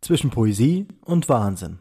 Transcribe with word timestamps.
zwischen 0.00 0.30
Poesie 0.30 0.86
und 1.04 1.28
Wahnsinn. 1.28 1.78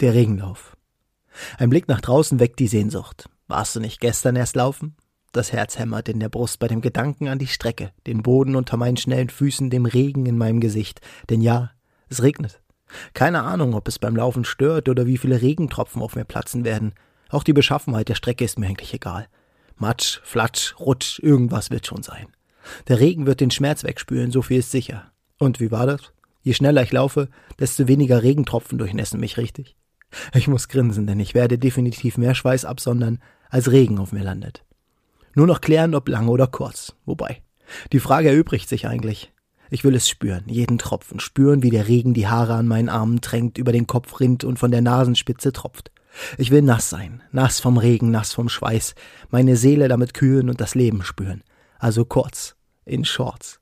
Der 0.00 0.14
Regenlauf. 0.14 0.78
Ein 1.58 1.68
Blick 1.68 1.86
nach 1.86 2.00
draußen 2.00 2.40
weckt 2.40 2.58
die 2.58 2.68
Sehnsucht. 2.68 3.28
Warst 3.48 3.76
du 3.76 3.80
nicht 3.80 4.00
gestern 4.00 4.34
erst 4.34 4.56
laufen? 4.56 4.96
Das 5.32 5.52
Herz 5.52 5.78
hämmert 5.78 6.08
in 6.08 6.18
der 6.18 6.28
Brust 6.28 6.58
bei 6.58 6.66
dem 6.66 6.80
Gedanken 6.80 7.28
an 7.28 7.38
die 7.38 7.46
Strecke, 7.46 7.92
den 8.06 8.22
Boden 8.22 8.56
unter 8.56 8.76
meinen 8.76 8.96
schnellen 8.96 9.28
Füßen, 9.28 9.70
dem 9.70 9.86
Regen 9.86 10.26
in 10.26 10.36
meinem 10.36 10.60
Gesicht. 10.60 11.00
Denn 11.28 11.40
ja, 11.40 11.70
es 12.08 12.22
regnet. 12.22 12.60
Keine 13.14 13.42
Ahnung, 13.42 13.74
ob 13.74 13.86
es 13.86 14.00
beim 14.00 14.16
Laufen 14.16 14.44
stört 14.44 14.88
oder 14.88 15.06
wie 15.06 15.18
viele 15.18 15.40
Regentropfen 15.40 16.02
auf 16.02 16.16
mir 16.16 16.24
platzen 16.24 16.64
werden. 16.64 16.94
Auch 17.28 17.44
die 17.44 17.52
Beschaffenheit 17.52 18.08
der 18.08 18.16
Strecke 18.16 18.44
ist 18.44 18.58
mir 18.58 18.66
eigentlich 18.66 18.92
egal. 18.92 19.28
Matsch, 19.76 20.20
Flatsch, 20.24 20.74
Rutsch, 20.80 21.20
irgendwas 21.20 21.70
wird 21.70 21.86
schon 21.86 22.02
sein. 22.02 22.26
Der 22.88 22.98
Regen 22.98 23.26
wird 23.26 23.40
den 23.40 23.52
Schmerz 23.52 23.84
wegspülen, 23.84 24.32
so 24.32 24.42
viel 24.42 24.58
ist 24.58 24.72
sicher. 24.72 25.12
Und 25.38 25.60
wie 25.60 25.70
war 25.70 25.86
das? 25.86 26.12
Je 26.42 26.54
schneller 26.54 26.82
ich 26.82 26.92
laufe, 26.92 27.28
desto 27.58 27.86
weniger 27.86 28.22
Regentropfen 28.22 28.78
durchnässen 28.78 29.20
mich 29.20 29.36
richtig. 29.36 29.76
Ich 30.34 30.48
muss 30.48 30.68
grinsen, 30.68 31.06
denn 31.06 31.20
ich 31.20 31.34
werde 31.34 31.56
definitiv 31.56 32.18
mehr 32.18 32.34
Schweiß 32.34 32.64
absondern, 32.64 33.20
als 33.48 33.70
Regen 33.70 33.98
auf 33.98 34.12
mir 34.12 34.24
landet. 34.24 34.64
Nur 35.34 35.46
noch 35.46 35.60
klären, 35.60 35.94
ob 35.94 36.08
lang 36.08 36.28
oder 36.28 36.46
kurz. 36.46 36.94
Wobei, 37.04 37.42
die 37.92 38.00
Frage 38.00 38.30
erübrigt 38.30 38.68
sich 38.68 38.86
eigentlich. 38.86 39.32
Ich 39.70 39.84
will 39.84 39.94
es 39.94 40.08
spüren, 40.08 40.44
jeden 40.46 40.78
Tropfen, 40.78 41.20
spüren, 41.20 41.62
wie 41.62 41.70
der 41.70 41.86
Regen 41.86 42.12
die 42.12 42.26
Haare 42.26 42.54
an 42.54 42.66
meinen 42.66 42.88
Armen 42.88 43.20
drängt, 43.20 43.56
über 43.56 43.70
den 43.70 43.86
Kopf 43.86 44.18
rinnt 44.18 44.42
und 44.42 44.58
von 44.58 44.72
der 44.72 44.82
Nasenspitze 44.82 45.52
tropft. 45.52 45.92
Ich 46.38 46.50
will 46.50 46.62
nass 46.62 46.90
sein, 46.90 47.22
nass 47.30 47.60
vom 47.60 47.78
Regen, 47.78 48.10
nass 48.10 48.32
vom 48.32 48.48
Schweiß, 48.48 48.96
meine 49.30 49.56
Seele 49.56 49.86
damit 49.86 50.12
kühlen 50.12 50.50
und 50.50 50.60
das 50.60 50.74
Leben 50.74 51.04
spüren. 51.04 51.44
Also 51.78 52.04
kurz, 52.04 52.56
in 52.84 53.04
Shorts. 53.04 53.60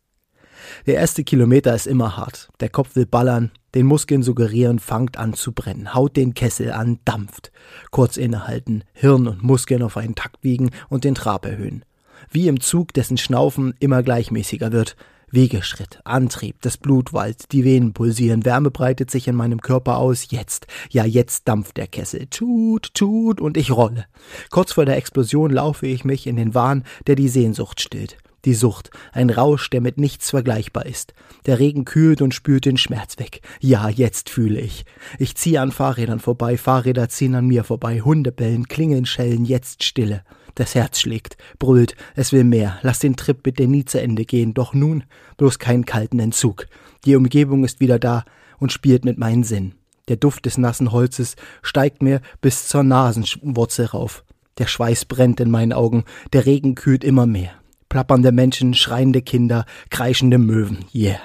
Der 0.87 0.95
erste 0.95 1.25
Kilometer 1.25 1.75
ist 1.75 1.87
immer 1.87 2.17
hart. 2.17 2.49
Der 2.61 2.71
Kopf 2.71 2.97
will 2.97 3.07
ballern, 3.07 3.53
den 3.75 3.87
Muskeln 3.87 4.23
suggerieren, 4.23 4.79
fangt 4.79 5.19
an 5.19 5.35
zu 5.35 5.53
brennen, 5.53 5.95
haut 5.95 6.17
den 6.17 6.35
Kessel 6.35 6.73
an, 6.73 6.99
dampft. 7.05 7.53
Kurz 7.91 8.17
innehalten, 8.17 8.85
Hirn 8.93 9.27
und 9.27 9.43
Muskeln 9.43 9.83
auf 9.83 9.97
einen 9.97 10.15
Takt 10.15 10.43
wiegen 10.43 10.71
und 10.89 11.05
den 11.05 11.15
Trab 11.15 11.45
erhöhen. 11.45 11.85
Wie 12.31 12.49
im 12.49 12.61
Zug, 12.61 12.93
dessen 12.95 13.19
Schnaufen 13.19 13.75
immer 13.79 14.03
gleichmäßiger 14.03 14.73
wird. 14.73 14.97
Wegeschritt, 15.31 16.01
Antrieb, 16.05 16.63
das 16.63 16.79
Blut 16.79 17.13
wallt, 17.13 17.53
die 17.53 17.63
Venen 17.63 17.93
pulsieren, 17.93 18.47
Wärme 18.47 18.71
breitet 18.71 19.11
sich 19.11 19.29
in 19.29 19.35
meinem 19.35 19.61
Körper 19.61 19.99
aus, 19.99 20.29
jetzt, 20.31 20.67
ja 20.89 21.05
jetzt 21.05 21.47
dampft 21.49 21.77
der 21.77 21.87
Kessel, 21.87 22.27
tut, 22.29 22.95
tut 22.95 23.39
und 23.39 23.59
ich 23.59 23.71
rolle. 23.71 24.07
Kurz 24.51 24.73
vor 24.73 24.87
der 24.87 24.97
Explosion 24.97 25.51
laufe 25.51 25.87
ich 25.87 26.05
mich 26.05 26.27
in 26.27 26.37
den 26.37 26.55
Wahn, 26.55 26.85
der 27.07 27.15
die 27.15 27.29
Sehnsucht 27.29 27.83
stillt. 27.83 28.17
Die 28.49 28.55
Sucht, 28.55 28.89
ein 29.13 29.29
Rausch, 29.29 29.69
der 29.69 29.83
mit 29.83 29.99
nichts 29.99 30.31
vergleichbar 30.31 30.87
ist. 30.87 31.13
Der 31.45 31.59
Regen 31.59 31.85
kühlt 31.85 32.23
und 32.23 32.33
spült 32.33 32.65
den 32.65 32.79
Schmerz 32.79 33.19
weg. 33.19 33.43
Ja, 33.61 33.91
jetzt 33.91 34.31
fühle 34.31 34.59
ich. 34.59 34.87
Ich 35.19 35.35
ziehe 35.35 35.61
an 35.61 35.71
Fahrrädern 35.71 36.19
vorbei, 36.19 36.57
Fahrräder 36.57 37.11
ziehen 37.11 37.35
an 37.35 37.47
mir 37.47 37.63
vorbei, 37.63 38.01
Hunde 38.01 38.33
bellen, 38.33 38.67
Klingeln 38.67 39.05
schellen, 39.05 39.45
jetzt 39.45 39.85
Stille. 39.85 40.23
Das 40.55 40.75
Herz 40.75 40.99
schlägt, 40.99 41.37
brüllt, 41.59 41.95
es 42.17 42.33
will 42.33 42.43
mehr, 42.43 42.79
lass 42.81 43.01
den 43.01 43.17
Trip 43.17 43.43
bitte 43.43 43.67
nie 43.67 43.85
zu 43.85 44.01
Ende 44.01 44.25
gehen, 44.25 44.55
doch 44.55 44.73
nun 44.73 45.05
bloß 45.37 45.59
keinen 45.59 45.85
kalten 45.85 46.19
Entzug. 46.19 46.69
Die 47.05 47.17
Umgebung 47.17 47.65
ist 47.65 47.81
wieder 47.81 47.99
da 47.99 48.25
und 48.59 48.73
spielt 48.73 49.05
mit 49.05 49.19
meinen 49.19 49.45
Sinn. 49.45 49.75
Der 50.09 50.17
Duft 50.17 50.47
des 50.47 50.57
nassen 50.57 50.91
Holzes 50.91 51.37
steigt 51.61 52.01
mir 52.01 52.23
bis 52.41 52.67
zur 52.67 52.83
Nasenwurzel 52.83 53.85
rauf. 53.85 54.25
Der 54.57 54.67
Schweiß 54.67 55.05
brennt 55.05 55.39
in 55.39 55.51
meinen 55.51 55.75
Augen, 55.75 56.05
der 56.33 56.47
Regen 56.47 56.77
kühlt 56.77 57.05
immer 57.05 57.27
mehr 57.27 57.53
plappernde 57.89 58.33
Menschen, 58.33 58.75
schreiende 58.75 59.23
Kinder, 59.23 59.65
kreischende 59.91 60.39
Möwen. 60.39 60.85
Yeah. 60.95 61.21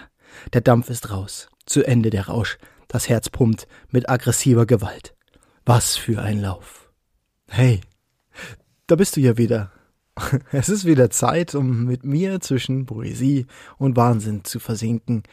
Der 0.53 0.61
Dampf 0.61 0.89
ist 0.89 1.11
raus. 1.11 1.49
Zu 1.65 1.83
Ende 1.83 2.09
der 2.09 2.27
Rausch. 2.27 2.57
Das 2.87 3.09
Herz 3.09 3.29
pumpt 3.29 3.67
mit 3.89 4.09
aggressiver 4.09 4.65
Gewalt. 4.65 5.15
Was 5.65 5.95
für 5.95 6.21
ein 6.21 6.39
Lauf. 6.39 6.91
Hey, 7.47 7.81
da 8.87 8.95
bist 8.95 9.15
du 9.15 9.21
ja 9.21 9.37
wieder. 9.37 9.71
Es 10.51 10.69
ist 10.69 10.85
wieder 10.85 11.09
Zeit, 11.09 11.55
um 11.55 11.85
mit 11.85 12.03
mir 12.03 12.39
zwischen 12.39 12.85
Poesie 12.85 13.47
und 13.77 13.95
Wahnsinn 13.95 14.43
zu 14.43 14.59
versinken. 14.59 15.23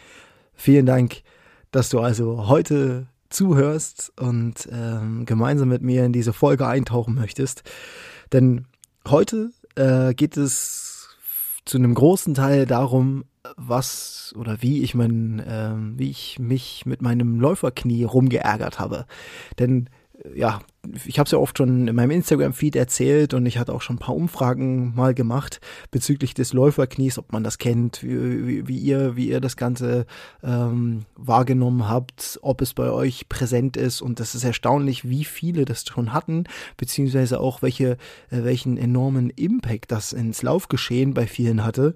Vielen 0.55 0.87
Dank, 0.87 1.23
dass 1.71 1.91
du 1.91 2.01
also 2.01 2.49
heute 2.49 3.07
zuhörst 3.29 4.13
und 4.19 4.69
ähm, 4.73 5.25
gemeinsam 5.25 5.69
mit 5.69 5.83
mir 5.83 6.05
in 6.05 6.13
diese 6.13 6.33
Folge 6.33 6.67
eintauchen 6.67 7.15
möchtest. 7.15 7.63
Denn 8.33 8.67
heute 9.07 9.51
äh, 9.77 10.15
geht 10.15 10.37
es 10.37 11.00
zu 11.71 11.79
einem 11.79 11.95
großen 11.95 12.35
Teil 12.35 12.67
darum, 12.67 13.25
was 13.57 14.35
oder 14.37 14.61
wie 14.61 14.83
ich 14.83 14.97
mein, 14.97 15.39
äh, 15.39 15.73
wie 15.99 16.11
ich 16.11 16.41
mich 16.41 16.85
mit 16.85 17.01
meinem 17.01 17.39
Läuferknie 17.39 18.03
rumgeärgert 18.03 18.81
habe. 18.81 19.07
Denn 19.61 19.89
ja, 20.35 20.61
ich 21.05 21.19
habe 21.19 21.27
es 21.27 21.33
ja 21.33 21.39
oft 21.39 21.59
schon 21.59 21.89
in 21.89 21.95
meinem 21.95 22.11
Instagram-Feed 22.11 22.77
erzählt 22.77 23.35
und 23.35 23.47
ich 23.47 23.59
hatte 23.59 23.73
auch 23.73 23.83
schon 23.83 23.97
ein 23.97 24.01
paar 24.01 24.17
Umfragen 24.17 24.95
mal 24.95 25.15
gemacht 25.15 25.61
bezüglich 25.91 26.35
des 26.35 26.53
Läuferknies, 26.53 27.19
ob 27.19 27.33
man 27.33 27.45
das 27.45 27.59
kennt, 27.59 28.03
wie, 28.03 28.47
wie, 28.47 28.69
wie 28.69 28.79
ihr, 28.79 29.17
wie 29.17 29.29
ihr 29.29 29.41
das 29.41 29.57
Ganze 29.57 30.07
ähm, 30.43 31.05
wahrgenommen 31.17 31.89
habt, 31.89 32.39
ob 32.43 32.61
es 32.63 32.75
bei 32.75 32.91
euch 32.91 33.29
präsent 33.29 33.77
ist 33.77 34.01
und 34.01 34.21
das 34.21 34.35
ist 34.35 34.45
erstaunlich, 34.45 35.09
wie 35.09 35.25
viele 35.25 35.65
das 35.65 35.85
schon 35.85 36.13
hatten, 36.13 36.45
beziehungsweise 36.77 37.41
auch 37.41 37.63
welche, 37.63 37.93
äh, 38.31 38.45
welchen 38.45 38.77
enormen 38.77 39.31
Impact 39.31 39.93
das 39.93 40.13
ins 40.13 40.43
Laufgeschehen 40.43 41.15
bei 41.15 41.27
vielen 41.27 41.65
hatte. 41.65 41.95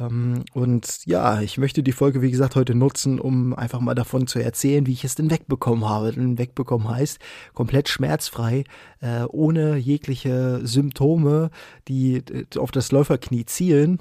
Ähm, 0.00 0.44
und 0.52 1.04
ja, 1.06 1.40
ich 1.40 1.58
möchte 1.58 1.82
die 1.82 1.92
Folge, 1.92 2.22
wie 2.22 2.30
gesagt, 2.30 2.56
heute 2.56 2.74
nutzen, 2.74 3.20
um 3.20 3.54
einfach 3.54 3.80
mal 3.80 3.94
davon 3.94 4.26
zu 4.26 4.38
erzählen, 4.38 4.86
wie 4.86 4.92
ich 4.92 5.04
es 5.04 5.14
denn 5.14 5.30
wegbekommen 5.30 5.88
habe. 5.88 6.12
Denn 6.12 6.38
wegbekommen 6.38 6.88
heißt 6.88 7.18
komplett 7.54 7.88
schmerzfrei, 7.88 8.64
äh, 9.00 9.22
ohne 9.28 9.76
jegliche 9.76 10.60
Symptome, 10.64 11.50
die 11.88 12.16
äh, 12.16 12.46
auf 12.58 12.70
das 12.70 12.90
Läuferknie 12.90 13.44
zielen. 13.44 14.00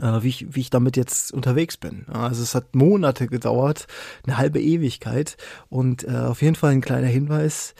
Äh, 0.00 0.22
wie, 0.22 0.28
ich, 0.28 0.54
wie 0.54 0.60
ich 0.60 0.70
damit 0.70 0.96
jetzt 0.96 1.32
unterwegs 1.34 1.76
bin. 1.76 2.06
Also 2.08 2.42
es 2.42 2.54
hat 2.54 2.74
Monate 2.74 3.26
gedauert, 3.26 3.86
eine 4.24 4.38
halbe 4.38 4.58
Ewigkeit 4.58 5.36
und 5.68 6.08
auf 6.08 6.40
jeden 6.40 6.54
Fall 6.54 6.72
ein 6.72 6.80
kleiner 6.80 7.08
Hinweis. 7.08 7.74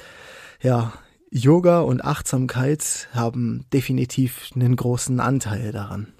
Ja, 0.61 0.93
Yoga 1.31 1.81
und 1.81 2.05
Achtsamkeit 2.05 3.09
haben 3.15 3.65
definitiv 3.73 4.51
einen 4.55 4.77
großen 4.77 5.21
Anteil 5.21 5.73
daran. 5.73 6.13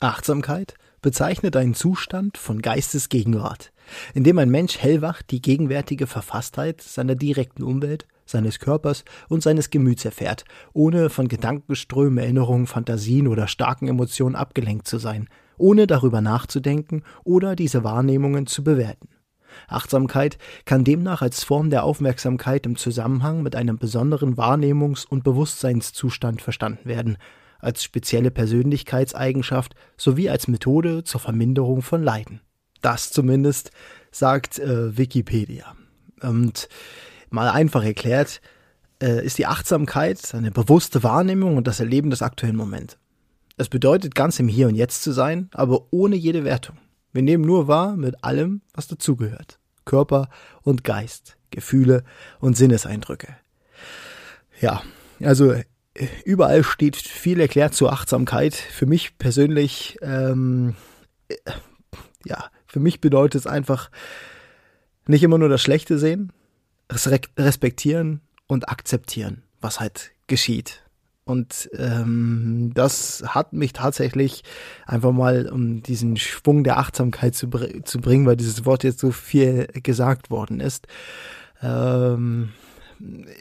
Achtsamkeit 0.00 0.74
bezeichnet 1.02 1.56
einen 1.56 1.74
Zustand 1.74 2.38
von 2.38 2.62
Geistesgegenwart, 2.62 3.72
in 4.14 4.24
dem 4.24 4.38
ein 4.38 4.50
Mensch 4.50 4.78
hellwach 4.78 5.22
die 5.22 5.42
gegenwärtige 5.42 6.06
Verfasstheit 6.06 6.80
seiner 6.80 7.14
direkten 7.14 7.62
Umwelt, 7.62 8.06
seines 8.26 8.58
Körpers 8.58 9.04
und 9.28 9.42
seines 9.42 9.70
Gemüts 9.70 10.04
erfährt, 10.04 10.44
ohne 10.72 11.10
von 11.10 11.28
Gedankenströmen, 11.28 12.18
Erinnerungen, 12.18 12.66
Fantasien 12.66 13.28
oder 13.28 13.48
starken 13.48 13.88
Emotionen 13.88 14.34
abgelenkt 14.34 14.88
zu 14.88 14.98
sein, 14.98 15.28
ohne 15.58 15.86
darüber 15.86 16.20
nachzudenken 16.20 17.02
oder 17.22 17.54
diese 17.54 17.84
Wahrnehmungen 17.84 18.46
zu 18.46 18.64
bewerten. 18.64 19.08
Achtsamkeit 19.68 20.38
kann 20.64 20.84
demnach 20.84 21.22
als 21.22 21.44
Form 21.44 21.70
der 21.70 21.84
Aufmerksamkeit 21.84 22.66
im 22.66 22.76
Zusammenhang 22.76 23.42
mit 23.42 23.54
einem 23.54 23.78
besonderen 23.78 24.36
Wahrnehmungs- 24.36 25.06
und 25.06 25.22
Bewusstseinszustand 25.22 26.42
verstanden 26.42 26.88
werden, 26.88 27.18
als 27.64 27.82
spezielle 27.82 28.30
Persönlichkeitseigenschaft 28.30 29.74
sowie 29.96 30.28
als 30.28 30.48
Methode 30.48 31.04
zur 31.04 31.20
Verminderung 31.20 31.82
von 31.82 32.02
Leiden. 32.02 32.40
Das 32.80 33.10
zumindest 33.10 33.70
sagt 34.10 34.58
äh, 34.58 34.96
Wikipedia. 34.96 35.74
Und 36.20 36.68
mal 37.30 37.48
einfach 37.48 37.84
erklärt, 37.84 38.40
äh, 39.02 39.24
ist 39.24 39.38
die 39.38 39.46
Achtsamkeit 39.46 40.34
eine 40.34 40.50
bewusste 40.50 41.02
Wahrnehmung 41.02 41.56
und 41.56 41.66
das 41.66 41.80
Erleben 41.80 42.10
des 42.10 42.22
aktuellen 42.22 42.56
Moments. 42.56 42.98
Es 43.56 43.68
bedeutet, 43.68 44.14
ganz 44.14 44.38
im 44.38 44.48
Hier 44.48 44.68
und 44.68 44.74
Jetzt 44.74 45.02
zu 45.02 45.12
sein, 45.12 45.48
aber 45.52 45.86
ohne 45.90 46.16
jede 46.16 46.44
Wertung. 46.44 46.76
Wir 47.12 47.22
nehmen 47.22 47.44
nur 47.44 47.68
wahr 47.68 47.96
mit 47.96 48.24
allem, 48.24 48.62
was 48.74 48.88
dazugehört. 48.88 49.58
Körper 49.84 50.28
und 50.62 50.82
Geist, 50.82 51.36
Gefühle 51.50 52.02
und 52.40 52.56
Sinneseindrücke. 52.56 53.36
Ja, 54.60 54.82
also 55.20 55.54
überall 56.24 56.64
steht 56.64 56.96
viel 56.96 57.40
erklärt 57.40 57.74
zur 57.74 57.92
Achtsamkeit. 57.92 58.54
Für 58.54 58.86
mich 58.86 59.18
persönlich, 59.18 59.98
ähm, 60.02 60.74
äh, 61.28 61.36
ja, 62.24 62.50
für 62.66 62.80
mich 62.80 63.00
bedeutet 63.00 63.42
es 63.42 63.46
einfach 63.46 63.90
nicht 65.06 65.22
immer 65.22 65.38
nur 65.38 65.48
das 65.48 65.62
Schlechte 65.62 65.98
sehen, 65.98 66.32
respektieren 67.38 68.20
und 68.46 68.68
akzeptieren, 68.68 69.42
was 69.60 69.80
halt 69.80 70.12
geschieht. 70.26 70.82
Und 71.24 71.70
ähm, 71.78 72.72
das 72.74 73.22
hat 73.26 73.54
mich 73.54 73.72
tatsächlich 73.72 74.44
einfach 74.86 75.12
mal, 75.12 75.48
um 75.48 75.82
diesen 75.82 76.16
Schwung 76.18 76.64
der 76.64 76.78
Achtsamkeit 76.78 77.34
zu, 77.34 77.48
zu 77.84 77.98
bringen, 77.98 78.26
weil 78.26 78.36
dieses 78.36 78.66
Wort 78.66 78.84
jetzt 78.84 78.98
so 78.98 79.10
viel 79.10 79.68
gesagt 79.82 80.30
worden 80.30 80.60
ist. 80.60 80.86
Ähm, 81.62 82.52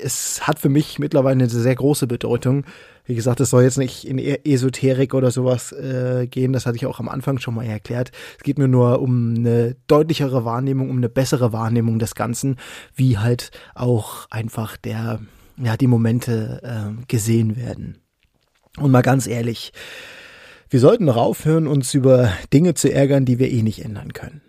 es 0.01 0.47
hat 0.47 0.59
für 0.59 0.69
mich 0.69 0.99
mittlerweile 0.99 1.33
eine 1.33 1.49
sehr 1.49 1.75
große 1.75 2.07
Bedeutung. 2.07 2.65
Wie 3.05 3.15
gesagt, 3.15 3.39
es 3.39 3.49
soll 3.49 3.63
jetzt 3.63 3.77
nicht 3.77 4.07
in 4.07 4.17
e-, 4.17 4.39
Esoterik 4.43 5.13
oder 5.13 5.31
sowas 5.31 5.71
äh, 5.71 6.27
gehen, 6.27 6.53
das 6.53 6.65
hatte 6.65 6.77
ich 6.77 6.85
auch 6.85 6.99
am 6.99 7.09
Anfang 7.09 7.39
schon 7.39 7.55
mal 7.55 7.65
erklärt. 7.65 8.11
Es 8.37 8.43
geht 8.43 8.57
mir 8.57 8.67
nur 8.67 9.01
um 9.01 9.35
eine 9.35 9.75
deutlichere 9.87 10.45
Wahrnehmung, 10.45 10.89
um 10.89 10.97
eine 10.97 11.09
bessere 11.09 11.53
Wahrnehmung 11.53 11.99
des 11.99 12.15
Ganzen, 12.15 12.57
wie 12.95 13.17
halt 13.17 13.51
auch 13.75 14.27
einfach 14.29 14.77
der 14.77 15.19
ja, 15.57 15.77
die 15.77 15.87
Momente 15.87 16.61
äh, 16.63 17.05
gesehen 17.07 17.55
werden. 17.57 17.99
Und 18.77 18.91
mal 18.91 19.01
ganz 19.01 19.27
ehrlich, 19.27 19.71
wir 20.69 20.79
sollten 20.79 21.05
noch 21.05 21.17
aufhören, 21.17 21.67
uns 21.67 21.93
über 21.93 22.33
Dinge 22.51 22.73
zu 22.73 22.91
ärgern, 22.91 23.25
die 23.25 23.37
wir 23.37 23.51
eh 23.51 23.61
nicht 23.61 23.85
ändern 23.85 24.13
können. 24.13 24.41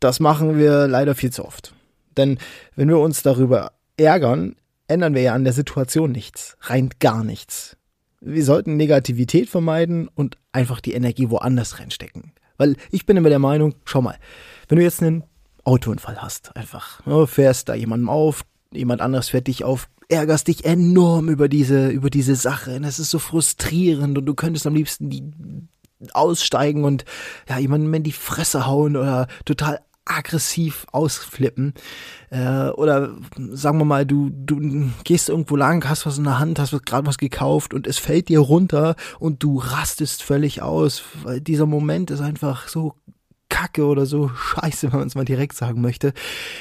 Das 0.00 0.18
machen 0.18 0.58
wir 0.58 0.88
leider 0.88 1.14
viel 1.14 1.30
zu 1.30 1.44
oft. 1.44 1.74
Denn 2.16 2.38
wenn 2.74 2.88
wir 2.88 2.98
uns 2.98 3.22
darüber 3.22 3.72
ärgern, 4.02 4.56
ändern 4.88 5.14
wir 5.14 5.22
ja 5.22 5.34
an 5.34 5.44
der 5.44 5.52
Situation 5.52 6.12
nichts, 6.12 6.56
rein 6.60 6.90
gar 7.00 7.24
nichts. 7.24 7.76
Wir 8.20 8.44
sollten 8.44 8.76
Negativität 8.76 9.48
vermeiden 9.48 10.08
und 10.08 10.38
einfach 10.52 10.80
die 10.80 10.92
Energie 10.92 11.30
woanders 11.30 11.80
reinstecken. 11.80 12.32
Weil 12.56 12.76
ich 12.90 13.06
bin 13.06 13.16
immer 13.16 13.30
der 13.30 13.38
Meinung, 13.38 13.74
schau 13.84 14.02
mal, 14.02 14.18
wenn 14.68 14.78
du 14.78 14.84
jetzt 14.84 15.02
einen 15.02 15.24
Autounfall 15.64 16.20
hast, 16.20 16.54
einfach, 16.56 17.04
ne, 17.06 17.26
fährst 17.26 17.68
da 17.68 17.74
jemandem 17.74 18.08
auf, 18.08 18.44
jemand 18.72 19.00
anderes 19.00 19.30
fährt 19.30 19.48
dich 19.48 19.64
auf, 19.64 19.88
ärgerst 20.08 20.48
dich 20.48 20.64
enorm 20.64 21.28
über 21.28 21.48
diese, 21.48 21.88
über 21.88 22.10
diese 22.10 22.36
Sache. 22.36 22.76
Und 22.76 22.84
es 22.84 22.98
ist 22.98 23.10
so 23.10 23.18
frustrierend 23.18 24.18
und 24.18 24.26
du 24.26 24.34
könntest 24.34 24.66
am 24.66 24.74
liebsten 24.74 25.10
die 25.10 25.24
aussteigen 26.12 26.84
und 26.84 27.04
ja, 27.48 27.58
jemandem 27.58 27.94
in 27.94 28.02
die 28.02 28.12
Fresse 28.12 28.66
hauen 28.66 28.96
oder 28.96 29.28
total 29.44 29.80
aggressiv 30.04 30.86
ausflippen. 30.92 31.74
Äh, 32.30 32.68
oder 32.70 33.16
sagen 33.36 33.78
wir 33.78 33.84
mal, 33.84 34.04
du, 34.04 34.30
du 34.30 34.90
gehst 35.04 35.28
irgendwo 35.28 35.56
lang, 35.56 35.88
hast 35.88 36.06
was 36.06 36.18
in 36.18 36.24
der 36.24 36.38
Hand, 36.38 36.58
hast 36.58 36.72
gerade 36.84 37.06
was 37.06 37.18
gekauft 37.18 37.72
und 37.74 37.86
es 37.86 37.98
fällt 37.98 38.28
dir 38.28 38.40
runter 38.40 38.96
und 39.18 39.42
du 39.42 39.58
rastest 39.58 40.22
völlig 40.22 40.62
aus, 40.62 41.02
weil 41.22 41.40
dieser 41.40 41.66
Moment 41.66 42.10
ist 42.10 42.20
einfach 42.20 42.68
so 42.68 42.94
kacke 43.52 43.84
oder 43.84 44.06
so 44.06 44.28
scheiße, 44.30 44.90
wenn 44.92 45.00
man 45.00 45.08
es 45.08 45.14
mal 45.14 45.26
direkt 45.26 45.54
sagen 45.54 45.82
möchte. 45.82 46.14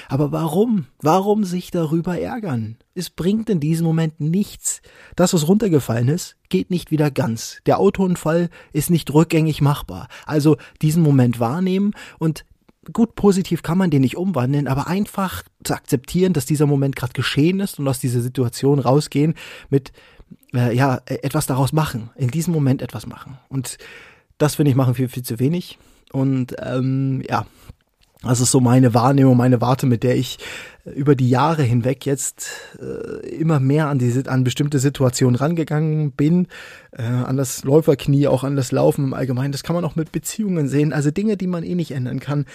Aber 0.09 0.33
warum? 0.33 0.87
Warum 1.01 1.45
sich 1.45 1.71
darüber 1.71 2.19
ärgern? 2.19 2.77
Es 2.93 3.09
bringt 3.09 3.49
in 3.49 3.61
diesem 3.61 3.85
Moment 3.85 4.19
nichts. 4.19 4.81
Das, 5.15 5.33
was 5.33 5.47
runtergefallen 5.47 6.09
ist, 6.09 6.35
geht 6.49 6.69
nicht 6.69 6.91
wieder 6.91 7.09
ganz. 7.09 7.59
Der 7.65 7.79
Autounfall 7.79 8.49
ist 8.73 8.89
nicht 8.89 9.13
rückgängig 9.13 9.61
machbar. 9.61 10.09
Also 10.25 10.57
diesen 10.81 11.01
Moment 11.01 11.39
wahrnehmen 11.39 11.93
und 12.19 12.43
gut 12.93 13.15
positiv 13.15 13.61
kann 13.63 13.77
man 13.77 13.91
den 13.91 14.01
nicht 14.01 14.17
umwandeln, 14.17 14.67
aber 14.67 14.87
einfach 14.87 15.43
zu 15.63 15.73
akzeptieren, 15.73 16.33
dass 16.33 16.45
dieser 16.45 16.65
Moment 16.65 16.95
gerade 16.95 17.13
geschehen 17.13 17.59
ist 17.59 17.79
und 17.79 17.87
aus 17.87 17.99
dieser 17.99 18.21
Situation 18.21 18.79
rausgehen 18.79 19.35
mit 19.69 19.91
äh, 20.53 20.75
ja 20.75 21.01
etwas 21.05 21.45
daraus 21.45 21.73
machen, 21.73 22.09
in 22.15 22.29
diesem 22.29 22.53
Moment 22.53 22.81
etwas 22.81 23.05
machen. 23.05 23.37
Und 23.49 23.77
das 24.37 24.55
finde 24.55 24.71
ich 24.71 24.75
machen 24.75 24.95
viel 24.95 25.09
viel 25.09 25.23
zu 25.23 25.39
wenig. 25.39 25.77
Und 26.11 26.55
ähm, 26.59 27.23
ja, 27.29 27.45
das 28.23 28.39
ist 28.39 28.51
so 28.51 28.59
meine 28.59 28.93
Wahrnehmung, 28.93 29.35
meine 29.35 29.61
Warte, 29.61 29.87
mit 29.87 30.03
der 30.03 30.15
ich 30.15 30.37
über 30.85 31.15
die 31.15 31.29
Jahre 31.29 31.63
hinweg 31.63 32.05
jetzt 32.05 32.49
äh, 32.79 33.27
immer 33.29 33.59
mehr 33.59 33.87
an 33.87 33.99
diese 33.99 34.29
an 34.29 34.43
bestimmte 34.43 34.79
Situationen 34.79 35.35
rangegangen 35.35 36.11
bin, 36.11 36.47
äh, 36.91 37.03
an 37.03 37.37
das 37.37 37.63
Läuferknie, 37.63 38.27
auch 38.27 38.43
an 38.43 38.55
das 38.55 38.71
Laufen 38.71 39.05
im 39.05 39.13
Allgemeinen. 39.13 39.51
Das 39.51 39.63
kann 39.63 39.75
man 39.75 39.85
auch 39.85 39.95
mit 39.95 40.11
Beziehungen 40.11 40.67
sehen, 40.67 40.93
also 40.93 41.11
Dinge, 41.11 41.37
die 41.37 41.47
man 41.47 41.63
eh 41.63 41.75
nicht 41.75 41.91
ändern 41.91 42.19
kann. 42.19 42.45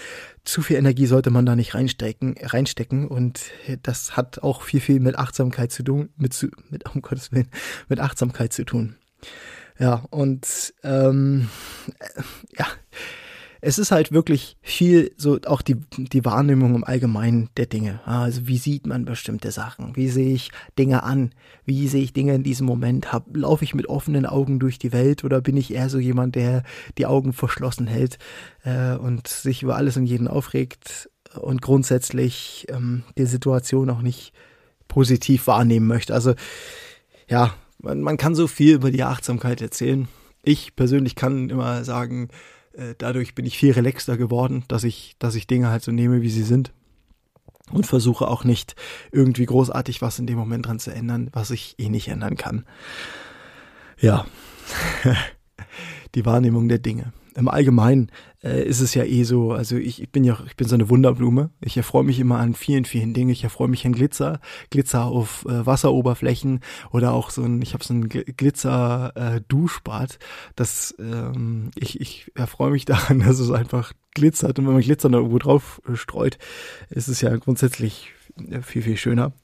Zu 0.43 0.61
viel 0.61 0.77
Energie 0.77 1.05
sollte 1.05 1.31
man 1.31 1.45
da 1.45 1.55
nicht 1.55 1.73
reinstecken, 1.73 2.35
reinstecken 2.41 3.07
und 3.07 3.41
das 3.83 4.15
hat 4.15 4.39
auch 4.39 4.61
viel 4.61 4.79
viel 4.79 4.99
mit 4.99 5.17
Achtsamkeit 5.17 5.71
zu 5.71 5.83
tun, 5.83 6.09
mit 6.17 6.35
mit 6.69 6.93
um 6.93 7.01
Gottes 7.01 7.31
Willen, 7.31 7.49
mit 7.89 7.99
Achtsamkeit 7.99 8.53
zu 8.53 8.65
tun. 8.65 8.95
Ja 9.79 10.03
und 10.09 10.73
ähm, 10.83 11.49
äh, 11.99 12.21
ja 12.57 12.67
es 13.61 13.79
ist 13.79 13.91
halt 13.91 14.11
wirklich 14.11 14.57
viel 14.61 15.11
so 15.17 15.39
auch 15.45 15.61
die, 15.61 15.75
die 15.97 16.25
Wahrnehmung 16.25 16.75
im 16.75 16.83
Allgemeinen 16.83 17.49
der 17.57 17.65
Dinge. 17.65 18.01
Also 18.05 18.47
wie 18.47 18.57
sieht 18.57 18.85
man 18.85 19.05
bestimmte 19.05 19.51
Sachen? 19.51 19.95
Wie 19.95 20.09
sehe 20.09 20.33
ich 20.33 20.51
Dinge 20.77 21.03
an? 21.03 21.31
Wie 21.65 21.87
sehe 21.87 22.03
ich 22.03 22.13
Dinge 22.13 22.35
in 22.35 22.43
diesem 22.43 22.67
Moment? 22.67 23.11
Hab, 23.11 23.35
laufe 23.35 23.63
ich 23.63 23.73
mit 23.73 23.87
offenen 23.87 24.25
Augen 24.25 24.59
durch 24.59 24.79
die 24.79 24.93
Welt 24.93 25.23
oder 25.23 25.41
bin 25.41 25.57
ich 25.57 25.73
eher 25.73 25.89
so 25.89 25.99
jemand, 25.99 26.35
der 26.35 26.63
die 26.97 27.05
Augen 27.05 27.33
verschlossen 27.33 27.87
hält 27.87 28.17
äh, 28.63 28.95
und 28.95 29.27
sich 29.27 29.63
über 29.63 29.75
alles 29.75 29.97
und 29.97 30.05
jeden 30.05 30.27
aufregt 30.27 31.09
und 31.39 31.61
grundsätzlich 31.61 32.67
ähm, 32.69 33.03
die 33.17 33.25
Situation 33.25 33.89
auch 33.89 34.01
nicht 34.01 34.33
positiv 34.87 35.47
wahrnehmen 35.47 35.87
möchte? 35.87 36.13
Also 36.13 36.33
ja, 37.27 37.53
man, 37.79 38.01
man 38.01 38.17
kann 38.17 38.35
so 38.35 38.47
viel 38.47 38.75
über 38.75 38.91
die 38.91 39.03
Achtsamkeit 39.03 39.61
erzählen. 39.61 40.07
Ich 40.43 40.75
persönlich 40.75 41.15
kann 41.15 41.49
immer 41.49 41.83
sagen, 41.83 42.29
äh, 42.77 42.95
dadurch 42.97 43.35
bin 43.35 43.45
ich 43.45 43.57
viel 43.57 43.73
relaxter 43.73 44.17
geworden, 44.17 44.63
dass 44.67 44.83
ich, 44.83 45.15
dass 45.19 45.35
ich 45.35 45.47
Dinge 45.47 45.69
halt 45.69 45.83
so 45.83 45.91
nehme, 45.91 46.21
wie 46.21 46.29
sie 46.29 46.43
sind. 46.43 46.71
Und 47.69 47.85
versuche 47.85 48.29
auch 48.29 48.45
nicht 48.45 48.77
irgendwie 49.11 49.45
großartig 49.45 50.01
was 50.01 50.19
in 50.19 50.27
dem 50.27 50.37
Moment 50.37 50.67
dran 50.67 50.79
zu 50.79 50.93
ändern, 50.93 51.29
was 51.33 51.51
ich 51.51 51.75
eh 51.79 51.89
nicht 51.89 52.07
ändern 52.07 52.37
kann. 52.37 52.65
Ja. 53.99 54.25
Die 56.15 56.25
Wahrnehmung 56.25 56.69
der 56.69 56.79
Dinge 56.79 57.11
im 57.37 57.47
Allgemeinen 57.47 58.11
äh, 58.43 58.67
ist 58.67 58.81
es 58.81 58.95
ja 58.95 59.03
eh 59.03 59.23
so, 59.23 59.51
also 59.51 59.77
ich, 59.77 60.01
ich 60.01 60.11
bin 60.11 60.23
ja, 60.23 60.39
ich 60.47 60.55
bin 60.55 60.67
so 60.67 60.73
eine 60.73 60.89
Wunderblume. 60.89 61.51
Ich 61.63 61.77
erfreue 61.77 62.03
mich 62.03 62.19
immer 62.19 62.39
an 62.39 62.55
vielen, 62.55 62.85
vielen 62.85 63.13
Dingen. 63.13 63.29
Ich 63.29 63.43
erfreue 63.43 63.67
mich 63.67 63.85
an 63.85 63.93
Glitzer, 63.93 64.39
Glitzer 64.71 65.05
auf 65.05 65.45
äh, 65.45 65.63
Wasseroberflächen 65.63 66.61
oder 66.91 67.13
auch 67.13 67.29
so 67.29 67.43
ein, 67.43 67.61
ich 67.61 67.75
habe 67.75 67.83
so 67.83 67.93
ein 67.93 68.09
Glitzer 68.09 69.13
äh. 69.15 69.41
Das, 70.55 70.95
ähm, 70.97 71.69
ich, 71.75 72.01
ich 72.01 72.31
erfreue 72.33 72.71
mich 72.71 72.85
daran, 72.85 73.19
dass 73.19 73.39
es 73.39 73.51
einfach 73.51 73.93
glitzert 74.15 74.57
und 74.57 74.65
wenn 74.65 74.73
man 74.73 74.81
Glitzer 74.81 75.09
da 75.09 75.19
irgendwo 75.19 75.37
drauf 75.37 75.79
äh, 75.87 75.95
streut, 75.95 76.39
ist 76.89 77.07
es 77.07 77.21
ja 77.21 77.35
grundsätzlich 77.35 78.09
äh, 78.49 78.61
viel, 78.61 78.81
viel 78.81 78.97
schöner. 78.97 79.31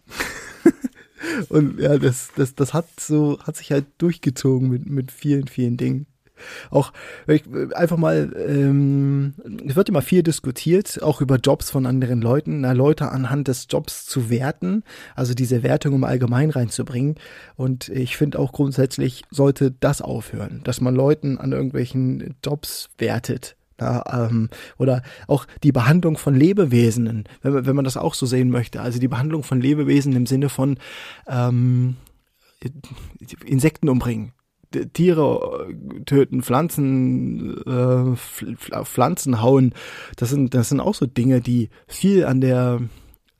Und 1.49 1.79
ja, 1.79 1.97
das, 1.97 2.31
das, 2.35 2.53
das 2.53 2.73
hat 2.73 2.85
so, 2.99 3.39
hat 3.39 3.55
sich 3.55 3.71
halt 3.71 3.85
durchgezogen 3.97 4.69
mit, 4.69 4.89
mit 4.89 5.09
vielen, 5.09 5.47
vielen 5.47 5.77
Dingen. 5.77 6.05
Auch 6.69 6.93
ich, 7.27 7.43
einfach 7.73 7.97
mal, 7.97 8.33
ähm, 8.47 9.33
es 9.67 9.75
wird 9.75 9.89
immer 9.89 10.01
viel 10.01 10.23
diskutiert, 10.23 11.01
auch 11.01 11.21
über 11.21 11.37
Jobs 11.37 11.69
von 11.69 11.85
anderen 11.85 12.21
Leuten, 12.21 12.61
na, 12.61 12.71
Leute 12.71 13.11
anhand 13.11 13.47
des 13.47 13.67
Jobs 13.69 14.05
zu 14.05 14.29
werten, 14.29 14.83
also 15.15 15.33
diese 15.33 15.63
Wertung 15.63 15.93
im 15.93 16.03
Allgemeinen 16.03 16.51
reinzubringen. 16.51 17.15
Und 17.55 17.89
ich 17.89 18.17
finde 18.17 18.39
auch 18.39 18.51
grundsätzlich 18.51 19.23
sollte 19.29 19.71
das 19.71 20.01
aufhören, 20.01 20.61
dass 20.63 20.81
man 20.81 20.95
Leuten 20.95 21.37
an 21.37 21.51
irgendwelchen 21.51 22.35
Jobs 22.43 22.89
wertet. 22.97 23.55
Ja, 23.81 24.27
ähm, 24.27 24.49
oder 24.77 25.01
auch 25.27 25.45
die 25.63 25.71
Behandlung 25.71 26.17
von 26.17 26.35
Lebewesen, 26.35 27.25
wenn 27.41 27.53
man, 27.53 27.65
wenn 27.65 27.75
man 27.75 27.85
das 27.85 27.97
auch 27.97 28.13
so 28.13 28.25
sehen 28.25 28.49
möchte. 28.49 28.81
Also 28.81 28.99
die 28.99 29.07
Behandlung 29.07 29.43
von 29.43 29.59
Lebewesen 29.59 30.13
im 30.13 30.27
Sinne 30.27 30.49
von 30.49 30.77
ähm, 31.27 31.95
Insekten 33.45 33.89
umbringen 33.89 34.31
Tiere 34.93 35.67
äh, 35.69 36.03
töten, 36.05 36.43
Pflanzen, 36.43 37.57
äh, 37.65 38.15
Pflanzen 38.83 39.41
hauen. 39.41 39.73
Das 40.17 40.29
sind, 40.29 40.53
das 40.53 40.69
sind 40.69 40.79
auch 40.79 40.95
so 40.95 41.05
Dinge, 41.05 41.41
die 41.41 41.69
viel 41.87 42.25
an 42.25 42.41
der 42.41 42.81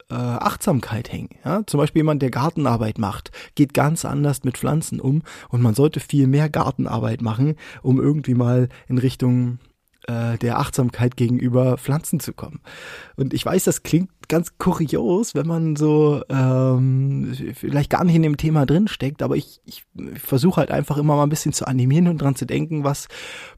äh, 0.10 0.16
Achtsamkeit 0.16 1.12
hängen. 1.12 1.30
Ja? 1.44 1.66
Zum 1.66 1.80
Beispiel 1.80 2.02
jemand, 2.02 2.22
der 2.22 2.32
Gartenarbeit 2.32 2.98
macht, 2.98 3.32
geht 3.56 3.74
ganz 3.74 4.06
anders 4.06 4.44
mit 4.44 4.58
Pflanzen 4.58 5.00
um 5.00 5.24
und 5.50 5.62
man 5.62 5.74
sollte 5.74 6.00
viel 6.00 6.28
mehr 6.28 6.50
Gartenarbeit 6.50 7.22
machen, 7.22 7.56
um 7.82 8.00
irgendwie 8.00 8.36
mal 8.36 8.70
in 8.88 8.98
Richtung 8.98 9.60
äh, 10.08 10.38
der 10.38 10.60
Achtsamkeit 10.60 11.18
gegenüber 11.18 11.78
Pflanzen 11.78 12.20
zu 12.20 12.34
kommen. 12.34 12.62
Und 13.16 13.34
ich 13.34 13.46
weiß, 13.46 13.64
das 13.64 13.84
klingt 13.84 14.10
ganz 14.28 14.58
kurios, 14.58 15.36
wenn 15.36 15.48
man 15.48 15.76
so 15.76 16.24
ähm, 16.30 17.34
vielleicht 17.56 17.90
gar 17.90 18.04
nicht 18.04 18.16
in 18.16 18.24
dem 18.24 18.38
Thema 18.38 18.66
drin 18.66 18.88
steckt, 18.88 19.22
aber 19.22 19.36
ich, 19.36 19.62
ich, 19.66 19.84
ich 19.96 20.22
versuche 20.22 20.58
halt 20.58 20.72
einfach 20.72 20.98
immer 20.98 21.16
mal 21.16 21.24
ein 21.24 21.30
bisschen 21.30 21.54
zu 21.54 21.68
animieren 21.68 22.08
und 22.08 22.22
dran 22.22 22.36
zu 22.36 22.46
denken, 22.46 22.84
was 22.84 23.08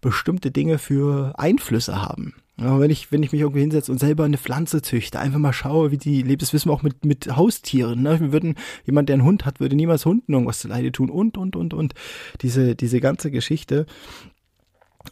bestimmte 0.02 0.52
Dinge 0.52 0.78
für 0.78 1.34
Einflüsse 1.38 2.02
haben. 2.02 2.34
Ja, 2.58 2.80
wenn 2.80 2.90
ich, 2.90 3.12
wenn 3.12 3.22
ich 3.22 3.34
mich 3.34 3.42
irgendwie 3.42 3.60
hinsetze 3.60 3.92
und 3.92 3.98
selber 3.98 4.24
eine 4.24 4.38
Pflanze 4.38 4.82
züchte, 4.82 5.20
einfach 5.20 5.40
mal 5.40 5.52
schaue, 5.52 5.92
wie 5.92 5.98
die 5.98 6.22
lebt, 6.22 6.42
das 6.42 6.54
wissen 6.54 6.70
wir 6.70 6.74
auch 6.74 6.84
mit, 6.84 7.04
mit 7.04 7.36
Haustieren. 7.36 8.02
Ne? 8.02 8.18
Wir 8.22 8.32
würden, 8.32 8.56
jemand, 8.86 9.10
der 9.10 9.16
einen 9.16 9.26
Hund 9.26 9.46
hat, 9.46 9.60
würde 9.60 9.76
niemals 9.76 10.06
Hunden 10.06 10.32
irgendwas 10.32 10.60
zu 10.60 10.70
Leide 10.70 10.94
tun 10.94 11.10
und, 11.10 11.38
und, 11.38 11.58
und, 11.58 11.74
und. 11.74 11.94
Diese, 12.42 12.76
diese 12.76 13.02
ganze 13.02 13.30
Geschichte 13.30 13.86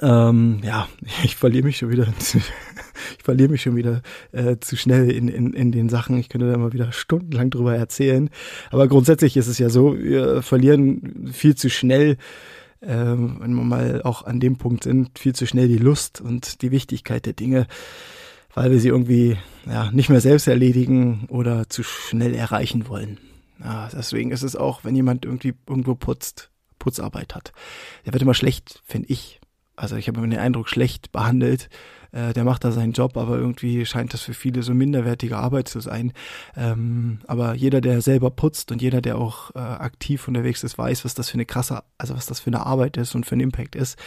Ähm, 0.02 0.60
ja, 0.64 0.88
ich 1.24 1.36
verliere 1.36 1.66
mich 1.66 1.78
schon 1.78 1.90
wieder. 1.90 2.08
ich 3.18 3.24
verliere 3.24 3.50
mich 3.50 3.62
schon 3.62 3.76
wieder 3.76 4.02
äh, 4.32 4.58
zu 4.60 4.76
schnell 4.76 5.12
in, 5.12 5.28
in, 5.28 5.54
in 5.54 5.72
den 5.72 5.90
Sachen. 5.90 6.18
Ich 6.18 6.30
könnte 6.30 6.52
da 6.52 6.58
mal 6.58 6.74
wieder 6.74 6.92
stundenlang 6.92 7.50
drüber 7.50 7.76
erzählen. 7.76 8.30
Aber 8.72 8.88
grundsätzlich 8.88 9.38
ist 9.38 9.48
es 9.48 9.58
ja 9.58 9.70
so, 9.70 9.98
wir 9.98 10.42
verlieren 10.42 11.30
viel 11.32 11.56
zu 11.56 11.70
schnell, 11.70 12.18
äh, 12.82 12.88
wenn 12.88 13.54
wir 13.54 13.64
mal 13.64 14.02
auch 14.04 14.26
an 14.26 14.40
dem 14.40 14.58
Punkt 14.58 14.84
sind, 14.84 15.18
viel 15.18 15.34
zu 15.34 15.46
schnell 15.46 15.68
die 15.68 15.78
Lust 15.78 16.22
und 16.22 16.62
die 16.62 16.72
Wichtigkeit 16.72 17.26
der 17.26 17.34
Dinge, 17.34 17.68
weil 18.54 18.72
wir 18.72 18.80
sie 18.80 18.90
irgendwie 18.90 19.38
ja, 19.66 19.92
nicht 19.92 20.10
mehr 20.10 20.22
selbst 20.22 20.48
erledigen 20.48 21.26
oder 21.30 21.70
zu 21.70 21.84
schnell 21.84 22.36
erreichen 22.36 22.88
wollen. 22.88 23.18
Ja, 23.64 23.90
deswegen 23.92 24.32
ist 24.32 24.44
es 24.44 24.56
auch, 24.56 24.84
wenn 24.84 24.96
jemand 24.96 25.26
irgendwie 25.26 25.54
irgendwo 25.68 25.96
putzt, 25.96 26.50
Putzarbeit 26.80 27.34
hat. 27.34 27.54
Der 28.06 28.14
wird 28.14 28.22
immer 28.22 28.34
schlecht, 28.34 28.82
finde 28.86 29.10
ich. 29.10 29.40
Also 29.76 29.96
ich 29.96 30.08
habe 30.08 30.20
immer 30.20 30.28
den 30.28 30.40
Eindruck, 30.40 30.70
schlecht 30.70 31.12
behandelt. 31.12 31.70
Äh, 32.12 32.34
der 32.34 32.44
macht 32.44 32.64
da 32.64 32.72
seinen 32.72 32.94
Job, 32.94 33.18
aber 33.18 33.38
irgendwie 33.38 33.86
scheint 33.86 34.14
das 34.14 34.22
für 34.22 34.34
viele 34.34 34.62
so 34.62 34.74
minderwertige 34.74 35.38
Arbeit 35.38 35.68
zu 35.68 35.80
sein. 35.80 36.14
Ähm, 36.56 37.20
aber 37.28 37.56
jeder, 37.56 37.82
der 37.82 38.02
selber 38.02 38.30
putzt 38.30 38.72
und 38.72 38.82
jeder, 38.82 39.02
der 39.02 39.18
auch 39.18 39.52
äh, 39.56 39.60
aktiv 39.60 40.28
unterwegs 40.28 40.64
ist, 40.64 40.78
weiß, 40.78 41.06
was 41.06 41.16
das 41.16 41.30
für 41.30 41.36
eine 41.36 41.46
krasse, 41.46 41.84
also 41.98 42.16
was 42.16 42.28
das 42.28 42.40
für 42.40 42.52
eine 42.52 42.66
Arbeit 42.66 42.98
ist 42.98 43.16
und 43.16 43.26
für 43.26 43.34
einen 43.34 43.42
Impact 43.42 43.76
ist. 43.76 43.98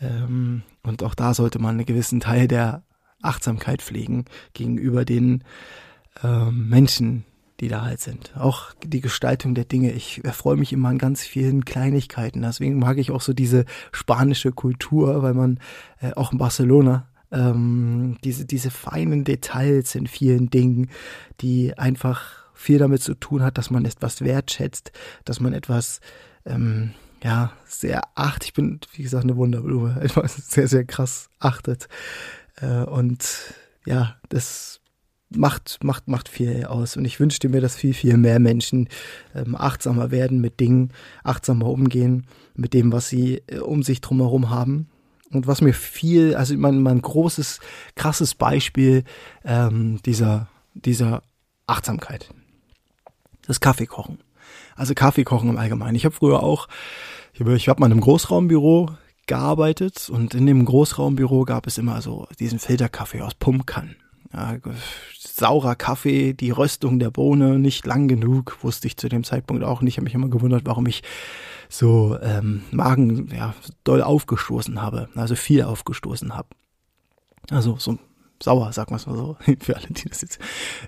Ähm, 0.00 0.62
und 0.82 1.02
auch 1.02 1.14
da 1.14 1.32
sollte 1.32 1.58
man 1.58 1.76
einen 1.76 1.86
gewissen 1.86 2.20
Teil 2.20 2.46
der 2.46 2.82
Achtsamkeit 3.22 3.82
pflegen 3.82 4.26
gegenüber 4.52 5.04
den 5.04 5.42
äh, 6.22 6.50
Menschen, 6.50 7.24
die 7.60 7.68
da 7.68 7.82
halt 7.84 8.00
sind. 8.00 8.36
Auch 8.36 8.72
die 8.84 9.00
Gestaltung 9.00 9.54
der 9.54 9.64
Dinge. 9.64 9.92
Ich 9.92 10.24
erfreue 10.24 10.56
mich 10.56 10.72
immer 10.72 10.88
an 10.88 10.98
ganz 10.98 11.22
vielen 11.22 11.64
Kleinigkeiten. 11.64 12.42
Deswegen 12.42 12.78
mag 12.78 12.98
ich 12.98 13.10
auch 13.10 13.20
so 13.20 13.32
diese 13.32 13.64
spanische 13.92 14.52
Kultur, 14.52 15.22
weil 15.22 15.34
man 15.34 15.58
äh, 16.00 16.12
auch 16.14 16.32
in 16.32 16.38
Barcelona 16.38 17.08
ähm, 17.32 18.16
diese, 18.24 18.44
diese 18.44 18.70
feinen 18.70 19.24
Details 19.24 19.94
in 19.94 20.06
vielen 20.06 20.50
Dingen, 20.50 20.88
die 21.40 21.76
einfach 21.76 22.48
viel 22.54 22.78
damit 22.78 23.02
zu 23.02 23.14
tun 23.14 23.42
hat, 23.42 23.58
dass 23.58 23.70
man 23.70 23.84
etwas 23.84 24.20
wertschätzt, 24.20 24.92
dass 25.24 25.40
man 25.40 25.52
etwas 25.52 26.00
ähm, 26.44 26.92
ja, 27.22 27.52
sehr 27.66 28.02
acht. 28.14 28.44
Ich 28.44 28.52
bin, 28.52 28.80
wie 28.92 29.02
gesagt, 29.02 29.24
eine 29.24 29.36
Wunderblume, 29.36 29.98
etwas 30.00 30.36
sehr, 30.36 30.68
sehr 30.68 30.84
krass 30.84 31.28
achtet. 31.38 31.88
Äh, 32.56 32.84
und 32.84 33.54
ja, 33.84 34.16
das 34.28 34.80
macht, 35.30 35.82
macht, 35.82 36.08
macht 36.08 36.28
viel 36.28 36.64
aus. 36.64 36.96
Und 36.96 37.04
ich 37.04 37.20
wünschte 37.20 37.48
mir, 37.48 37.60
dass 37.60 37.76
viel, 37.76 37.94
viel 37.94 38.16
mehr 38.16 38.38
Menschen 38.38 38.88
ähm, 39.34 39.54
achtsamer 39.56 40.10
werden 40.10 40.40
mit 40.40 40.60
Dingen, 40.60 40.92
achtsamer 41.22 41.66
umgehen 41.66 42.26
mit 42.54 42.74
dem, 42.74 42.92
was 42.92 43.08
sie 43.08 43.42
äh, 43.46 43.58
um 43.58 43.82
sich 43.82 44.00
drumherum 44.00 44.50
haben. 44.50 44.88
Und 45.30 45.46
was 45.46 45.60
mir 45.60 45.74
viel, 45.74 46.34
also 46.34 46.56
mein, 46.56 46.80
mein 46.82 47.02
großes, 47.02 47.60
krasses 47.94 48.34
Beispiel 48.34 49.04
ähm, 49.44 50.00
dieser, 50.06 50.48
dieser 50.72 51.22
Achtsamkeit. 51.66 52.30
Das 53.46 53.60
Kaffeekochen. 53.60 54.20
Also 54.74 54.94
Kaffeekochen 54.94 55.50
im 55.50 55.58
Allgemeinen. 55.58 55.96
Ich 55.96 56.06
habe 56.06 56.14
früher 56.14 56.42
auch, 56.42 56.68
ich 57.34 57.40
habe 57.40 57.58
hab 57.58 57.80
mal 57.80 57.86
in 57.86 57.92
einem 57.92 58.00
Großraumbüro 58.00 58.90
gearbeitet 59.26 60.08
und 60.08 60.34
in 60.34 60.46
dem 60.46 60.64
Großraumbüro 60.64 61.44
gab 61.44 61.66
es 61.66 61.76
immer 61.76 62.00
so 62.00 62.26
diesen 62.38 62.58
Filterkaffee 62.58 63.20
aus 63.20 63.34
Pumpkannen. 63.34 63.96
Ja, 64.32 64.56
saurer 65.18 65.74
Kaffee, 65.74 66.34
die 66.34 66.50
Röstung 66.50 66.98
der 66.98 67.10
Bohne 67.10 67.58
nicht 67.58 67.86
lang 67.86 68.08
genug, 68.08 68.58
wusste 68.62 68.86
ich 68.86 68.96
zu 68.96 69.08
dem 69.08 69.24
Zeitpunkt 69.24 69.64
auch 69.64 69.80
nicht. 69.80 69.94
Ich 69.94 69.98
habe 69.98 70.04
mich 70.04 70.14
immer 70.14 70.28
gewundert, 70.28 70.66
warum 70.66 70.86
ich 70.86 71.02
so 71.70 72.18
ähm, 72.20 72.62
Magen 72.70 73.28
ja, 73.34 73.54
doll 73.84 74.02
aufgestoßen 74.02 74.82
habe, 74.82 75.08
also 75.14 75.34
viel 75.34 75.62
aufgestoßen 75.62 76.36
habe. 76.36 76.48
Also 77.50 77.76
so 77.78 77.98
sauer, 78.42 78.72
sag 78.72 78.90
mal 78.90 78.98
so, 78.98 79.36
für 79.60 79.76
alle, 79.76 79.86
die 79.88 80.08
das 80.08 80.22
jetzt 80.22 80.38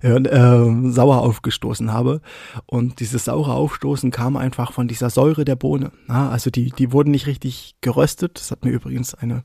hören, 0.00 0.28
ähm, 0.30 0.92
sauer 0.92 1.20
aufgestoßen 1.22 1.92
habe. 1.92 2.20
Und 2.66 3.00
dieses 3.00 3.24
saure 3.24 3.54
Aufstoßen 3.54 4.10
kam 4.10 4.36
einfach 4.36 4.72
von 4.72 4.88
dieser 4.88 5.10
Säure 5.10 5.44
der 5.44 5.56
Bohne. 5.56 5.92
Ja, 6.08 6.28
also 6.28 6.50
die, 6.50 6.70
die 6.70 6.92
wurden 6.92 7.10
nicht 7.10 7.26
richtig 7.26 7.76
geröstet. 7.80 8.38
Das 8.38 8.50
hat 8.50 8.64
mir 8.64 8.70
übrigens 8.70 9.14
eine 9.14 9.44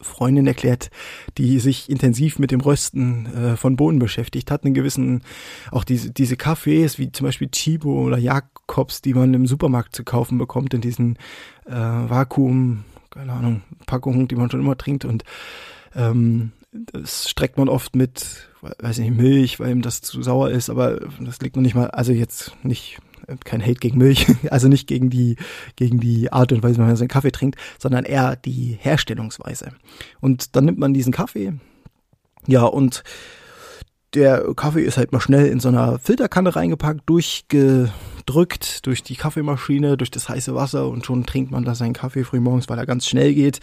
Freundin 0.00 0.46
erklärt, 0.46 0.90
die 1.38 1.58
sich 1.58 1.90
intensiv 1.90 2.38
mit 2.38 2.50
dem 2.50 2.60
Rösten 2.60 3.26
äh, 3.34 3.56
von 3.56 3.76
Bohnen 3.76 3.98
beschäftigt 3.98 4.50
hat, 4.50 4.64
einen 4.64 4.74
gewissen, 4.74 5.22
auch 5.72 5.84
diese, 5.84 6.10
diese 6.10 6.36
Kaffees, 6.36 6.98
wie 6.98 7.10
zum 7.10 7.26
Beispiel 7.26 7.48
Chibo 7.48 8.04
oder 8.04 8.18
Jakobs, 8.18 9.02
die 9.02 9.14
man 9.14 9.34
im 9.34 9.46
Supermarkt 9.46 9.96
zu 9.96 10.04
kaufen 10.04 10.38
bekommt, 10.38 10.72
in 10.72 10.80
diesen 10.80 11.16
äh, 11.66 11.72
Vakuum, 11.72 12.84
keine 13.10 13.32
Ahnung, 13.32 13.62
Packungen, 13.86 14.28
die 14.28 14.36
man 14.36 14.50
schon 14.50 14.60
immer 14.60 14.78
trinkt 14.78 15.04
und 15.04 15.24
ähm, 15.94 16.52
das 16.70 17.28
streckt 17.28 17.56
man 17.56 17.68
oft 17.68 17.96
mit, 17.96 18.48
weiß 18.60 18.98
nicht, 18.98 19.16
Milch, 19.16 19.58
weil 19.58 19.70
ihm 19.70 19.82
das 19.82 20.00
zu 20.00 20.22
sauer 20.22 20.50
ist, 20.50 20.70
aber 20.70 21.00
das 21.20 21.40
liegt 21.40 21.56
noch 21.56 21.62
nicht 21.62 21.74
mal, 21.74 21.90
also 21.90 22.12
jetzt 22.12 22.52
nicht 22.62 22.98
kein 23.44 23.62
Hate 23.62 23.74
gegen 23.74 23.98
Milch, 23.98 24.26
also 24.50 24.68
nicht 24.68 24.86
gegen 24.86 25.10
die, 25.10 25.36
gegen 25.76 26.00
die 26.00 26.32
Art 26.32 26.52
und 26.52 26.62
Weise, 26.62 26.76
wie 26.76 26.82
man 26.82 26.96
seinen 26.96 27.08
Kaffee 27.08 27.32
trinkt, 27.32 27.58
sondern 27.78 28.04
eher 28.04 28.36
die 28.36 28.76
Herstellungsweise. 28.80 29.72
Und 30.20 30.56
dann 30.56 30.64
nimmt 30.64 30.78
man 30.78 30.94
diesen 30.94 31.12
Kaffee, 31.12 31.54
ja, 32.46 32.64
und 32.64 33.02
der 34.14 34.54
Kaffee 34.54 34.82
ist 34.82 34.96
halt 34.96 35.12
mal 35.12 35.20
schnell 35.20 35.46
in 35.46 35.60
so 35.60 35.68
einer 35.68 35.98
Filterkanne 35.98 36.56
reingepackt, 36.56 37.02
durchgedrückt 37.06 38.86
durch 38.86 39.02
die 39.02 39.16
Kaffeemaschine, 39.16 39.96
durch 39.96 40.10
das 40.10 40.28
heiße 40.28 40.54
Wasser 40.54 40.88
und 40.88 41.04
schon 41.04 41.26
trinkt 41.26 41.50
man 41.50 41.64
da 41.64 41.74
seinen 41.74 41.92
Kaffee 41.92 42.24
früh 42.24 42.40
morgens, 42.40 42.68
weil 42.68 42.78
er 42.78 42.86
ganz 42.86 43.06
schnell 43.06 43.34
geht. 43.34 43.60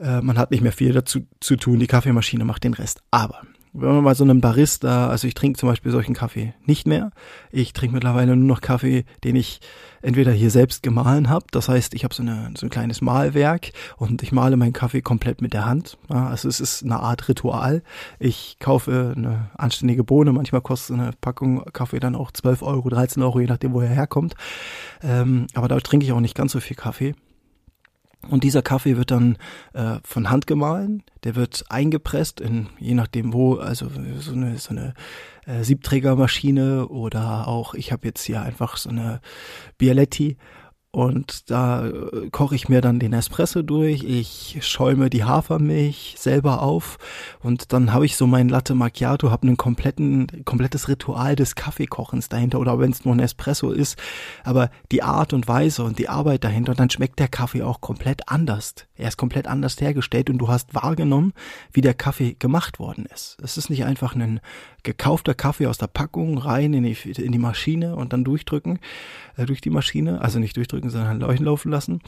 Äh, 0.00 0.20
man 0.20 0.36
hat 0.38 0.50
nicht 0.50 0.62
mehr 0.62 0.72
viel 0.72 0.92
dazu 0.92 1.20
zu 1.40 1.56
tun, 1.56 1.78
die 1.78 1.86
Kaffeemaschine 1.86 2.44
macht 2.44 2.64
den 2.64 2.74
Rest. 2.74 3.02
Aber 3.12 3.42
wenn 3.74 3.94
man 3.94 4.04
mal 4.04 4.14
so 4.14 4.24
einen 4.24 4.40
Barista, 4.40 5.08
also 5.08 5.26
ich 5.26 5.34
trinke 5.34 5.58
zum 5.58 5.68
Beispiel 5.68 5.92
solchen 5.92 6.14
Kaffee 6.14 6.52
nicht 6.66 6.86
mehr. 6.86 7.10
Ich 7.50 7.72
trinke 7.72 7.94
mittlerweile 7.94 8.36
nur 8.36 8.46
noch 8.46 8.60
Kaffee, 8.60 9.04
den 9.24 9.34
ich 9.34 9.60
entweder 10.02 10.32
hier 10.32 10.50
selbst 10.50 10.82
gemahlen 10.82 11.30
habe. 11.30 11.46
Das 11.52 11.68
heißt, 11.68 11.94
ich 11.94 12.04
habe 12.04 12.14
so, 12.14 12.22
so 12.22 12.66
ein 12.66 12.70
kleines 12.70 13.00
Mahlwerk 13.00 13.72
und 13.96 14.22
ich 14.22 14.30
male 14.30 14.56
meinen 14.56 14.74
Kaffee 14.74 15.00
komplett 15.00 15.40
mit 15.40 15.54
der 15.54 15.64
Hand. 15.64 15.96
Also 16.08 16.48
es 16.48 16.60
ist 16.60 16.84
eine 16.84 17.00
Art 17.00 17.28
Ritual. 17.28 17.82
Ich 18.18 18.58
kaufe 18.60 19.14
eine 19.16 19.50
anständige 19.56 20.04
Bohne. 20.04 20.32
Manchmal 20.32 20.60
kostet 20.60 20.98
eine 20.98 21.12
Packung 21.20 21.64
Kaffee 21.72 22.00
dann 22.00 22.14
auch 22.14 22.30
12 22.30 22.62
Euro, 22.62 22.90
13 22.90 23.22
Euro, 23.22 23.40
je 23.40 23.46
nachdem, 23.46 23.72
wo 23.72 23.80
er 23.80 23.88
herkommt. 23.88 24.34
Ähm, 25.02 25.46
aber 25.54 25.68
da 25.68 25.80
trinke 25.80 26.04
ich 26.04 26.12
auch 26.12 26.20
nicht 26.20 26.34
ganz 26.34 26.52
so 26.52 26.60
viel 26.60 26.76
Kaffee. 26.76 27.14
Und 28.28 28.44
dieser 28.44 28.62
Kaffee 28.62 28.96
wird 28.96 29.10
dann 29.10 29.36
äh, 29.72 29.96
von 30.04 30.30
Hand 30.30 30.46
gemahlen, 30.46 31.02
der 31.24 31.34
wird 31.34 31.64
eingepresst 31.68 32.40
in 32.40 32.68
je 32.78 32.94
nachdem 32.94 33.32
wo, 33.32 33.56
also 33.56 33.88
so 34.18 34.32
eine 34.32 34.58
so 34.58 34.70
eine 34.70 34.94
äh, 35.46 35.64
Siebträgermaschine 35.64 36.88
oder 36.88 37.48
auch 37.48 37.74
ich 37.74 37.90
habe 37.90 38.06
jetzt 38.06 38.22
hier 38.22 38.42
einfach 38.42 38.76
so 38.76 38.90
eine 38.90 39.20
Bialetti 39.76 40.36
und 40.92 41.50
da 41.50 41.86
äh, 41.86 42.28
koche 42.30 42.54
ich 42.54 42.68
mir 42.68 42.82
dann 42.82 42.98
den 43.00 43.14
Espresso 43.14 43.62
durch, 43.62 44.04
ich 44.04 44.58
schäume 44.60 45.08
die 45.08 45.24
Hafermilch 45.24 46.16
selber 46.18 46.60
auf 46.60 46.98
und 47.40 47.72
dann 47.72 47.94
habe 47.94 48.04
ich 48.04 48.16
so 48.16 48.26
mein 48.26 48.50
Latte 48.50 48.74
Macchiato, 48.74 49.30
habe 49.30 49.46
einen 49.46 49.56
kompletten, 49.56 50.44
komplettes 50.44 50.88
Ritual 50.88 51.34
des 51.34 51.54
Kaffeekochens 51.54 52.28
dahinter 52.28 52.60
oder 52.60 52.78
wenn 52.78 52.90
es 52.90 53.06
nur 53.06 53.14
ein 53.14 53.20
Espresso 53.20 53.70
ist, 53.70 53.98
aber 54.44 54.70
die 54.90 55.02
Art 55.02 55.32
und 55.32 55.48
Weise 55.48 55.82
und 55.82 55.98
die 55.98 56.10
Arbeit 56.10 56.44
dahinter, 56.44 56.74
dann 56.74 56.90
schmeckt 56.90 57.18
der 57.18 57.28
Kaffee 57.28 57.62
auch 57.62 57.80
komplett 57.80 58.28
anders. 58.28 58.74
Er 58.94 59.08
ist 59.08 59.16
komplett 59.16 59.46
anders 59.46 59.80
hergestellt 59.80 60.28
und 60.28 60.38
du 60.38 60.48
hast 60.48 60.74
wahrgenommen, 60.74 61.32
wie 61.72 61.80
der 61.80 61.94
Kaffee 61.94 62.36
gemacht 62.38 62.78
worden 62.78 63.06
ist. 63.06 63.38
Es 63.42 63.56
ist 63.56 63.70
nicht 63.70 63.84
einfach 63.84 64.14
ein 64.14 64.40
gekaufter 64.82 65.34
Kaffee 65.34 65.66
aus 65.66 65.78
der 65.78 65.86
Packung 65.86 66.38
rein 66.38 66.74
in 66.74 66.84
die, 66.84 66.96
in 67.16 67.32
die 67.32 67.38
Maschine 67.38 67.96
und 67.96 68.12
dann 68.12 68.24
durchdrücken, 68.24 68.78
äh, 69.36 69.46
durch 69.46 69.60
die 69.60 69.70
Maschine, 69.70 70.20
also 70.20 70.38
nicht 70.38 70.56
durchdrücken, 70.56 70.81
sondern 70.90 71.20
Leuchten 71.20 71.46
laufen 71.46 71.70
lassen. 71.70 72.00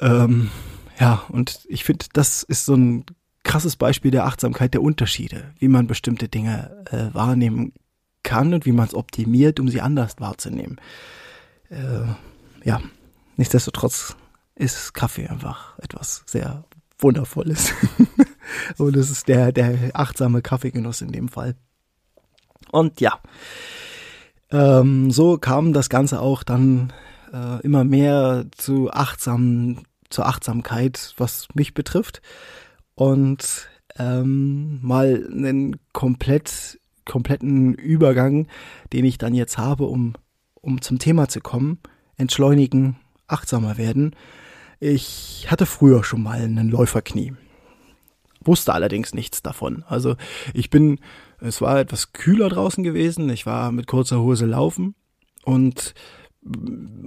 Ähm, 0.00 0.50
ja, 0.98 1.22
und 1.28 1.60
ich 1.68 1.84
finde, 1.84 2.06
das 2.12 2.42
ist 2.42 2.66
so 2.66 2.74
ein 2.74 3.04
krasses 3.42 3.76
Beispiel 3.76 4.10
der 4.10 4.24
Achtsamkeit, 4.24 4.74
der 4.74 4.82
Unterschiede, 4.82 5.52
wie 5.58 5.68
man 5.68 5.86
bestimmte 5.86 6.28
Dinge 6.28 6.84
äh, 6.90 7.14
wahrnehmen 7.14 7.72
kann 8.22 8.54
und 8.54 8.66
wie 8.66 8.72
man 8.72 8.86
es 8.86 8.94
optimiert, 8.94 9.60
um 9.60 9.68
sie 9.68 9.80
anders 9.80 10.16
wahrzunehmen. 10.18 10.80
Äh, 11.68 12.06
ja, 12.64 12.80
nichtsdestotrotz 13.36 14.16
ist 14.54 14.94
Kaffee 14.94 15.28
einfach 15.28 15.78
etwas 15.78 16.22
sehr 16.26 16.64
Wundervolles. 16.98 17.72
und 18.78 18.96
es 18.96 19.10
ist 19.10 19.28
der, 19.28 19.52
der 19.52 19.90
achtsame 19.94 20.42
Kaffeegenuss 20.42 21.02
in 21.02 21.12
dem 21.12 21.28
Fall. 21.28 21.54
Und 22.70 23.00
ja, 23.00 23.20
ähm, 24.50 25.10
so 25.10 25.38
kam 25.38 25.72
das 25.72 25.88
Ganze 25.88 26.20
auch 26.20 26.42
dann 26.42 26.92
äh, 27.34 27.60
immer 27.62 27.84
mehr 27.84 28.46
zu 28.56 28.90
achtsam, 28.90 29.80
zur 30.08 30.26
Achtsamkeit, 30.26 31.14
was 31.16 31.48
mich 31.54 31.74
betrifft. 31.74 32.22
Und 32.94 33.68
ähm, 33.98 34.78
mal 34.82 35.26
einen 35.30 35.76
komplett, 35.92 36.78
kompletten 37.04 37.74
Übergang, 37.74 38.46
den 38.92 39.04
ich 39.04 39.18
dann 39.18 39.34
jetzt 39.34 39.58
habe, 39.58 39.84
um, 39.84 40.14
um 40.54 40.80
zum 40.80 40.98
Thema 40.98 41.28
zu 41.28 41.40
kommen. 41.40 41.78
Entschleunigen, 42.16 42.96
achtsamer 43.26 43.76
werden 43.76 44.14
Ich 44.78 45.46
hatte 45.50 45.66
früher 45.66 46.04
schon 46.04 46.22
mal 46.22 46.40
einen 46.40 46.70
Läuferknie. 46.70 47.34
Wusste 48.40 48.74
allerdings 48.74 49.14
nichts 49.14 49.42
davon. 49.42 49.82
Also 49.88 50.16
ich 50.52 50.70
bin, 50.70 51.00
es 51.40 51.60
war 51.60 51.80
etwas 51.80 52.12
kühler 52.12 52.48
draußen 52.50 52.84
gewesen. 52.84 53.28
Ich 53.30 53.46
war 53.46 53.72
mit 53.72 53.86
kurzer 53.86 54.20
Hose 54.20 54.46
laufen 54.46 54.94
und 55.44 55.94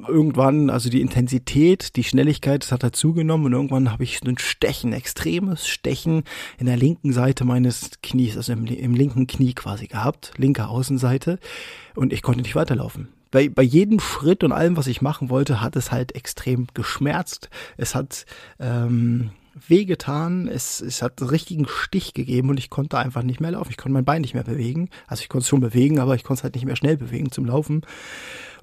irgendwann, 0.07 0.69
also 0.69 0.89
die 0.89 1.01
Intensität, 1.01 1.95
die 1.95 2.03
Schnelligkeit, 2.03 2.63
das 2.63 2.71
hat 2.71 2.83
halt 2.83 2.95
zugenommen 2.95 3.45
und 3.47 3.53
irgendwann 3.53 3.91
habe 3.91 4.03
ich 4.03 4.21
ein 4.23 4.37
Stechen, 4.37 4.93
extremes 4.93 5.67
Stechen 5.67 6.23
in 6.57 6.65
der 6.65 6.77
linken 6.77 7.13
Seite 7.13 7.45
meines 7.45 7.91
Knies, 8.01 8.35
also 8.35 8.53
im, 8.53 8.65
im 8.65 8.95
linken 8.95 9.27
Knie 9.27 9.53
quasi 9.53 9.87
gehabt, 9.87 10.33
linke 10.37 10.67
Außenseite 10.67 11.39
und 11.95 12.13
ich 12.13 12.23
konnte 12.23 12.41
nicht 12.41 12.55
weiterlaufen 12.55 13.09
bei, 13.31 13.49
bei 13.49 13.61
jedem 13.61 13.99
Schritt 13.99 14.43
und 14.43 14.51
allem, 14.51 14.77
was 14.77 14.87
ich 14.87 15.01
machen 15.01 15.29
wollte, 15.29 15.61
hat 15.61 15.75
es 15.75 15.91
halt 15.91 16.15
extrem 16.15 16.67
geschmerzt. 16.73 17.49
Es 17.75 17.95
hat 17.95 18.25
ähm, 18.59 19.31
wehgetan, 19.67 20.47
es, 20.47 20.81
es 20.81 21.01
hat 21.01 21.21
einen 21.21 21.29
richtigen 21.29 21.67
Stich 21.67 22.13
gegeben 22.13 22.49
und 22.49 22.57
ich 22.57 22.69
konnte 22.69 22.97
einfach 22.97 23.23
nicht 23.23 23.39
mehr 23.39 23.51
laufen. 23.51 23.71
Ich 23.71 23.77
konnte 23.77 23.93
mein 23.93 24.05
Bein 24.05 24.21
nicht 24.21 24.33
mehr 24.33 24.43
bewegen. 24.43 24.89
Also 25.07 25.21
ich 25.21 25.29
konnte 25.29 25.43
es 25.43 25.49
schon 25.49 25.61
bewegen, 25.61 25.99
aber 25.99 26.15
ich 26.15 26.23
konnte 26.23 26.39
es 26.39 26.43
halt 26.43 26.55
nicht 26.55 26.65
mehr 26.65 26.75
schnell 26.75 26.97
bewegen 26.97 27.31
zum 27.31 27.45
Laufen. 27.45 27.81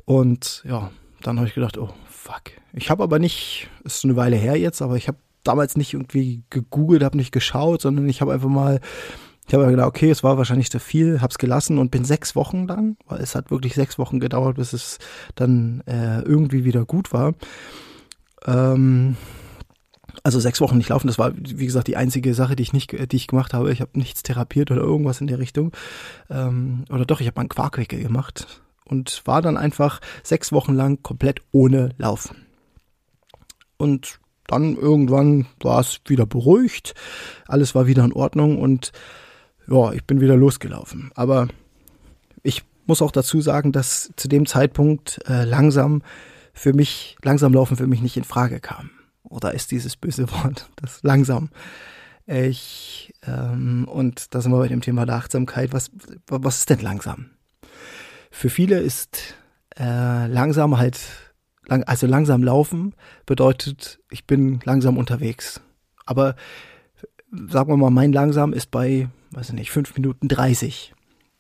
Und 0.05 0.63
ja, 0.67 0.91
dann 1.23 1.39
habe 1.39 1.49
ich 1.49 1.55
gedacht, 1.55 1.79
oh 1.79 1.91
fuck. 2.09 2.43
Ich 2.73 2.91
habe 2.91 3.03
aber 3.03 3.19
nicht, 3.19 3.69
ist 3.85 4.05
eine 4.05 4.17
Weile 4.17 4.37
her 4.37 4.57
jetzt, 4.57 4.83
aber 4.83 4.97
ich 4.97 5.09
habe 5.09 5.19
damals 5.45 5.77
nicht 5.77 5.95
irgendwie 5.95 6.43
gegoogelt, 6.51 7.03
habe 7.03 7.17
nicht 7.17 7.33
geschaut, 7.33 7.83
sondern 7.83 8.09
ich 8.09 8.21
habe 8.21 8.33
einfach 8.33 8.49
mal 8.49 8.81
ich 9.47 9.55
habe 9.55 9.67
gedacht, 9.67 9.89
okay, 9.89 10.11
es 10.11 10.25
war 10.25 10.39
wahrscheinlich 10.39 10.71
zu 10.71 10.81
viel, 10.81 11.21
hab's 11.21 11.39
gelassen 11.39 11.79
und 11.79 11.91
bin 11.91 12.05
sechs 12.05 12.35
Wochen 12.35 12.67
lang, 12.67 12.97
weil 13.07 13.21
es 13.21 13.35
hat 13.35 13.51
wirklich 13.51 13.75
sechs 13.75 13.99
Wochen 13.99 14.19
gedauert, 14.19 14.57
bis 14.57 14.73
es 14.73 14.99
dann 15.35 15.83
äh, 15.87 16.21
irgendwie 16.21 16.65
wieder 16.65 16.87
gut 16.87 17.13
war. 17.13 17.35
Ähm, 18.47 19.17
also 20.23 20.41
sechs 20.41 20.61
Wochen 20.61 20.79
nicht 20.79 20.89
laufen, 20.89 21.09
das 21.09 21.19
war, 21.19 21.33
wie 21.37 21.67
gesagt, 21.67 21.89
die 21.89 21.97
einzige 21.97 22.33
Sache, 22.33 22.57
die 22.57 22.63
ich 22.63 22.73
nicht, 22.73 22.93
die 23.13 23.17
ich 23.17 23.27
gemacht 23.27 23.53
habe. 23.53 23.71
Ich 23.73 23.83
habe 23.83 23.99
nichts 23.99 24.23
therapiert 24.23 24.71
oder 24.71 24.81
irgendwas 24.81 25.21
in 25.21 25.27
der 25.27 25.39
Richtung. 25.39 25.73
Ähm, 26.31 26.85
oder 26.89 27.05
doch, 27.05 27.21
ich 27.21 27.27
habe 27.27 27.37
mal 27.37 27.43
einen 27.43 27.49
Quarkwickel 27.51 28.01
gemacht 28.03 28.63
und 28.85 29.23
war 29.25 29.43
dann 29.43 29.57
einfach 29.57 30.01
sechs 30.23 30.53
Wochen 30.53 30.75
lang 30.75 31.03
komplett 31.03 31.41
ohne 31.53 31.91
Laufen. 31.99 32.47
Und 33.77 34.19
dann 34.47 34.77
irgendwann 34.77 35.47
war 35.63 35.81
es 35.81 36.01
wieder 36.07 36.27
beruhigt, 36.27 36.95
alles 37.47 37.75
war 37.75 37.87
wieder 37.87 38.05
in 38.05 38.13
Ordnung 38.13 38.61
und 38.61 38.93
ja, 39.67 39.93
ich 39.93 40.05
bin 40.05 40.21
wieder 40.21 40.37
losgelaufen. 40.37 41.11
Aber 41.15 41.49
ich 42.43 42.63
muss 42.87 43.01
auch 43.01 43.11
dazu 43.11 43.41
sagen, 43.41 43.73
dass 43.73 44.13
zu 44.17 44.29
dem 44.29 44.47
Zeitpunkt 44.47 45.21
äh, 45.27 45.45
langsam 45.45 46.03
für 46.53 46.73
mich, 46.73 47.17
langsam 47.23 47.55
laufen 47.55 47.77
für 47.77 47.87
mich 47.87 48.03
nicht 48.03 48.17
in 48.17 48.25
Frage 48.25 48.61
kam. 48.61 48.91
Oder 49.23 49.55
ist 49.55 49.71
dieses 49.71 49.97
böse 49.97 50.31
Wort, 50.31 50.69
das 50.77 51.03
langsam. 51.03 51.51
Ich, 52.27 53.13
ähm, 53.27 53.87
und 53.89 54.35
da 54.35 54.41
sind 54.41 54.53
wir 54.53 54.59
bei 54.59 54.69
dem 54.69 54.81
Thema 54.81 55.05
der 55.07 55.17
Achtsamkeit. 55.17 55.73
Was, 55.73 55.91
was 56.27 56.59
ist 56.59 56.71
denn 56.71 56.81
langsam? 56.81 57.31
Für 58.35 58.51
viele 58.51 58.79
ist 58.79 59.35
äh, 59.79 60.27
langsam 60.27 60.79
halt, 60.79 61.01
lang, 61.67 61.85
also 61.85 62.07
langsam 62.07 62.43
laufen 62.43 62.95
bedeutet, 63.27 64.01
ich 64.11 64.27
bin 64.27 64.61
langsam 64.65 64.99
unterwegs. 64.99 65.61
Aber 66.05 66.35
sagen 67.49 67.71
wir 67.71 67.77
mal, 67.77 67.91
mein 67.91 68.13
langsam 68.13 68.53
ist 68.53 68.71
bei 68.71 69.09
weiß 69.35 69.51
ich 69.51 69.55
nicht, 69.55 69.71
5 69.71 69.97
Minuten 69.97 70.29
30. 70.29 70.95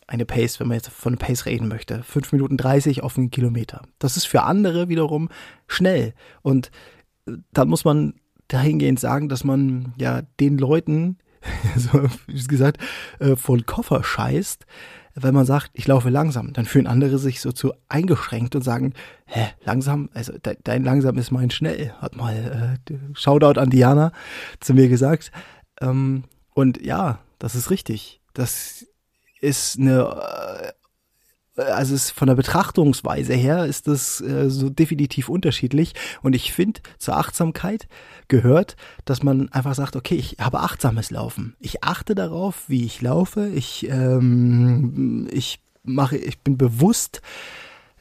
Eine 0.06 0.26
Pace, 0.26 0.60
wenn 0.60 0.68
man 0.68 0.76
jetzt 0.76 0.90
von 0.90 1.16
Pace 1.16 1.46
reden 1.46 1.68
möchte. 1.68 2.02
5 2.02 2.32
Minuten 2.32 2.56
30 2.56 3.02
auf 3.02 3.16
einen 3.16 3.30
Kilometer. 3.30 3.82
Das 3.98 4.16
ist 4.16 4.26
für 4.26 4.42
andere 4.42 4.88
wiederum 4.88 5.30
schnell. 5.66 6.14
Und 6.42 6.70
äh, 7.26 7.32
da 7.52 7.64
muss 7.64 7.84
man 7.84 8.14
dahingehend 8.48 9.00
sagen, 9.00 9.28
dass 9.28 9.44
man 9.44 9.94
ja 9.96 10.22
den 10.40 10.58
Leuten, 10.58 11.18
so 11.76 12.04
wie 12.26 12.44
gesagt, 12.44 12.78
äh, 13.18 13.36
von 13.36 13.64
Koffer 13.64 14.04
scheißt, 14.04 14.66
wenn 15.14 15.34
man 15.34 15.46
sagt, 15.46 15.70
ich 15.74 15.86
laufe 15.86 16.10
langsam, 16.10 16.52
dann 16.52 16.64
fühlen 16.64 16.86
andere 16.86 17.18
sich 17.18 17.40
so 17.40 17.52
zu 17.52 17.72
eingeschränkt 17.88 18.56
und 18.56 18.62
sagen, 18.62 18.94
hä, 19.26 19.46
langsam, 19.64 20.10
also 20.12 20.32
de 20.38 20.56
dein 20.62 20.82
langsam 20.84 21.16
ist 21.18 21.30
mein 21.30 21.50
schnell, 21.50 21.92
hat 22.00 22.16
mal 22.16 22.78
äh, 22.90 22.94
Shoutout 23.14 23.60
an 23.60 23.70
Diana 23.70 24.12
zu 24.60 24.74
mir 24.74 24.88
gesagt. 24.88 25.30
Ähm, 25.80 26.24
und 26.52 26.84
ja, 26.84 27.18
das 27.38 27.54
ist 27.54 27.70
richtig. 27.70 28.20
Das 28.32 28.86
ist 29.40 29.78
eine, 29.78 30.00
äh, 30.00 30.72
also 31.56 31.94
ist 31.94 32.10
von 32.10 32.28
der 32.28 32.34
Betrachtungsweise 32.34 33.34
her 33.34 33.66
ist 33.66 33.86
das 33.86 34.20
äh, 34.20 34.50
so 34.50 34.70
definitiv 34.70 35.28
unterschiedlich. 35.28 35.94
Und 36.22 36.34
ich 36.34 36.52
finde, 36.52 36.80
zur 36.98 37.16
Achtsamkeit 37.16 37.88
gehört, 38.28 38.76
dass 39.04 39.22
man 39.22 39.50
einfach 39.52 39.74
sagt, 39.74 39.96
okay, 39.96 40.16
ich 40.16 40.36
habe 40.40 40.60
achtsames 40.60 41.10
Laufen. 41.10 41.56
Ich 41.60 41.84
achte 41.84 42.14
darauf, 42.14 42.68
wie 42.68 42.84
ich 42.84 43.00
laufe. 43.02 43.48
Ich, 43.48 43.88
ähm, 43.88 45.28
ich 45.30 45.60
mache, 45.84 46.16
ich 46.16 46.40
bin 46.40 46.56
bewusst, 46.56 47.22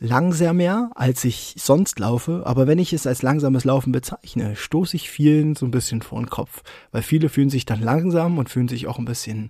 langsamer, 0.03 0.91
als 0.95 1.23
ich 1.23 1.55
sonst 1.57 1.97
laufe, 1.97 2.43
aber 2.45 2.67
wenn 2.67 2.77
ich 2.77 2.91
es 2.91 3.07
als 3.07 3.21
langsames 3.21 3.63
Laufen 3.63 3.93
bezeichne, 3.93 4.57
stoße 4.57 4.97
ich 4.97 5.09
vielen 5.09 5.55
so 5.55 5.65
ein 5.65 5.71
bisschen 5.71 6.01
vor 6.01 6.19
den 6.19 6.29
Kopf, 6.29 6.61
weil 6.91 7.03
viele 7.03 7.29
fühlen 7.29 7.49
sich 7.49 7.65
dann 7.65 7.81
langsam 7.81 8.37
und 8.37 8.49
fühlen 8.49 8.67
sich 8.67 8.85
auch 8.87 8.99
ein 8.99 9.05
bisschen 9.05 9.49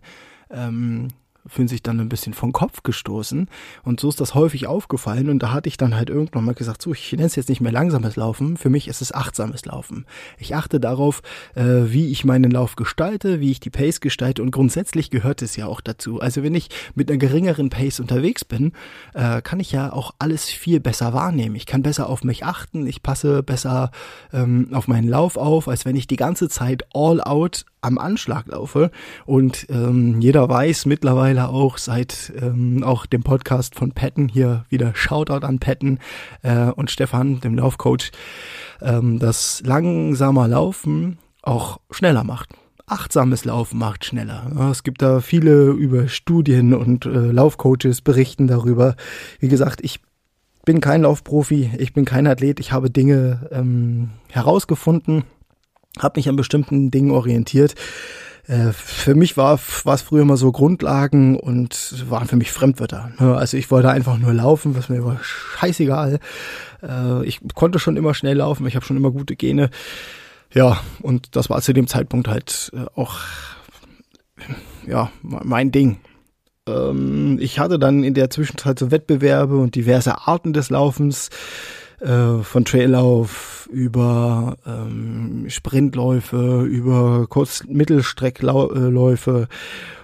ähm, 0.52 1.08
fühlen 1.48 1.68
sich 1.68 1.84
dann 1.84 2.00
ein 2.00 2.10
bisschen 2.10 2.34
vom 2.34 2.52
Kopf 2.52 2.84
gestoßen. 2.84 3.50
Und 3.84 4.00
so 4.00 4.10
ist 4.10 4.22
das 4.22 4.36
häufig 4.36 4.68
aufgefallen. 4.68 5.30
Und 5.30 5.40
da 5.44 5.52
hatte 5.52 5.68
ich 5.68 5.78
dann 5.78 5.96
halt 5.96 6.10
irgendwann 6.10 6.46
mal 6.46 6.54
gesagt, 6.56 6.82
so, 6.82 6.94
ich 6.94 7.12
nenne 7.12 7.26
es 7.26 7.36
jetzt 7.36 7.50
nicht 7.50 7.62
mehr 7.62 7.72
langsames 7.72 8.16
Laufen. 8.16 8.58
Für 8.58 8.70
mich 8.70 8.88
ist 8.88 9.02
es 9.02 9.14
achtsames 9.14 9.66
Laufen. 9.66 10.06
Ich 10.38 10.56
achte 10.56 10.80
darauf, 10.80 11.22
äh, 11.56 11.64
wie 11.64 12.12
ich 12.12 12.26
meinen 12.26 12.52
Lauf 12.52 12.76
gestalte, 12.76 13.40
wie 13.40 13.52
ich 13.52 13.60
die 13.60 13.70
Pace 13.70 14.00
gestalte. 14.00 14.42
Und 14.42 14.52
grundsätzlich 14.52 15.10
gehört 15.10 15.42
es 15.42 15.56
ja 15.56 15.68
auch 15.68 15.82
dazu. 15.82 16.20
Also 16.20 16.44
wenn 16.44 16.56
ich 16.56 16.70
mit 16.96 17.10
einer 17.10 17.18
geringeren 17.18 17.70
Pace 17.70 18.00
unterwegs 18.00 18.46
bin, 18.46 18.74
äh, 19.14 19.42
kann 19.42 19.60
ich 19.60 19.72
ja 19.72 19.92
auch 19.92 20.14
alles 20.20 20.50
viel 20.50 20.80
besser 20.80 21.14
wahrnehmen. 21.14 21.56
Ich 21.56 21.66
kann 21.66 21.84
besser 21.84 22.10
auf 22.10 22.24
mich 22.24 22.46
achten. 22.46 22.88
Ich 22.88 23.04
passe 23.04 23.44
besser 23.44 23.92
ähm, 24.32 24.70
auf 24.72 24.88
meinen 24.88 25.08
Lauf 25.08 25.38
auf, 25.38 25.68
als 25.68 25.86
wenn 25.86 25.96
ich 25.96 26.08
die 26.08 26.16
ganze 26.16 26.50
Zeit 26.50 26.86
all 26.94 27.22
out 27.22 27.66
am 27.84 27.98
Anschlag 27.98 28.48
laufe. 28.48 28.92
Und 29.26 29.68
ähm, 29.70 30.20
jeder 30.22 30.50
weiß 30.50 30.86
mittlerweile 30.86 31.50
auch 31.50 31.78
seit 31.78 32.34
ähm, 32.42 32.84
auch 32.84 33.06
dem 33.06 33.24
Podcast 33.24 33.76
von 33.76 33.92
Patton 33.92 34.28
hier 34.28 34.66
wieder 34.70 34.96
Shoutout 34.96 35.46
an 35.46 35.60
Patton 35.60 36.00
äh, 36.42 36.66
und 36.72 36.92
Stefan, 36.92 37.40
dem 37.42 37.56
Laufcoach, 37.56 38.12
ähm, 38.82 39.20
dass 39.20 39.62
langsamer 39.66 40.48
Laufen 40.48 41.18
auch 41.42 41.80
schneller 41.92 42.24
macht. 42.24 42.50
Achtsames 42.86 43.46
Laufen 43.46 43.80
macht 43.80 44.04
schneller. 44.04 44.52
Es 44.72 44.84
gibt 44.84 45.02
da 45.02 45.22
viele 45.22 45.72
über 45.72 46.10
Studien 46.10 46.74
und 46.74 47.06
äh, 47.06 47.32
Laufcoaches 47.32 48.02
berichten 48.02 48.48
darüber. 48.48 48.96
Wie 49.40 49.48
gesagt, 49.48 49.80
ich 49.84 50.02
bin 50.66 50.82
kein 50.82 51.02
Laufprofi, 51.04 51.72
ich 51.78 51.94
bin 51.94 52.06
kein 52.06 52.28
Athlet, 52.28 52.60
ich 52.60 52.72
habe 52.72 52.90
Dinge 52.90 53.50
ähm, 53.52 54.12
herausgefunden, 54.30 55.24
habe 56.00 56.20
mich 56.20 56.30
an 56.30 56.36
bestimmten 56.36 56.92
Dingen 56.92 57.12
orientiert. 57.12 57.76
Äh, 58.48 58.74
für 58.74 59.16
mich 59.16 59.38
war 59.38 59.56
es 59.56 60.02
früher 60.02 60.22
immer 60.22 60.38
so 60.38 60.52
Grundlagen 60.52 61.40
und 61.40 62.10
waren 62.10 62.28
für 62.28 62.36
mich 62.36 62.52
Fremdwörter. 62.52 63.12
Ne? 63.20 63.36
Also 63.36 63.58
ich 63.58 63.72
wollte 63.72 63.90
einfach 63.90 64.18
nur 64.18 64.34
laufen, 64.34 64.76
was 64.76 64.90
mir 64.90 65.06
war 65.06 65.20
scheißegal. 65.22 66.20
Äh, 66.82 67.26
ich 67.26 67.40
konnte 67.54 67.80
schon 67.80 67.98
immer 67.98 68.14
schnell 68.14 68.38
laufen, 68.38 68.68
ich 68.68 68.76
habe 68.76 68.86
schon 68.86 68.98
immer 68.98 69.12
gute 69.12 69.36
Gene. 69.36 69.70
Ja, 70.54 70.80
und 71.02 71.36
das 71.36 71.50
war 71.50 71.62
zu 71.62 71.74
dem 71.74 71.88
Zeitpunkt 71.88 72.28
halt 72.28 72.72
äh, 72.76 72.86
auch 72.96 73.20
ja 74.86 75.12
mein 75.22 75.72
Ding. 75.72 76.00
Ähm, 76.68 77.38
ich 77.42 77.60
hatte 77.60 77.80
dann 77.80 78.04
in 78.04 78.14
der 78.14 78.30
Zwischenzeit 78.30 78.78
so 78.78 78.92
Wettbewerbe 78.92 79.58
und 79.58 79.76
diverse 79.76 80.28
Arten 80.28 80.54
des 80.54 80.70
Laufens 80.70 81.30
äh, 82.04 82.44
von 82.44 82.66
Traillauf 82.66 83.70
über 83.72 84.58
ähm, 84.66 85.46
Sprintläufe, 85.48 86.64
über 86.64 87.28
Kurz-Mittelstreckläufe 87.28 89.48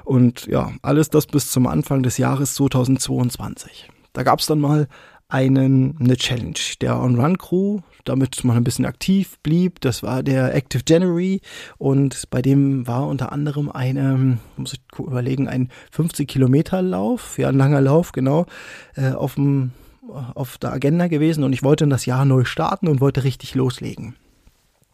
und 0.05 0.45
ja, 0.47 0.71
alles 0.81 1.09
das 1.09 1.27
bis 1.27 1.51
zum 1.51 1.67
Anfang 1.67 2.01
des 2.01 2.17
Jahres 2.17 2.55
2022. 2.55 3.89
Da 4.13 4.23
gab 4.23 4.39
es 4.39 4.45
dann 4.45 4.59
mal 4.59 4.88
einen, 5.27 5.97
eine 5.99 6.15
Challenge 6.17 6.57
der 6.81 6.99
On-Run-Crew, 6.99 7.81
damit 8.03 8.43
man 8.43 8.57
ein 8.57 8.63
bisschen 8.63 8.85
aktiv 8.85 9.38
blieb. 9.43 9.79
Das 9.81 10.01
war 10.01 10.23
der 10.23 10.55
Active 10.55 10.81
January 10.88 11.41
und 11.77 12.31
bei 12.31 12.41
dem 12.41 12.88
war 12.88 13.07
unter 13.07 13.31
anderem 13.31 13.69
eine, 13.69 14.39
muss 14.57 14.73
ich 14.73 14.81
überlegen, 14.97 15.47
ein 15.47 15.69
50 15.91 16.27
Kilometer 16.27 16.81
Lauf, 16.81 17.38
ja, 17.38 17.49
ein 17.49 17.57
langer 17.57 17.81
Lauf, 17.81 18.12
genau, 18.12 18.47
äh, 18.95 19.12
auf 19.12 19.35
dem 19.35 19.73
auf 20.10 20.58
der 20.58 20.72
Agenda 20.74 21.08
gewesen 21.08 21.43
und 21.43 21.54
ich 21.54 21.63
wollte 21.63 21.88
das 21.88 22.06
Jahr 22.06 22.26
neu 22.26 22.43
starten 22.43 22.88
und 22.88 23.02
wollte 23.02 23.24
richtig 23.24 23.56
loslegen. 23.56 24.15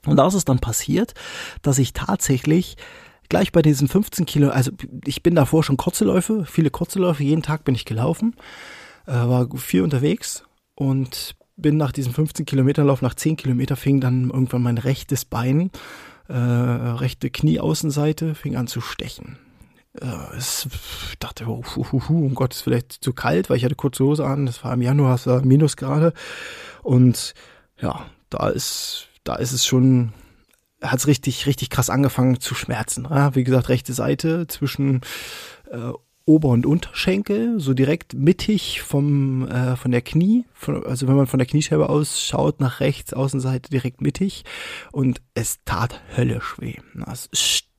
Und 0.05 0.17
da 0.17 0.27
ist 0.27 0.35
es 0.35 0.45
dann 0.45 0.59
passiert, 0.59 1.13
dass 1.61 1.79
ich 1.79 1.93
tatsächlich 1.93 2.77
gleich 3.29 3.51
bei 3.51 3.61
diesen 3.61 3.87
15 3.87 4.25
Kilo, 4.25 4.49
also 4.49 4.71
ich 5.05 5.23
bin 5.23 5.35
davor 5.35 5.63
schon 5.63 5.77
kurze 5.77 6.05
Läufe, 6.05 6.45
viele 6.45 6.69
kurze 6.69 6.99
Läufe, 6.99 7.23
jeden 7.23 7.41
Tag 7.41 7.63
bin 7.63 7.75
ich 7.75 7.85
gelaufen, 7.85 8.35
äh, 9.07 9.13
war 9.13 9.47
viel 9.57 9.81
unterwegs 9.81 10.43
und 10.75 11.35
bin 11.57 11.77
nach 11.77 11.91
diesem 11.91 12.13
15 12.13 12.45
Kilometer 12.45 12.83
Lauf, 12.83 13.01
nach 13.01 13.15
10 13.15 13.37
Kilometer 13.37 13.75
fing 13.75 14.01
dann 14.01 14.29
irgendwann 14.29 14.61
mein 14.61 14.77
rechtes 14.77 15.25
Bein, 15.25 15.71
äh, 16.27 16.33
rechte 16.33 17.29
Knieaußenseite, 17.29 18.35
fing 18.35 18.55
an 18.55 18.67
zu 18.67 18.81
stechen. 18.81 19.37
Äh, 20.01 20.37
ich 20.37 21.17
dachte, 21.19 21.45
oh, 21.47 21.63
hu, 21.75 22.01
hu, 22.07 22.25
um 22.25 22.35
Gott, 22.35 22.53
ist 22.53 22.61
vielleicht 22.61 22.91
zu 22.91 23.13
kalt, 23.13 23.49
weil 23.49 23.57
ich 23.57 23.65
hatte 23.65 23.75
kurze 23.75 24.03
Hose 24.03 24.25
an, 24.25 24.45
das 24.45 24.63
war 24.63 24.73
im 24.73 24.81
Januar, 24.81 25.15
es 25.15 25.27
war 25.27 25.43
Minusgrade. 25.43 26.13
Und 26.83 27.33
ja, 27.79 28.05
da 28.29 28.49
ist, 28.49 29.07
da 29.23 29.35
ist 29.35 29.51
es 29.51 29.65
schon, 29.65 30.13
hat 30.81 30.99
es 30.99 31.07
richtig, 31.07 31.45
richtig 31.45 31.69
krass 31.69 31.89
angefangen 31.89 32.39
zu 32.39 32.55
schmerzen. 32.55 33.07
Ja, 33.09 33.35
wie 33.35 33.43
gesagt, 33.43 33.69
rechte 33.69 33.93
Seite 33.93 34.47
zwischen 34.47 35.01
äh, 35.71 35.91
Ober- 36.27 36.49
und 36.49 36.65
Unterschenkel, 36.65 37.59
so 37.59 37.75
direkt 37.75 38.15
mittig 38.15 38.81
vom, 38.81 39.47
äh, 39.47 39.75
von 39.75 39.91
der 39.91 40.01
Knie, 40.01 40.45
von, 40.53 40.83
also 40.83 41.07
wenn 41.07 41.15
man 41.15 41.27
von 41.27 41.37
der 41.37 41.45
Kniescheibe 41.45 41.87
aus 41.87 42.19
schaut, 42.19 42.59
nach 42.59 42.79
rechts, 42.79 43.13
Außenseite 43.13 43.69
direkt 43.69 44.01
mittig 44.01 44.43
und 44.91 45.21
es 45.35 45.59
tat 45.65 46.01
höllisch 46.17 46.55
weh. 46.59 46.77
Es, 47.11 47.29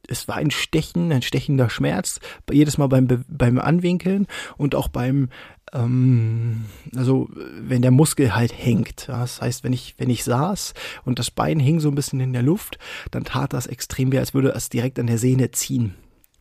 es 0.09 0.29
war 0.29 0.37
ein 0.37 0.51
Stechen, 0.51 1.13
ein 1.13 1.23
stechender 1.23 1.71
Schmerz, 1.71 2.21
jedes 2.51 2.79
Mal 2.79 2.89
beim, 2.89 3.25
beim 3.29 3.59
Anwinkeln 3.59 4.27
und 4.57 4.75
auch 4.75 4.89
beim, 4.89 5.29
ähm, 5.73 6.67
also 6.95 7.29
wenn 7.33 7.83
der 7.83 7.91
Muskel 7.91 8.35
halt 8.35 8.53
hängt. 8.57 9.09
Das 9.09 9.41
heißt, 9.41 9.65
wenn 9.65 9.73
ich, 9.73 9.95
wenn 9.99 10.11
ich 10.11 10.25
saß 10.25 10.75
und 11.05 11.19
das 11.19 11.31
Bein 11.31 11.59
hing 11.59 11.81
so 11.81 11.89
ein 11.89 11.95
bisschen 11.95 12.21
in 12.21 12.33
der 12.33 12.43
Luft, 12.43 12.79
dann 13.11 13.25
tat 13.25 13.53
das 13.53 13.67
extrem 13.67 14.13
weh, 14.13 14.19
als 14.19 14.35
würde 14.35 14.51
es 14.51 14.69
direkt 14.69 14.99
an 14.99 15.07
der 15.07 15.19
Sehne 15.19 15.51
ziehen. 15.51 15.95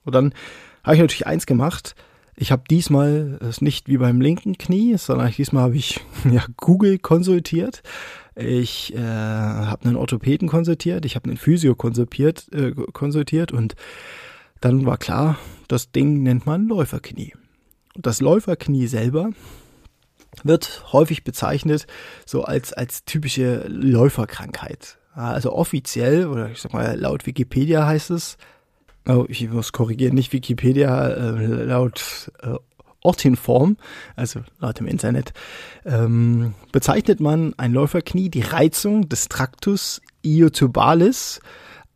Und 0.04 0.14
dann 0.14 0.34
habe 0.84 0.96
ich 0.96 1.02
natürlich 1.02 1.28
eins 1.28 1.46
gemacht. 1.46 1.96
Ich 2.38 2.52
habe 2.52 2.64
diesmal 2.70 3.40
es 3.42 3.62
nicht 3.62 3.88
wie 3.88 3.98
beim 3.98 4.20
linken 4.20 4.58
Knie, 4.58 4.98
sondern 4.98 5.32
diesmal 5.32 5.64
habe 5.64 5.78
ich 5.78 6.02
ja, 6.32 6.46
Google 6.58 7.00
konsultiert. 7.00 7.82
Ich 8.36 8.94
äh, 8.94 9.00
habe 9.00 9.86
einen 9.86 9.96
Orthopäden 9.96 10.50
konsultiert, 10.50 11.06
ich 11.06 11.16
habe 11.16 11.30
einen 11.30 11.38
Physio 11.38 11.74
konsultiert, 11.74 12.52
äh, 12.54 12.72
konsultiert 12.72 13.54
und 13.54 13.76
dann 14.60 14.86
war 14.86 14.98
klar, 14.98 15.38
das 15.68 15.92
Ding 15.92 16.24
nennt 16.24 16.46
man 16.46 16.68
Läuferknie. 16.68 17.34
Und 17.96 18.06
das 18.06 18.20
Läuferknie 18.20 18.88
selber 18.88 19.30
wird 20.44 20.84
häufig 20.92 21.24
bezeichnet 21.24 21.88
so 22.26 22.44
als, 22.44 22.74
als 22.74 23.06
typische 23.06 23.66
Läuferkrankheit. 23.68 24.98
Also 25.14 25.54
offiziell, 25.54 26.28
oder 26.28 26.52
ich 26.52 26.60
sag 26.62 26.74
mal, 26.74 27.00
laut 27.00 27.26
Wikipedia 27.26 27.86
heißt 27.86 28.12
es, 28.12 28.38
oh, 29.08 29.26
ich 29.30 29.50
muss 29.50 29.72
korrigieren, 29.72 30.14
nicht 30.14 30.34
Wikipedia, 30.34 31.08
äh, 31.08 31.46
laut 31.46 32.32
äh, 32.42 32.56
Ortinform, 33.06 33.78
also 34.16 34.42
laut 34.60 34.80
dem 34.80 34.88
Internet, 34.88 35.34
ähm, 35.86 36.54
bezeichnet 36.72 37.20
man 37.20 37.54
ein 37.58 37.74
Läuferknie 37.74 38.30
die 38.30 38.42
Reizung 38.42 39.08
des 39.08 39.30
Tractus 39.30 40.02
iotubalis, 40.24 41.40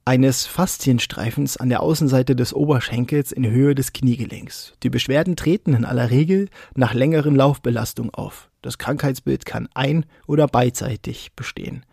eines 0.09 0.47
Faszienstreifens 0.47 1.57
an 1.57 1.69
der 1.69 1.83
Außenseite 1.83 2.35
des 2.35 2.51
Oberschenkels 2.51 3.31
in 3.31 3.47
Höhe 3.47 3.75
des 3.75 3.93
Kniegelenks. 3.93 4.73
Die 4.81 4.89
Beschwerden 4.89 5.35
treten 5.35 5.75
in 5.75 5.85
aller 5.85 6.09
Regel 6.09 6.49
nach 6.73 6.95
längeren 6.95 7.35
Laufbelastungen 7.35 8.11
auf. 8.11 8.49
Das 8.63 8.79
Krankheitsbild 8.79 9.45
kann 9.45 9.69
ein- 9.75 10.05
oder 10.25 10.47
beidseitig 10.47 11.33
bestehen. 11.35 11.85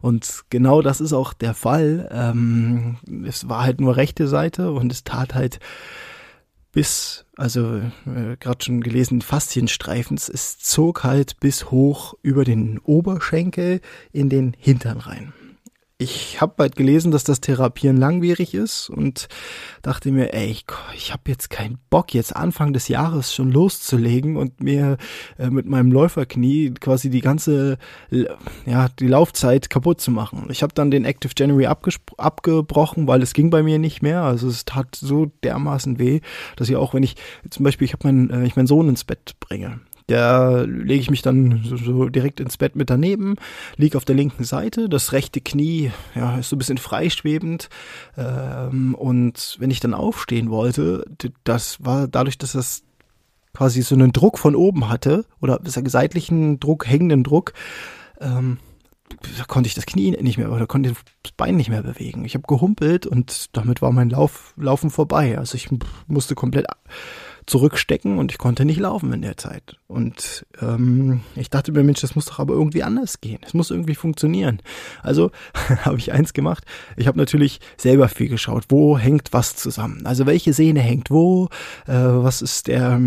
Und 0.00 0.44
genau 0.50 0.82
das 0.82 1.00
ist 1.00 1.12
auch 1.12 1.32
der 1.32 1.52
Fall. 1.52 2.08
Ähm, 2.12 2.98
es 3.26 3.48
war 3.48 3.64
halt 3.64 3.80
nur 3.80 3.96
rechte 3.96 4.28
Seite 4.28 4.70
und 4.70 4.92
es 4.92 5.02
tat 5.02 5.34
halt 5.34 5.58
bis, 6.74 7.24
also 7.36 7.76
äh, 7.76 8.36
gerade 8.38 8.64
schon 8.64 8.80
gelesen, 8.80 9.22
Faszienstreifens, 9.22 10.28
es 10.28 10.58
zog 10.58 11.04
halt 11.04 11.40
bis 11.40 11.70
hoch 11.70 12.14
über 12.22 12.44
den 12.44 12.78
Oberschenkel 12.80 13.80
in 14.12 14.28
den 14.28 14.54
Hintern 14.58 14.98
rein 14.98 15.32
ich 16.04 16.40
habe 16.40 16.54
bald 16.56 16.76
gelesen, 16.76 17.10
dass 17.10 17.24
das 17.24 17.40
Therapieren 17.40 17.96
langwierig 17.96 18.54
ist 18.54 18.90
und 18.90 19.28
dachte 19.82 20.12
mir, 20.12 20.34
ey, 20.34 20.46
ich, 20.46 20.66
ich 20.94 21.12
habe 21.12 21.22
jetzt 21.28 21.48
keinen 21.50 21.78
Bock, 21.88 22.12
jetzt 22.12 22.36
Anfang 22.36 22.72
des 22.72 22.88
Jahres 22.88 23.34
schon 23.34 23.50
loszulegen 23.50 24.36
und 24.36 24.60
mir 24.62 24.98
äh, 25.38 25.48
mit 25.48 25.66
meinem 25.66 25.90
Läuferknie 25.90 26.74
quasi 26.74 27.08
die 27.08 27.22
ganze, 27.22 27.78
ja, 28.66 28.88
die 29.00 29.08
Laufzeit 29.08 29.70
kaputt 29.70 30.00
zu 30.00 30.10
machen. 30.10 30.46
Ich 30.50 30.62
habe 30.62 30.74
dann 30.74 30.90
den 30.90 31.04
Active 31.04 31.32
January 31.36 31.66
abgebrochen, 31.66 33.06
weil 33.06 33.22
es 33.22 33.32
ging 33.32 33.50
bei 33.50 33.62
mir 33.62 33.78
nicht 33.78 34.02
mehr. 34.02 34.22
Also 34.22 34.48
es 34.48 34.66
tat 34.66 34.94
so 34.94 35.32
dermaßen 35.42 35.98
weh, 35.98 36.20
dass 36.56 36.68
ich 36.68 36.76
auch, 36.76 36.92
wenn 36.94 37.02
ich 37.02 37.16
zum 37.48 37.64
Beispiel, 37.64 37.86
ich 37.86 37.94
habe 37.94 38.06
meinen, 38.06 38.30
äh, 38.30 38.44
ich 38.44 38.56
meinen 38.56 38.66
Sohn 38.66 38.88
ins 38.90 39.04
Bett 39.04 39.36
bringe, 39.40 39.80
da 40.06 40.62
lege 40.62 41.00
ich 41.00 41.10
mich 41.10 41.22
dann 41.22 41.62
so, 41.64 41.76
so, 41.76 42.08
direkt 42.08 42.40
ins 42.40 42.56
Bett 42.56 42.76
mit 42.76 42.90
daneben, 42.90 43.36
liege 43.76 43.96
auf 43.96 44.04
der 44.04 44.14
linken 44.14 44.44
Seite, 44.44 44.88
das 44.88 45.12
rechte 45.12 45.40
Knie 45.40 45.92
ja, 46.14 46.38
ist 46.38 46.50
so 46.50 46.56
ein 46.56 46.58
bisschen 46.58 46.78
freischwebend. 46.78 47.68
Ähm, 48.16 48.94
und 48.94 49.56
wenn 49.58 49.70
ich 49.70 49.80
dann 49.80 49.94
aufstehen 49.94 50.50
wollte, 50.50 51.04
das 51.44 51.82
war 51.84 52.06
dadurch, 52.06 52.36
dass 52.36 52.52
das 52.52 52.82
quasi 53.54 53.82
so 53.82 53.94
einen 53.94 54.12
Druck 54.12 54.38
von 54.38 54.56
oben 54.56 54.88
hatte, 54.88 55.24
oder 55.40 55.60
seitlichen 55.64 56.60
Druck, 56.60 56.86
hängenden 56.86 57.24
Druck, 57.24 57.52
ähm, 58.20 58.58
da 59.38 59.44
konnte 59.44 59.68
ich 59.68 59.74
das 59.74 59.86
Knie 59.86 60.10
nicht 60.10 60.38
mehr, 60.38 60.50
oder 60.50 60.66
konnte 60.66 60.94
das 61.22 61.32
Bein 61.32 61.56
nicht 61.56 61.70
mehr 61.70 61.82
bewegen. 61.82 62.24
Ich 62.24 62.34
habe 62.34 62.46
gehumpelt 62.46 63.06
und 63.06 63.56
damit 63.56 63.80
war 63.80 63.92
mein 63.92 64.10
Lauf, 64.10 64.54
Laufen 64.56 64.90
vorbei. 64.90 65.38
Also 65.38 65.54
ich 65.54 65.68
musste 66.06 66.34
komplett 66.34 66.66
zurückstecken 67.46 68.18
und 68.18 68.32
ich 68.32 68.38
konnte 68.38 68.64
nicht 68.64 68.80
laufen 68.80 69.12
in 69.12 69.22
der 69.22 69.36
Zeit. 69.36 69.76
Und 69.86 70.46
ähm, 70.60 71.20
ich 71.36 71.50
dachte 71.50 71.72
mir, 71.72 71.82
Mensch, 71.82 72.00
das 72.00 72.14
muss 72.14 72.26
doch 72.26 72.38
aber 72.38 72.54
irgendwie 72.54 72.82
anders 72.82 73.20
gehen. 73.20 73.40
Es 73.44 73.54
muss 73.54 73.70
irgendwie 73.70 73.94
funktionieren. 73.94 74.60
Also 75.02 75.30
habe 75.84 75.98
ich 75.98 76.12
eins 76.12 76.32
gemacht. 76.32 76.64
Ich 76.96 77.06
habe 77.06 77.18
natürlich 77.18 77.60
selber 77.76 78.08
viel 78.08 78.28
geschaut, 78.28 78.64
wo 78.68 78.98
hängt 78.98 79.32
was 79.32 79.56
zusammen. 79.56 80.06
Also 80.06 80.26
welche 80.26 80.52
Sehne 80.52 80.80
hängt 80.80 81.10
wo, 81.10 81.48
äh, 81.86 81.92
was 81.92 82.42
ist 82.42 82.68
der, 82.68 83.00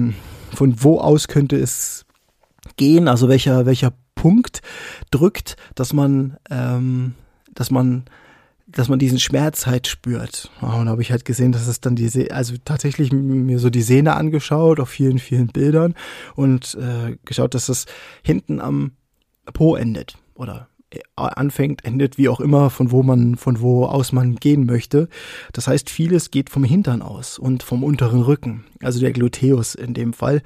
von 0.54 0.84
wo 0.84 1.00
aus 1.00 1.28
könnte 1.28 1.58
es 1.58 2.06
gehen, 2.76 3.08
also 3.08 3.30
welcher, 3.30 3.66
welcher 3.66 3.94
Punkt 4.16 4.62
drückt, 5.12 5.56
dass 5.76 5.94
man, 5.94 6.38
ähm, 6.50 7.16
dass 7.54 7.72
man 7.72 8.06
dass 8.68 8.90
man 8.90 9.00
diesen 9.00 9.20
Schmerz 9.20 9.66
halt 9.66 9.88
spürt. 9.88 10.52
Und 10.62 10.86
da 10.86 10.92
habe 10.92 11.02
ich 11.02 11.12
halt 11.12 11.26
gesehen, 11.26 11.54
dass 11.54 11.68
es 11.68 11.80
dann 11.80 11.96
diese, 11.96 12.32
also 12.32 12.56
tatsächlich 12.64 13.14
mir 13.14 13.60
so 13.60 13.70
die 13.70 13.82
Sehne 13.82 14.16
angeschaut 14.16 14.80
auf 14.80 14.90
vielen, 14.90 15.20
vielen 15.20 15.48
Bildern 15.48 15.96
und 16.36 16.76
äh, 16.76 17.18
geschaut, 17.24 17.54
dass 17.54 17.68
das 17.68 17.86
hinten 18.24 18.60
am 18.60 18.92
Po 19.54 19.76
endet 19.76 20.18
oder 20.36 20.68
äh, 20.90 21.00
anfängt, 21.16 21.86
endet, 21.86 22.18
wie 22.18 22.28
auch 22.28 22.42
immer, 22.42 22.70
von 22.70 22.92
wo 22.92 23.04
man, 23.04 23.38
von 23.38 23.62
wo 23.62 23.86
aus 23.86 24.12
man 24.12 24.36
gehen 24.36 24.66
möchte. 24.66 25.08
Das 25.54 25.68
heißt, 25.68 25.90
vieles 25.90 26.30
geht 26.30 26.50
vom 26.50 26.66
Hintern 26.66 27.02
aus 27.02 27.40
und 27.40 27.64
vom 27.64 27.86
unteren 27.86 28.22
Rücken, 28.22 28.66
also 28.82 29.00
der 29.00 29.14
Gluteus 29.14 29.76
in 29.76 29.94
dem 29.94 30.12
Fall. 30.12 30.42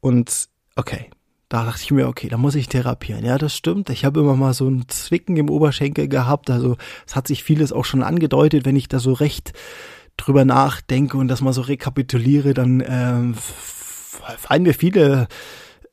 Und 0.00 0.48
okay, 0.74 1.10
da 1.50 1.64
dachte 1.64 1.82
ich 1.82 1.90
mir, 1.90 2.06
okay, 2.06 2.28
da 2.28 2.36
muss 2.36 2.54
ich 2.54 2.68
therapieren. 2.68 3.24
Ja, 3.24 3.36
das 3.36 3.56
stimmt. 3.56 3.90
Ich 3.90 4.04
habe 4.04 4.20
immer 4.20 4.36
mal 4.36 4.54
so 4.54 4.68
ein 4.68 4.84
Zwicken 4.86 5.36
im 5.36 5.50
Oberschenkel 5.50 6.06
gehabt. 6.06 6.48
Also 6.48 6.76
es 7.08 7.16
hat 7.16 7.26
sich 7.26 7.42
vieles 7.42 7.72
auch 7.72 7.84
schon 7.84 8.04
angedeutet, 8.04 8.64
wenn 8.64 8.76
ich 8.76 8.86
da 8.86 9.00
so 9.00 9.12
recht 9.12 9.52
drüber 10.16 10.44
nachdenke 10.44 11.18
und 11.18 11.26
das 11.26 11.40
mal 11.40 11.52
so 11.52 11.62
rekapituliere, 11.62 12.54
dann 12.54 12.84
ähm, 12.86 13.34
fallen 13.34 14.62
mir 14.62 14.74
viele 14.74 15.26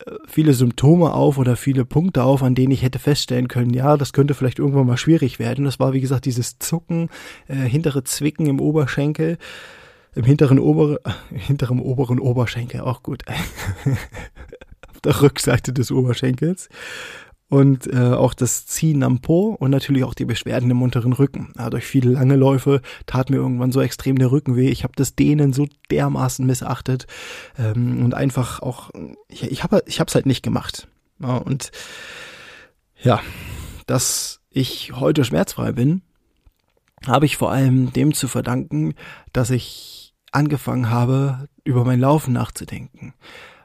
äh, 0.06 0.12
viele 0.28 0.54
Symptome 0.54 1.12
auf 1.12 1.38
oder 1.38 1.56
viele 1.56 1.84
Punkte 1.84 2.22
auf, 2.22 2.44
an 2.44 2.54
denen 2.54 2.70
ich 2.70 2.82
hätte 2.82 3.00
feststellen 3.00 3.48
können, 3.48 3.74
ja, 3.74 3.96
das 3.96 4.12
könnte 4.12 4.34
vielleicht 4.34 4.60
irgendwann 4.60 4.86
mal 4.86 4.96
schwierig 4.96 5.40
werden. 5.40 5.64
Das 5.64 5.80
war, 5.80 5.92
wie 5.92 6.00
gesagt, 6.00 6.24
dieses 6.26 6.60
Zucken, 6.60 7.08
äh, 7.48 7.56
hintere 7.56 8.04
Zwicken 8.04 8.46
im 8.46 8.60
Oberschenkel, 8.60 9.38
im 10.14 10.22
hinteren 10.22 10.60
oberen, 10.60 10.98
hinteren 11.34 11.80
oberen 11.80 12.20
Oberschenkel, 12.20 12.82
auch 12.82 13.02
gut. 13.02 13.24
der 15.04 15.20
Rückseite 15.22 15.72
des 15.72 15.90
Oberschenkels 15.90 16.68
und 17.48 17.86
äh, 17.92 18.12
auch 18.12 18.34
das 18.34 18.66
Ziehen 18.66 19.02
am 19.02 19.20
Po 19.20 19.56
und 19.58 19.70
natürlich 19.70 20.04
auch 20.04 20.14
die 20.14 20.26
Beschwerden 20.26 20.70
im 20.70 20.82
unteren 20.82 21.14
Rücken. 21.14 21.52
Ja, 21.56 21.70
durch 21.70 21.84
viele 21.84 22.10
lange 22.10 22.36
Läufe 22.36 22.82
tat 23.06 23.30
mir 23.30 23.36
irgendwann 23.36 23.72
so 23.72 23.80
extrem 23.80 24.18
der 24.18 24.30
Rücken 24.30 24.54
weh. 24.54 24.68
Ich 24.68 24.84
habe 24.84 24.92
das 24.96 25.14
Dehnen 25.14 25.52
so 25.52 25.66
dermaßen 25.90 26.44
missachtet 26.44 27.06
ähm, 27.58 28.04
und 28.04 28.14
einfach 28.14 28.60
auch, 28.60 28.90
ich, 29.28 29.44
ich 29.44 29.62
habe 29.62 29.82
hab's 29.88 30.14
halt 30.14 30.26
nicht 30.26 30.42
gemacht. 30.42 30.88
Ja, 31.20 31.36
und 31.38 31.70
ja, 33.02 33.20
dass 33.86 34.40
ich 34.50 34.92
heute 34.94 35.24
schmerzfrei 35.24 35.72
bin, 35.72 36.02
habe 37.06 37.26
ich 37.26 37.36
vor 37.36 37.50
allem 37.50 37.92
dem 37.92 38.12
zu 38.12 38.28
verdanken, 38.28 38.94
dass 39.32 39.50
ich 39.50 40.14
angefangen 40.32 40.90
habe, 40.90 41.48
über 41.64 41.84
mein 41.84 42.00
Laufen 42.00 42.34
nachzudenken 42.34 43.14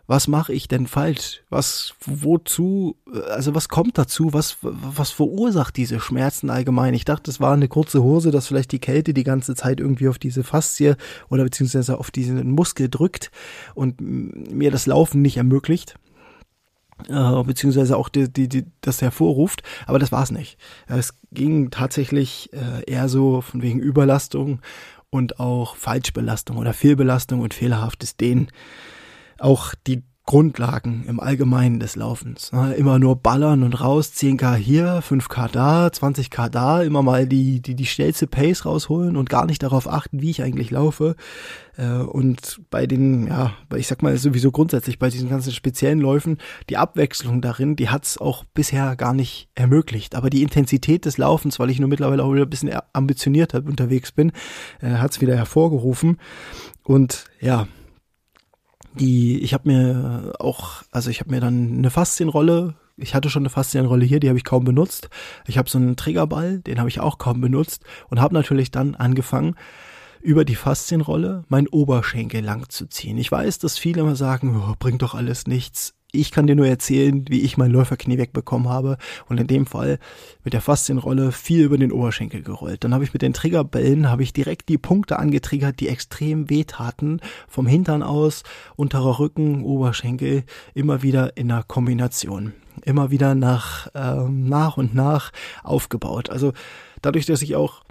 was 0.05 0.27
mache 0.27 0.51
ich 0.53 0.67
denn 0.67 0.87
falsch? 0.87 1.43
Was, 1.49 1.93
wozu, 2.05 2.97
also 3.29 3.55
was 3.55 3.69
kommt 3.69 3.97
dazu? 3.97 4.33
Was, 4.33 4.57
was 4.61 5.11
verursacht 5.11 5.77
diese 5.77 5.99
Schmerzen 5.99 6.49
allgemein? 6.49 6.93
Ich 6.93 7.05
dachte, 7.05 7.31
es 7.31 7.39
war 7.39 7.53
eine 7.53 7.69
kurze 7.69 8.03
Hose, 8.03 8.31
dass 8.31 8.47
vielleicht 8.47 8.73
die 8.73 8.79
Kälte 8.79 9.13
die 9.13 9.23
ganze 9.23 9.55
Zeit 9.55 9.79
irgendwie 9.79 10.09
auf 10.09 10.19
diese 10.19 10.43
Faszie 10.43 10.95
oder 11.29 11.43
beziehungsweise 11.45 11.97
auf 11.97 12.11
diesen 12.11 12.51
Muskel 12.51 12.89
drückt 12.89 13.31
und 13.75 14.01
mir 14.01 14.71
das 14.71 14.87
Laufen 14.87 15.21
nicht 15.21 15.37
ermöglicht. 15.37 15.95
äh, 17.09 17.43
beziehungsweise 17.43 17.97
auch 17.97 18.09
die, 18.09 18.31
die, 18.31 18.47
die, 18.47 18.65
das 18.81 19.01
hervorruft, 19.01 19.63
aber 19.87 19.99
das 19.99 20.11
war's 20.11 20.31
nicht. 20.31 20.57
Es 20.87 21.13
ging 21.31 21.71
tatsächlich 21.71 22.49
äh, 22.53 22.83
eher 22.91 23.09
so 23.09 23.41
von 23.41 23.61
wegen 23.61 23.79
Überlastung 23.79 24.61
und 25.09 25.39
auch 25.39 25.75
Falschbelastung 25.75 26.57
oder 26.57 26.73
Fehlbelastung 26.73 27.39
und 27.39 27.53
fehlerhaftes 27.53 28.17
Dehnen. 28.17 28.49
Auch 29.43 29.75
die 29.87 30.03
Grundlagen 30.25 31.03
im 31.05 31.19
Allgemeinen 31.19 31.81
des 31.81 31.97
Laufens. 31.97 32.53
Ne? 32.53 32.75
Immer 32.75 32.97
nur 32.97 33.17
ballern 33.17 33.61
und 33.61 33.81
raus, 33.81 34.13
10k 34.15 34.55
hier, 34.55 35.03
5k 35.03 35.49
da, 35.51 35.87
20k 35.87 36.47
da, 36.47 36.81
immer 36.81 37.01
mal 37.01 37.27
die, 37.27 37.61
die, 37.61 37.75
die 37.75 37.85
schnellste 37.85 38.25
Pace 38.25 38.65
rausholen 38.65 39.17
und 39.17 39.29
gar 39.29 39.45
nicht 39.45 39.61
darauf 39.63 39.85
achten, 39.85 40.21
wie 40.21 40.29
ich 40.29 40.41
eigentlich 40.41 40.71
laufe. 40.71 41.17
Äh, 41.75 41.97
und 41.97 42.61
bei 42.69 42.87
den, 42.87 43.27
ja, 43.27 43.51
ich 43.75 43.87
sag 43.87 44.01
mal 44.01 44.15
sowieso 44.15 44.51
grundsätzlich 44.51 44.97
bei 44.97 45.09
diesen 45.09 45.29
ganzen 45.29 45.51
speziellen 45.51 45.99
Läufen, 45.99 46.37
die 46.69 46.77
Abwechslung 46.77 47.41
darin, 47.41 47.75
die 47.75 47.89
hat's 47.89 48.17
auch 48.17 48.45
bisher 48.53 48.95
gar 48.95 49.13
nicht 49.13 49.49
ermöglicht. 49.55 50.15
Aber 50.15 50.29
die 50.29 50.41
Intensität 50.41 51.03
des 51.03 51.17
Laufens, 51.17 51.59
weil 51.59 51.69
ich 51.69 51.79
nur 51.79 51.89
mittlerweile 51.89 52.23
auch 52.23 52.31
wieder 52.31 52.45
ein 52.45 52.49
bisschen 52.49 52.71
ambitionierter 52.93 53.57
unterwegs 53.65 54.13
bin, 54.13 54.31
äh, 54.79 54.91
hat's 54.91 55.19
wieder 55.19 55.35
hervorgerufen. 55.35 56.17
Und 56.85 57.25
ja, 57.41 57.67
die, 58.99 59.39
ich 59.39 59.53
habe 59.53 59.69
mir 59.69 60.33
auch, 60.39 60.83
also 60.91 61.09
ich 61.09 61.19
habe 61.19 61.31
mir 61.31 61.41
dann 61.41 61.77
eine 61.77 61.89
Faszienrolle, 61.89 62.75
ich 62.97 63.15
hatte 63.15 63.29
schon 63.29 63.43
eine 63.43 63.49
Faszienrolle 63.49 64.05
hier, 64.05 64.19
die 64.19 64.29
habe 64.29 64.37
ich 64.37 64.43
kaum 64.43 64.63
benutzt. 64.63 65.09
Ich 65.47 65.57
habe 65.57 65.69
so 65.69 65.77
einen 65.77 65.95
Triggerball, 65.95 66.59
den 66.59 66.79
habe 66.79 66.89
ich 66.89 66.99
auch 66.99 67.17
kaum 67.17 67.41
benutzt 67.41 67.83
und 68.09 68.21
habe 68.21 68.33
natürlich 68.33 68.71
dann 68.71 68.95
angefangen, 68.95 69.55
über 70.21 70.45
die 70.45 70.55
Faszienrolle 70.55 71.43
meinen 71.49 71.67
Oberschenkel 71.67 72.41
lang 72.41 72.69
zu 72.69 72.87
ziehen. 72.87 73.17
Ich 73.17 73.31
weiß, 73.31 73.59
dass 73.59 73.77
viele 73.77 74.01
immer 74.01 74.15
sagen, 74.15 74.55
oh, 74.55 74.73
bringt 74.79 75.01
doch 75.01 75.15
alles 75.15 75.47
nichts 75.47 75.95
ich 76.13 76.31
kann 76.31 76.45
dir 76.45 76.55
nur 76.55 76.67
erzählen, 76.67 77.25
wie 77.27 77.41
ich 77.41 77.57
mein 77.57 77.71
Läuferknie 77.71 78.19
wegbekommen 78.19 78.69
habe 78.69 78.97
und 79.27 79.39
in 79.39 79.47
dem 79.47 79.65
Fall 79.65 79.97
mit 80.43 80.53
der 80.53 80.61
Faszienrolle 80.61 81.31
viel 81.31 81.63
über 81.63 81.77
den 81.77 81.91
Oberschenkel 81.91 82.43
gerollt. 82.43 82.83
Dann 82.83 82.93
habe 82.93 83.03
ich 83.03 83.13
mit 83.13 83.23
den 83.23 83.33
Triggerbällen 83.33 84.09
habe 84.09 84.21
ich 84.21 84.31
direkt 84.31 84.69
die 84.69 84.77
Punkte 84.77 85.17
angetriggert, 85.17 85.79
die 85.79 85.89
extrem 85.89 86.51
wehtaten, 86.51 87.19
vom 87.47 87.65
Hintern 87.65 88.03
aus, 88.03 88.43
unterer 88.75 89.17
Rücken, 89.19 89.63
Oberschenkel, 89.63 90.43
immer 90.75 91.01
wieder 91.01 91.35
in 91.35 91.51
einer 91.51 91.63
Kombination, 91.63 92.53
immer 92.83 93.09
wieder 93.09 93.33
nach 93.33 93.89
ähm, 93.95 94.47
nach 94.47 94.77
und 94.77 94.93
nach 94.93 95.31
aufgebaut. 95.63 96.29
Also 96.29 96.53
dadurch, 97.01 97.25
dass 97.25 97.41
ich 97.41 97.55
auch 97.55 97.83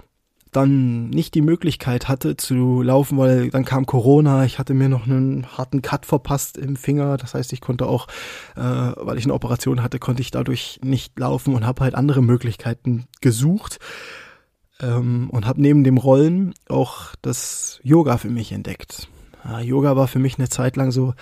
dann 0.55 1.09
nicht 1.09 1.35
die 1.35 1.41
Möglichkeit 1.41 2.07
hatte 2.07 2.37
zu 2.37 2.81
laufen, 2.81 3.17
weil 3.17 3.49
dann 3.49 3.65
kam 3.65 3.85
Corona, 3.85 4.45
ich 4.45 4.59
hatte 4.59 4.73
mir 4.73 4.89
noch 4.89 5.05
einen 5.05 5.57
harten 5.57 5.81
Cut 5.81 6.05
verpasst 6.05 6.57
im 6.57 6.75
Finger, 6.75 7.17
das 7.17 7.33
heißt, 7.33 7.53
ich 7.53 7.61
konnte 7.61 7.87
auch, 7.87 8.07
äh, 8.55 8.61
weil 8.61 9.17
ich 9.17 9.25
eine 9.25 9.33
Operation 9.33 9.83
hatte, 9.83 9.99
konnte 9.99 10.21
ich 10.21 10.31
dadurch 10.31 10.79
nicht 10.83 11.17
laufen 11.19 11.55
und 11.55 11.65
habe 11.65 11.83
halt 11.83 11.95
andere 11.95 12.21
Möglichkeiten 12.21 13.05
gesucht 13.21 13.79
ähm, 14.79 15.29
und 15.29 15.45
habe 15.45 15.61
neben 15.61 15.83
dem 15.83 15.97
Rollen 15.97 16.53
auch 16.69 17.15
das 17.21 17.79
Yoga 17.83 18.17
für 18.17 18.29
mich 18.29 18.51
entdeckt. 18.51 19.07
Ja, 19.43 19.59
Yoga 19.59 19.95
war 19.95 20.07
für 20.07 20.19
mich 20.19 20.37
eine 20.37 20.49
Zeit 20.49 20.75
lang 20.75 20.91
so, 20.91 21.13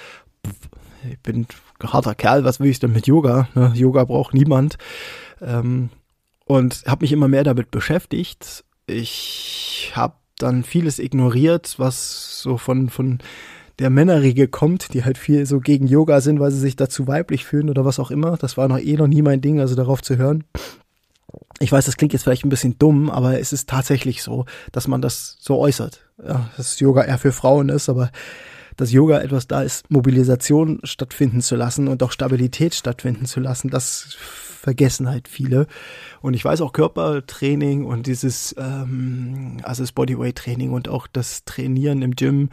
ich 1.10 1.20
bin 1.20 1.48
ein 1.80 1.92
harter 1.92 2.16
Kerl, 2.16 2.44
was 2.44 2.60
will 2.60 2.70
ich 2.70 2.80
denn 2.80 2.92
mit 2.92 3.08
Yoga? 3.08 3.48
Ne? 3.56 3.72
Yoga 3.76 4.04
braucht 4.04 4.34
niemand. 4.34 4.78
Ähm, 5.42 5.90
und 6.46 6.84
habe 6.86 7.04
mich 7.04 7.12
immer 7.14 7.28
mehr 7.28 7.44
damit 7.44 7.72
beschäftigt 7.72 8.66
ich 8.92 9.92
habe 9.96 10.16
dann 10.38 10.64
vieles 10.64 11.00
ignoriert, 11.00 11.76
was 11.78 12.42
so 12.42 12.58
von, 12.58 12.90
von 12.90 13.20
der 13.80 13.90
Männerriege 13.90 14.48
kommt, 14.48 14.94
die 14.94 15.04
halt 15.04 15.18
viel 15.18 15.46
so 15.46 15.60
gegen 15.60 15.88
Yoga 15.88 16.22
sind, 16.22 16.40
weil 16.40 16.52
sie 16.52 16.60
sich 16.60 16.76
dazu 16.76 17.08
weiblich 17.08 17.46
fühlen 17.46 17.70
oder 17.70 17.86
was 17.86 18.00
auch 18.00 18.12
immer. 18.12 18.38
Das 18.38 18.58
war 18.58 18.68
noch 18.68 18.80
eh 18.80 18.96
noch 18.96 19.08
nie 19.08 19.22
mein 19.22 19.42
Ding, 19.42 19.60
also 19.60 19.76
darauf 19.76 20.02
zu 20.02 20.18
hören. 20.18 20.44
Ich 21.60 21.72
weiß, 21.72 21.86
das 21.86 21.98
klingt 21.98 22.14
jetzt 22.14 22.24
vielleicht 22.24 22.44
ein 22.44 22.50
bisschen 22.50 22.78
dumm, 22.78 23.10
aber 23.10 23.40
es 23.40 23.54
ist 23.54 23.70
tatsächlich 23.70 24.24
so, 24.24 24.46
dass 24.72 24.88
man 24.88 25.02
das 25.02 25.38
so 25.40 25.60
äußert. 25.60 26.02
Ja, 26.26 26.50
dass 26.58 26.80
Yoga 26.80 27.04
eher 27.04 27.18
für 27.18 27.32
Frauen 27.32 27.70
ist, 27.70 27.88
aber 27.90 28.12
dass 28.78 28.92
Yoga 28.92 29.20
etwas 29.20 29.48
da 29.48 29.62
ist, 29.62 29.90
Mobilisation 29.92 30.80
stattfinden 30.84 31.42
zu 31.42 31.56
lassen 31.56 31.88
und 31.88 32.02
auch 32.04 32.12
Stabilität 32.12 32.74
stattfinden 32.74 33.26
zu 33.26 33.40
lassen, 33.40 33.70
das 33.70 34.18
vergessen 34.62 35.10
halt 35.10 35.28
viele. 35.28 35.68
Und 36.22 36.36
ich 36.36 36.46
weiß 36.46 36.62
auch 36.62 36.72
Körpertraining 36.72 37.84
und 37.84 38.08
dieses, 38.08 38.56
ähm, 38.58 39.58
also 39.64 39.84
das 39.84 39.92
Bodyweight-Training 39.92 40.72
und 40.72 40.88
auch 40.88 41.08
das 41.08 41.44
Trainieren 41.46 42.02
im 42.02 42.16
Gym. 42.16 42.50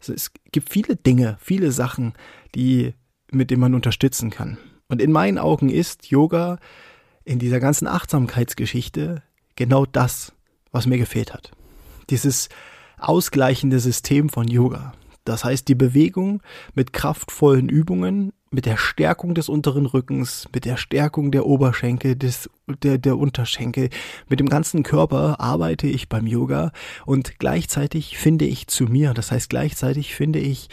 Also 0.00 0.12
es 0.12 0.32
gibt 0.50 0.70
viele 0.70 0.96
Dinge, 0.96 1.38
viele 1.40 1.70
Sachen, 1.70 2.14
die, 2.54 2.94
mit 3.30 3.50
denen 3.50 3.60
man 3.60 3.74
unterstützen 3.74 4.30
kann. 4.30 4.58
Und 4.88 5.00
in 5.00 5.12
meinen 5.12 5.38
Augen 5.38 5.70
ist 5.70 6.10
Yoga 6.10 6.58
in 7.24 7.38
dieser 7.38 7.60
ganzen 7.60 7.86
Achtsamkeitsgeschichte 7.86 9.22
genau 9.54 9.86
das, 9.86 10.32
was 10.72 10.86
mir 10.86 10.98
gefehlt 10.98 11.32
hat. 11.32 11.52
Dieses 12.10 12.48
ausgleichende 12.98 13.78
System 13.78 14.28
von 14.28 14.48
Yoga. 14.48 14.92
Das 15.24 15.44
heißt, 15.44 15.68
die 15.68 15.76
Bewegung 15.76 16.42
mit 16.74 16.92
kraftvollen 16.92 17.68
Übungen, 17.68 18.32
mit 18.52 18.66
der 18.66 18.76
Stärkung 18.76 19.34
des 19.34 19.48
unteren 19.48 19.86
Rückens, 19.86 20.48
mit 20.54 20.64
der 20.64 20.76
Stärkung 20.76 21.32
der 21.32 21.46
Oberschenkel, 21.46 22.16
des, 22.16 22.50
der, 22.82 22.98
der 22.98 23.18
Unterschenkel, 23.18 23.88
mit 24.28 24.40
dem 24.40 24.48
ganzen 24.48 24.82
Körper 24.82 25.40
arbeite 25.40 25.86
ich 25.86 26.08
beim 26.08 26.26
Yoga 26.26 26.72
und 27.06 27.38
gleichzeitig 27.38 28.18
finde 28.18 28.44
ich 28.44 28.66
zu 28.66 28.84
mir. 28.84 29.14
Das 29.14 29.32
heißt, 29.32 29.48
gleichzeitig 29.50 30.14
finde 30.14 30.38
ich 30.38 30.68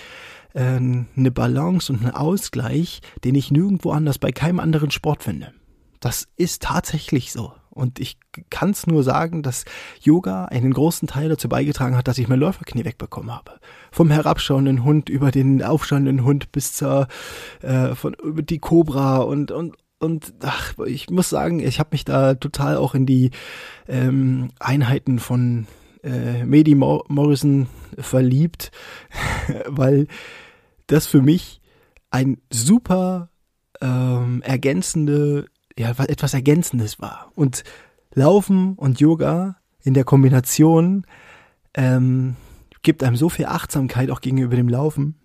äh, 0.53 0.61
eine 0.61 1.31
Balance 1.31 1.91
und 1.91 2.01
einen 2.01 2.13
Ausgleich, 2.13 3.01
den 3.23 3.35
ich 3.35 3.49
nirgendwo 3.49 3.91
anders 3.91 4.19
bei 4.19 4.31
keinem 4.31 4.59
anderen 4.59 4.91
Sport 4.91 5.23
finde. 5.23 5.53
Das 5.99 6.27
ist 6.35 6.63
tatsächlich 6.63 7.31
so. 7.31 7.53
Und 7.79 7.99
ich 7.99 8.17
kann 8.49 8.71
es 8.71 8.87
nur 8.87 9.03
sagen, 9.03 9.41
dass 9.41 9.65
Yoga 10.01 10.45
einen 10.45 10.73
großen 10.73 11.07
Teil 11.07 11.29
dazu 11.29 11.49
beigetragen 11.49 11.97
hat, 11.97 12.07
dass 12.07 12.17
ich 12.17 12.27
mein 12.27 12.39
Läuferknie 12.39 12.85
wegbekommen 12.85 13.33
habe. 13.33 13.59
Vom 13.91 14.11
herabschauenden 14.11 14.83
Hund 14.83 15.09
über 15.09 15.31
den 15.31 15.63
aufschauenden 15.63 16.23
Hund 16.23 16.51
bis 16.51 16.73
zur 16.73 17.07
äh, 17.61 17.95
von 17.95 18.13
über 18.13 18.41
die 18.41 18.59
Cobra 18.59 19.17
und 19.17 19.51
und 19.51 19.75
und 19.99 20.33
ach, 20.41 20.75
ich 20.85 21.09
muss 21.09 21.29
sagen, 21.29 21.59
ich 21.59 21.79
habe 21.79 21.89
mich 21.91 22.05
da 22.05 22.35
total 22.35 22.77
auch 22.77 22.95
in 22.95 23.05
die 23.05 23.31
ähm, 23.87 24.49
Einheiten 24.59 25.19
von 25.19 25.67
äh, 26.03 26.45
Medi 26.45 26.73
Morrison 26.75 27.67
verliebt, 27.97 28.71
weil 29.67 30.07
das 30.87 31.05
für 31.05 31.21
mich 31.21 31.59
ein 32.11 32.37
super 32.49 33.29
ähm, 33.81 34.41
ergänzende 34.41 35.45
ja, 35.79 35.91
etwas 35.91 36.33
Ergänzendes 36.33 36.99
war. 36.99 37.31
Und 37.35 37.63
Laufen 38.13 38.73
und 38.73 38.99
Yoga 38.99 39.55
in 39.81 39.93
der 39.93 40.03
Kombination 40.03 41.05
ähm, 41.73 42.35
gibt 42.81 43.01
einem 43.01 43.15
so 43.15 43.29
viel 43.29 43.45
Achtsamkeit 43.45 44.11
auch 44.11 44.19
gegenüber 44.19 44.57
dem 44.57 44.67
Laufen, 44.67 45.15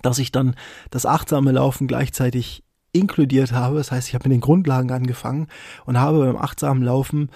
dass 0.00 0.18
ich 0.18 0.32
dann 0.32 0.54
das 0.90 1.04
achtsame 1.04 1.52
Laufen 1.52 1.86
gleichzeitig 1.86 2.64
inkludiert 2.92 3.52
habe. 3.52 3.76
Das 3.76 3.92
heißt, 3.92 4.08
ich 4.08 4.14
habe 4.14 4.26
mit 4.26 4.36
den 4.36 4.40
Grundlagen 4.40 4.90
angefangen 4.90 5.48
und 5.84 6.00
habe 6.00 6.20
beim 6.20 6.36
achtsamen 6.36 6.82
Laufen 6.82 7.28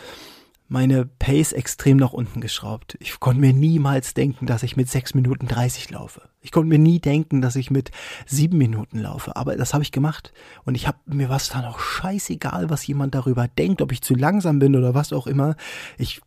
meine 0.69 1.07
Pace 1.07 1.53
extrem 1.53 1.97
nach 1.97 2.13
unten 2.13 2.41
geschraubt. 2.41 2.97
Ich 3.01 3.21
konnte 3.21 3.41
mir 3.41 3.53
niemals 3.53 4.15
denken, 4.15 4.47
dass 4.47 4.63
ich 4.63 4.77
mit 4.77 4.89
6 4.89 5.15
Minuten 5.15 5.47
30 5.47 5.91
laufe. 5.91 6.23
Ich 6.41 6.53
konnte 6.53 6.69
mir 6.69 6.79
nie 6.79 7.01
denken, 7.01 7.41
dass 7.41 7.57
ich 7.57 7.71
mit 7.71 7.91
7 8.27 8.57
Minuten 8.57 8.99
laufe. 8.99 9.37
Aber 9.37 9.57
das 9.57 9.75
habe 9.75 9.85
ich 9.85 9.93
gemacht. 9.93 10.33
Und 10.65 10.75
ich 10.75 10.87
habe 10.87 10.99
mir 11.07 11.29
was 11.29 11.49
dann 11.49 11.65
auch 11.65 11.79
scheißegal, 11.79 12.71
was 12.71 12.87
jemand 12.87 13.15
darüber 13.15 13.49
denkt, 13.49 13.83
ob 13.83 13.93
ich 13.93 14.03
zu 14.03 14.15
langsam 14.15 14.59
bin 14.59 14.77
oder 14.77 14.95
was 14.95 15.13
auch 15.13 15.27
immer. 15.27 15.57
Ich 15.99 16.21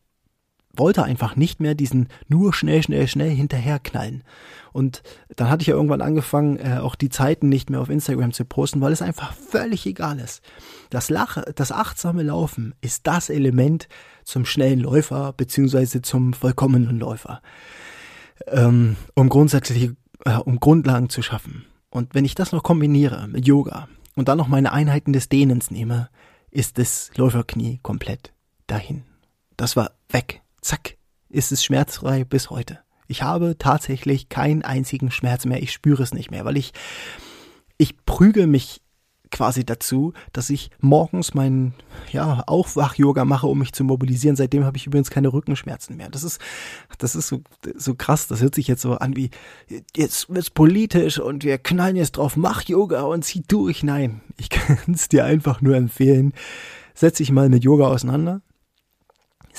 wollte 0.75 1.03
einfach 1.03 1.35
nicht 1.35 1.59
mehr 1.59 1.75
diesen 1.75 2.07
nur 2.27 2.53
schnell, 2.53 2.83
schnell, 2.83 3.07
schnell 3.07 3.31
hinterherknallen. 3.31 4.23
Und 4.71 5.01
dann 5.35 5.49
hatte 5.49 5.61
ich 5.61 5.67
ja 5.67 5.75
irgendwann 5.75 6.01
angefangen, 6.01 6.57
äh, 6.57 6.77
auch 6.79 6.95
die 6.95 7.09
Zeiten 7.09 7.49
nicht 7.49 7.69
mehr 7.69 7.81
auf 7.81 7.89
Instagram 7.89 8.33
zu 8.33 8.45
posten, 8.45 8.81
weil 8.81 8.93
es 8.93 9.01
einfach 9.01 9.33
völlig 9.33 9.85
egal 9.85 10.19
ist. 10.19 10.41
Das, 10.89 11.09
Lache, 11.09 11.51
das 11.55 11.71
achtsame 11.71 12.23
Laufen 12.23 12.75
ist 12.81 13.07
das 13.07 13.29
Element 13.29 13.87
zum 14.23 14.45
schnellen 14.45 14.79
Läufer 14.79 15.33
beziehungsweise 15.33 16.01
zum 16.01 16.33
vollkommenen 16.33 16.99
Läufer, 16.99 17.41
ähm, 18.47 18.95
um 19.15 19.29
grundsätzlich, 19.29 19.91
äh, 20.25 20.35
um 20.35 20.59
Grundlagen 20.59 21.09
zu 21.09 21.21
schaffen. 21.21 21.65
Und 21.89 22.13
wenn 22.13 22.25
ich 22.25 22.35
das 22.35 22.51
noch 22.51 22.61
kombiniere 22.61 23.27
mit 23.27 23.47
Yoga 23.47 23.87
und 24.15 24.27
dann 24.27 24.37
noch 24.37 24.47
meine 24.47 24.71
Einheiten 24.71 25.13
des 25.13 25.29
Dehnens 25.29 25.71
nehme, 25.71 26.09
ist 26.51 26.77
das 26.77 27.11
Läuferknie 27.15 27.79
komplett 27.81 28.33
dahin. 28.67 29.03
Das 29.57 29.75
war 29.75 29.91
weg. 30.09 30.41
Zack, 30.61 30.97
ist 31.29 31.51
es 31.51 31.63
schmerzfrei 31.63 32.23
bis 32.23 32.49
heute. 32.49 32.79
Ich 33.07 33.23
habe 33.23 33.57
tatsächlich 33.57 34.29
keinen 34.29 34.61
einzigen 34.63 35.11
Schmerz 35.11 35.45
mehr. 35.45 35.61
Ich 35.61 35.71
spüre 35.71 36.03
es 36.03 36.13
nicht 36.13 36.31
mehr, 36.31 36.45
weil 36.45 36.57
ich, 36.57 36.73
ich 37.77 38.05
prügel 38.05 38.45
mich 38.45 38.81
quasi 39.31 39.65
dazu, 39.65 40.13
dass 40.33 40.49
ich 40.49 40.71
morgens 40.79 41.33
mein 41.33 41.73
ja, 42.11 42.43
Aufwach-Yoga 42.47 43.25
mache, 43.25 43.47
um 43.47 43.59
mich 43.59 43.73
zu 43.73 43.83
mobilisieren. 43.83 44.35
Seitdem 44.35 44.65
habe 44.65 44.77
ich 44.77 44.87
übrigens 44.87 45.09
keine 45.09 45.33
Rückenschmerzen 45.33 45.97
mehr. 45.97 46.09
Das 46.09 46.23
ist, 46.23 46.39
das 46.97 47.15
ist 47.15 47.27
so, 47.27 47.41
so 47.75 47.95
krass. 47.95 48.27
Das 48.27 48.41
hört 48.41 48.55
sich 48.55 48.67
jetzt 48.67 48.81
so 48.81 48.93
an 48.93 49.15
wie, 49.15 49.29
jetzt 49.95 50.29
wird's 50.29 50.49
politisch 50.49 51.19
und 51.19 51.43
wir 51.43 51.57
knallen 51.57 51.95
jetzt 51.95 52.13
drauf, 52.13 52.37
mach 52.37 52.63
Yoga 52.63 53.01
und 53.01 53.23
zieh 53.23 53.43
durch. 53.47 53.83
Nein, 53.83 54.21
ich 54.37 54.49
kann 54.49 54.93
es 54.93 55.09
dir 55.09 55.25
einfach 55.25 55.61
nur 55.61 55.75
empfehlen. 55.75 56.33
Setz 56.93 57.17
dich 57.17 57.31
mal 57.31 57.49
mit 57.49 57.63
Yoga 57.63 57.87
auseinander 57.87 58.41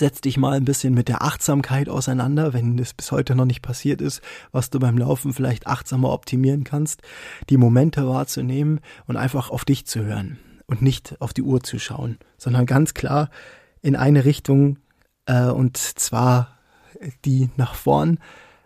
setz 0.00 0.20
dich 0.20 0.36
mal 0.36 0.54
ein 0.54 0.64
bisschen 0.64 0.94
mit 0.94 1.08
der 1.08 1.22
Achtsamkeit 1.22 1.88
auseinander, 1.88 2.52
wenn 2.52 2.76
es 2.78 2.92
bis 2.92 3.12
heute 3.12 3.36
noch 3.36 3.44
nicht 3.44 3.62
passiert 3.62 4.00
ist, 4.00 4.20
was 4.50 4.70
du 4.70 4.80
beim 4.80 4.98
Laufen 4.98 5.32
vielleicht 5.32 5.68
achtsamer 5.68 6.12
optimieren 6.12 6.64
kannst, 6.64 7.02
die 7.48 7.56
Momente 7.56 8.08
wahrzunehmen 8.08 8.80
und 9.06 9.16
einfach 9.16 9.50
auf 9.50 9.64
dich 9.64 9.86
zu 9.86 10.04
hören 10.04 10.38
und 10.66 10.82
nicht 10.82 11.20
auf 11.20 11.32
die 11.32 11.42
Uhr 11.42 11.62
zu 11.62 11.78
schauen, 11.78 12.18
sondern 12.36 12.66
ganz 12.66 12.94
klar 12.94 13.30
in 13.82 13.94
eine 13.94 14.24
Richtung 14.24 14.78
äh, 15.26 15.46
und 15.46 15.76
zwar 15.76 16.58
die 17.24 17.50
nach 17.56 17.74
vorn 17.74 18.18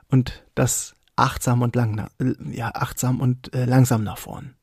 und 0.09 0.44
das 0.55 0.94
achtsam 1.16 1.62
und 1.62 1.77
lang, 1.77 2.09
ja 2.51 2.70
achtsam 2.75 3.20
und 3.20 3.55
äh, 3.55 3.64
langsam 3.66 4.03
nach 4.03 4.18
vorn. 4.18 4.55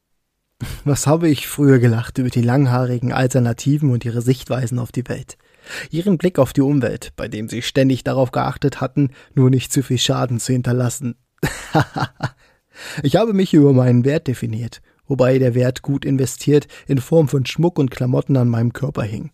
Was 0.84 1.08
habe 1.08 1.28
ich 1.28 1.48
früher 1.48 1.80
gelacht 1.80 2.18
über 2.18 2.30
die 2.30 2.42
langhaarigen 2.42 3.12
Alternativen 3.12 3.90
und 3.92 4.06
ihre 4.06 4.22
Sichtweisen 4.22 4.80
auf 4.80 4.92
die 4.92 5.08
Welt? 5.08 5.38
Ihren 5.90 6.18
Blick 6.18 6.40
auf 6.40 6.54
die 6.54 6.62
Umwelt, 6.62 7.14
bei 7.16 7.28
dem 7.28 7.50
sie 7.50 7.62
ständig 7.62 8.04
darauf 8.04 8.32
geachtet 8.32 8.82
hatten, 8.82 9.12
nur 9.34 9.50
nicht 9.50 9.72
zu 9.72 9.84
viel 9.84 9.98
Schaden 9.98 10.40
zu 10.40 10.54
hinterlassen. 10.54 11.16
ich 13.04 13.16
habe 13.16 13.34
mich 13.34 13.54
über 13.54 13.74
meinen 13.74 14.06
Wert 14.06 14.28
definiert, 14.28 14.82
wobei 15.08 15.40
der 15.40 15.56
Wert 15.56 15.82
gut 15.82 16.06
investiert 16.06 16.68
in 16.88 17.00
Form 17.00 17.28
von 17.28 17.46
Schmuck 17.46 17.80
und 17.80 17.92
Klamotten 17.92 18.38
an 18.38 18.50
meinem 18.50 18.74
Körper 18.74 19.04
hing. 19.04 19.32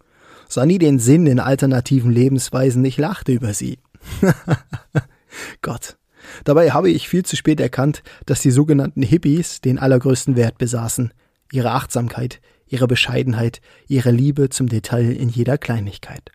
Sah 0.49 0.65
nie 0.65 0.77
den 0.77 0.99
Sinn 0.99 1.27
in 1.27 1.39
alternativen 1.39 2.11
Lebensweisen, 2.11 2.83
ich 2.85 2.97
lachte 2.97 3.33
über 3.33 3.53
sie. 3.53 3.79
Gott. 5.61 5.97
Dabei 6.43 6.71
habe 6.71 6.89
ich 6.89 7.09
viel 7.09 7.23
zu 7.23 7.35
spät 7.35 7.59
erkannt, 7.59 8.03
dass 8.25 8.41
die 8.41 8.51
sogenannten 8.51 9.01
Hippies 9.01 9.61
den 9.61 9.79
allergrößten 9.79 10.35
Wert 10.35 10.57
besaßen. 10.57 11.13
Ihre 11.51 11.71
Achtsamkeit, 11.71 12.41
ihre 12.67 12.87
Bescheidenheit, 12.87 13.61
ihre 13.87 14.11
Liebe 14.11 14.49
zum 14.49 14.67
Detail 14.67 15.11
in 15.11 15.29
jeder 15.29 15.57
Kleinigkeit. 15.57 16.31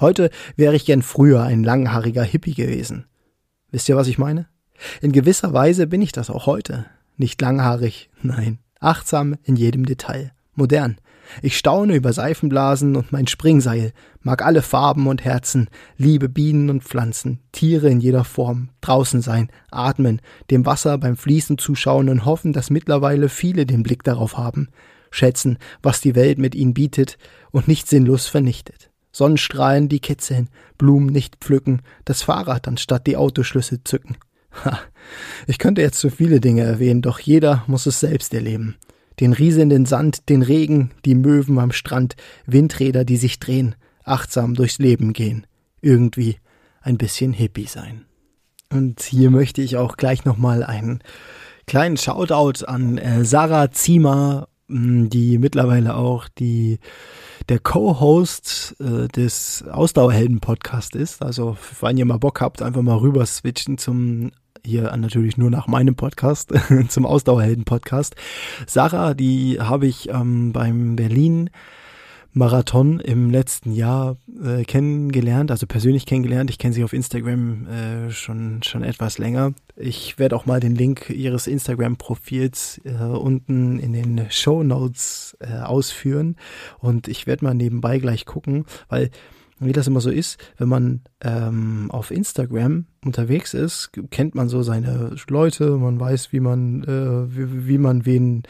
Heute 0.00 0.30
wäre 0.56 0.74
ich 0.74 0.86
gern 0.86 1.02
früher 1.02 1.42
ein 1.42 1.62
langhaariger 1.62 2.24
Hippie 2.24 2.54
gewesen. 2.54 3.06
Wisst 3.70 3.88
ihr, 3.88 3.96
was 3.96 4.08
ich 4.08 4.18
meine? 4.18 4.48
In 5.00 5.12
gewisser 5.12 5.52
Weise 5.52 5.86
bin 5.86 6.02
ich 6.02 6.12
das 6.12 6.30
auch 6.30 6.46
heute. 6.46 6.86
Nicht 7.16 7.40
langhaarig, 7.40 8.10
nein, 8.22 8.58
achtsam 8.80 9.36
in 9.44 9.56
jedem 9.56 9.86
Detail, 9.86 10.32
modern. 10.54 10.96
Ich 11.40 11.56
staune 11.56 11.94
über 11.94 12.12
Seifenblasen 12.12 12.96
und 12.96 13.12
mein 13.12 13.26
Springseil, 13.26 13.92
mag 14.20 14.44
alle 14.44 14.60
Farben 14.60 15.06
und 15.06 15.24
Herzen, 15.24 15.68
liebe 15.96 16.28
Bienen 16.28 16.68
und 16.68 16.82
Pflanzen, 16.82 17.40
Tiere 17.52 17.88
in 17.88 18.00
jeder 18.00 18.24
Form, 18.24 18.70
draußen 18.80 19.22
sein, 19.22 19.48
atmen, 19.70 20.20
dem 20.50 20.66
Wasser 20.66 20.98
beim 20.98 21.16
Fließen 21.16 21.58
zuschauen 21.58 22.08
und 22.08 22.26
hoffen, 22.26 22.52
dass 22.52 22.70
mittlerweile 22.70 23.28
viele 23.28 23.66
den 23.66 23.82
Blick 23.82 24.02
darauf 24.02 24.36
haben, 24.36 24.68
schätzen, 25.12 25.58
was 25.82 26.00
die 26.00 26.16
Welt 26.16 26.38
mit 26.38 26.56
ihnen 26.56 26.74
bietet 26.74 27.18
und 27.52 27.68
nicht 27.68 27.88
sinnlos 27.88 28.26
vernichtet. 28.26 28.90
Sonnenstrahlen, 29.12 29.88
die 29.88 30.00
kitzeln, 30.00 30.48
Blumen 30.78 31.06
nicht 31.06 31.36
pflücken, 31.36 31.82
das 32.04 32.22
Fahrrad 32.22 32.66
anstatt 32.66 33.06
die 33.06 33.16
Autoschlüssel 33.16 33.84
zücken. 33.84 34.16
Ha, 34.64 34.80
ich 35.46 35.58
könnte 35.58 35.80
jetzt 35.80 36.00
so 36.00 36.10
viele 36.10 36.40
Dinge 36.40 36.62
erwähnen, 36.62 37.02
doch 37.02 37.18
jeder 37.20 37.64
muss 37.66 37.86
es 37.86 38.00
selbst 38.00 38.34
erleben. 38.34 38.76
Den 39.20 39.32
rieselnden 39.32 39.86
Sand, 39.86 40.28
den 40.28 40.42
Regen, 40.42 40.90
die 41.04 41.14
Möwen 41.14 41.58
am 41.58 41.72
Strand, 41.72 42.16
Windräder, 42.46 43.04
die 43.04 43.18
sich 43.18 43.38
drehen, 43.38 43.74
achtsam 44.04 44.54
durchs 44.54 44.78
Leben 44.78 45.12
gehen, 45.12 45.46
irgendwie 45.80 46.38
ein 46.80 46.98
bisschen 46.98 47.32
Hippie 47.32 47.66
sein. 47.66 48.06
Und 48.70 49.02
hier 49.02 49.30
möchte 49.30 49.60
ich 49.60 49.76
auch 49.76 49.96
gleich 49.96 50.24
nochmal 50.24 50.64
einen 50.64 51.02
kleinen 51.66 51.98
Shoutout 51.98 52.64
an 52.64 52.98
äh, 52.98 53.24
Sarah 53.24 53.70
Ziemer 53.70 54.48
die 54.72 55.38
mittlerweile 55.38 55.94
auch 55.96 56.28
die 56.28 56.78
der 57.48 57.58
Co-Host 57.58 58.76
äh, 58.80 59.08
des 59.08 59.64
Ausdauerhelden-Podcast 59.70 60.96
ist. 60.96 61.22
Also, 61.22 61.56
wenn 61.80 61.96
ihr 61.96 62.04
mal 62.04 62.18
Bock 62.18 62.40
habt, 62.40 62.62
einfach 62.62 62.82
mal 62.82 62.96
rüber 62.96 63.26
switchen 63.26 63.78
zum 63.78 64.32
hier 64.64 64.96
natürlich 64.96 65.36
nur 65.36 65.50
nach 65.50 65.66
meinem 65.66 65.96
Podcast, 65.96 66.52
zum 66.88 67.04
Ausdauerhelden-Podcast. 67.04 68.14
Sarah, 68.66 69.14
die 69.14 69.58
habe 69.60 69.86
ich 69.86 70.08
ähm, 70.08 70.52
beim 70.52 70.94
Berlin 70.94 71.50
Marathon 72.34 72.98
im 73.00 73.30
letzten 73.30 73.72
Jahr 73.72 74.16
äh, 74.42 74.64
kennengelernt, 74.64 75.50
also 75.50 75.66
persönlich 75.66 76.06
kennengelernt. 76.06 76.48
Ich 76.48 76.58
kenne 76.58 76.72
sie 76.72 76.82
auf 76.82 76.92
Instagram 76.92 77.66
äh, 77.66 78.10
schon 78.10 78.62
schon 78.62 78.82
etwas 78.82 79.18
länger. 79.18 79.52
Ich 79.76 80.18
werde 80.18 80.36
auch 80.36 80.46
mal 80.46 80.60
den 80.60 80.74
Link 80.74 81.10
ihres 81.10 81.46
Instagram-Profils 81.46 82.80
äh, 82.84 83.04
unten 83.04 83.78
in 83.78 83.92
den 83.92 84.30
Show 84.30 84.62
Notes 84.62 85.36
äh, 85.40 85.58
ausführen 85.58 86.36
und 86.78 87.08
ich 87.08 87.26
werde 87.26 87.44
mal 87.44 87.54
nebenbei 87.54 87.98
gleich 87.98 88.24
gucken, 88.24 88.64
weil 88.88 89.10
wie 89.64 89.72
das 89.72 89.86
immer 89.86 90.00
so 90.00 90.10
ist, 90.10 90.38
wenn 90.58 90.68
man 90.68 91.00
ähm, 91.20 91.90
auf 91.90 92.10
Instagram 92.10 92.86
unterwegs 93.04 93.54
ist, 93.54 93.90
kennt 94.10 94.34
man 94.34 94.48
so 94.48 94.62
seine 94.62 95.14
Leute, 95.28 95.76
man 95.76 95.98
weiß, 95.98 96.32
wie 96.32 96.40
man, 96.40 96.84
äh, 96.84 97.36
wie, 97.36 97.68
wie 97.68 97.78
man 97.78 98.06
wen 98.06 98.42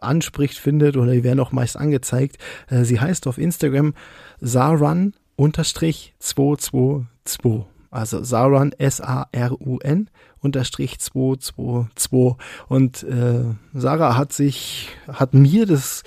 anspricht, 0.00 0.58
findet 0.58 0.96
oder 0.96 1.12
die 1.12 1.24
werden 1.24 1.40
auch 1.40 1.52
meist 1.52 1.76
angezeigt. 1.76 2.38
Äh, 2.68 2.84
sie 2.84 3.00
heißt 3.00 3.26
auf 3.26 3.38
Instagram 3.38 3.94
Sarun 4.40 5.14
unterstrich 5.36 6.14
222. 6.18 7.66
Also 7.90 8.22
Sarun 8.22 8.72
S-A-R-U-N 8.72 10.10
unterstrich 10.40 10.98
222. 10.98 12.36
Und 12.68 13.02
äh, 13.02 13.44
Sarah 13.74 14.16
hat 14.16 14.32
sich, 14.32 14.90
hat 15.08 15.34
mir 15.34 15.66
das, 15.66 16.02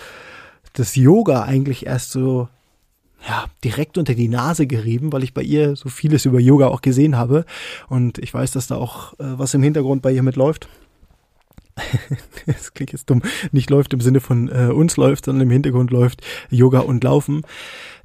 das 0.74 0.96
Yoga 0.96 1.44
eigentlich 1.44 1.86
erst 1.86 2.12
so 2.12 2.48
ja, 3.28 3.46
direkt 3.64 3.98
unter 3.98 4.16
die 4.16 4.28
Nase 4.28 4.68
gerieben, 4.68 5.14
weil 5.14 5.24
ich 5.24 5.34
bei 5.34 5.42
ihr 5.42 5.76
so 5.76 5.90
vieles 5.90 6.26
über 6.26 6.40
Yoga 6.40 6.68
auch 6.68 6.82
gesehen 6.82 7.18
habe. 7.18 7.46
Und 7.88 8.18
ich 8.18 8.34
weiß, 8.34 8.52
dass 8.52 8.68
da 8.68 8.76
auch 8.76 9.14
äh, 9.14 9.38
was 9.38 9.54
im 9.54 9.64
Hintergrund 9.64 10.02
bei 10.02 10.12
ihr 10.12 10.24
mitläuft. 10.24 10.68
das 12.46 12.74
klingt 12.74 12.92
jetzt 12.92 13.10
dumm, 13.10 13.24
nicht 13.52 13.70
läuft 13.70 13.94
im 13.94 14.02
Sinne 14.02 14.20
von 14.20 14.48
äh, 14.50 14.72
uns 14.72 14.98
läuft, 14.98 15.26
sondern 15.26 15.48
im 15.48 15.52
Hintergrund 15.52 15.90
läuft 15.92 16.22
Yoga 16.50 16.80
und 16.80 17.04
Laufen. 17.04 17.42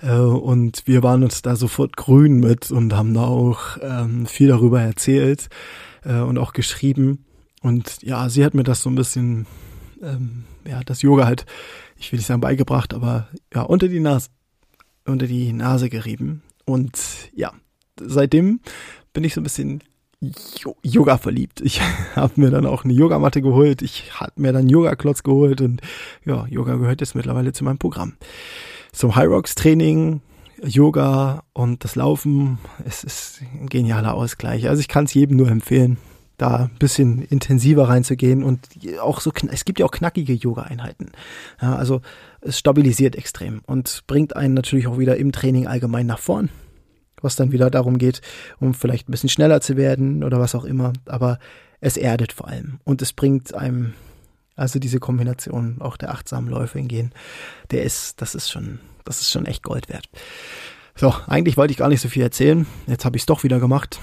Äh, 0.00 0.18
und 0.18 0.82
wir 0.86 1.02
waren 1.02 1.22
uns 1.22 1.42
da 1.42 1.56
sofort 1.56 1.96
grün 1.96 2.40
mit 2.40 2.70
und 2.70 2.94
haben 2.94 3.12
da 3.12 3.24
auch 3.24 3.78
ähm, 3.82 4.26
viel 4.26 4.48
darüber 4.48 4.80
erzählt 4.80 5.48
äh, 6.04 6.20
und 6.20 6.38
auch 6.38 6.52
geschrieben. 6.52 7.24
Und 7.60 8.02
ja, 8.02 8.28
sie 8.28 8.44
hat 8.44 8.54
mir 8.54 8.62
das 8.62 8.82
so 8.82 8.88
ein 8.88 8.94
bisschen, 8.94 9.46
ähm, 10.00 10.44
ja, 10.66 10.80
das 10.84 11.02
Yoga 11.02 11.26
halt, 11.26 11.44
ich 11.96 12.12
will 12.12 12.18
nicht 12.18 12.26
sagen 12.26 12.40
beigebracht, 12.40 12.94
aber 12.94 13.28
ja, 13.52 13.62
unter 13.62 13.88
die 13.88 14.00
Nase 14.00 14.28
unter 15.08 15.26
die 15.26 15.52
Nase 15.52 15.88
gerieben. 15.88 16.42
Und 16.64 16.98
ja, 17.34 17.52
seitdem 18.00 18.60
bin 19.12 19.24
ich 19.24 19.34
so 19.34 19.40
ein 19.40 19.44
bisschen 19.44 19.82
Yoga 20.82 21.16
verliebt. 21.18 21.60
Ich 21.60 21.80
habe 22.16 22.40
mir 22.40 22.50
dann 22.50 22.66
auch 22.66 22.84
eine 22.84 22.92
Yogamatte 22.92 23.42
geholt. 23.42 23.82
Ich 23.82 24.20
habe 24.20 24.32
mir 24.36 24.52
dann 24.52 24.68
Yoga-Klotz 24.68 25.22
geholt 25.22 25.60
und 25.60 25.80
ja, 26.24 26.46
Yoga 26.48 26.76
gehört 26.76 27.00
jetzt 27.00 27.14
mittlerweile 27.14 27.52
zu 27.52 27.64
meinem 27.64 27.78
Programm. 27.78 28.14
Zum 28.92 29.14
High 29.14 29.28
Rocks 29.28 29.54
Training, 29.54 30.20
Yoga 30.62 31.44
und 31.52 31.84
das 31.84 31.94
Laufen, 31.94 32.58
es 32.84 33.04
ist 33.04 33.42
ein 33.54 33.68
genialer 33.68 34.14
Ausgleich. 34.14 34.68
Also 34.68 34.80
ich 34.80 34.88
kann 34.88 35.04
es 35.04 35.14
jedem 35.14 35.36
nur 35.36 35.48
empfehlen, 35.48 35.98
da 36.38 36.64
ein 36.64 36.78
bisschen 36.78 37.20
intensiver 37.20 37.88
reinzugehen 37.88 38.42
und 38.42 38.60
auch 39.00 39.20
so, 39.20 39.32
es 39.50 39.64
gibt 39.64 39.80
ja 39.80 39.86
auch 39.86 39.90
knackige 39.90 40.32
Yoga-Einheiten. 40.32 41.10
Ja, 41.60 41.76
also 41.76 42.00
es 42.40 42.58
stabilisiert 42.58 43.16
extrem 43.16 43.60
und 43.66 44.04
bringt 44.06 44.36
einen 44.36 44.54
natürlich 44.54 44.86
auch 44.86 44.98
wieder 44.98 45.16
im 45.16 45.32
Training 45.32 45.66
allgemein 45.66 46.06
nach 46.06 46.20
vorn, 46.20 46.48
was 47.20 47.36
dann 47.36 47.52
wieder 47.52 47.70
darum 47.70 47.98
geht, 47.98 48.22
um 48.60 48.72
vielleicht 48.72 49.08
ein 49.08 49.12
bisschen 49.12 49.28
schneller 49.28 49.60
zu 49.60 49.76
werden 49.76 50.24
oder 50.24 50.38
was 50.38 50.54
auch 50.54 50.64
immer, 50.64 50.92
aber 51.06 51.38
es 51.80 51.96
erdet 51.96 52.32
vor 52.32 52.48
allem 52.48 52.80
und 52.84 53.02
es 53.02 53.12
bringt 53.12 53.54
einem 53.54 53.94
also 54.58 54.80
diese 54.80 54.98
Kombination 54.98 55.76
auch 55.80 55.96
der 55.96 56.10
achtsamen 56.10 56.50
Läufe 56.50 56.78
in 56.78 56.88
Gehen, 56.88 57.12
der 57.70 57.84
ist, 57.84 58.20
das 58.20 58.34
ist 58.34 58.50
schon, 58.50 58.80
das 59.04 59.20
ist 59.20 59.30
schon 59.30 59.46
echt 59.46 59.62
Gold 59.62 59.88
wert. 59.88 60.08
So, 60.96 61.14
eigentlich 61.28 61.56
wollte 61.56 61.70
ich 61.70 61.78
gar 61.78 61.88
nicht 61.88 62.00
so 62.00 62.08
viel 62.08 62.24
erzählen. 62.24 62.66
Jetzt 62.88 63.04
habe 63.04 63.16
ich 63.16 63.22
es 63.22 63.26
doch 63.26 63.44
wieder 63.44 63.60
gemacht. 63.60 64.00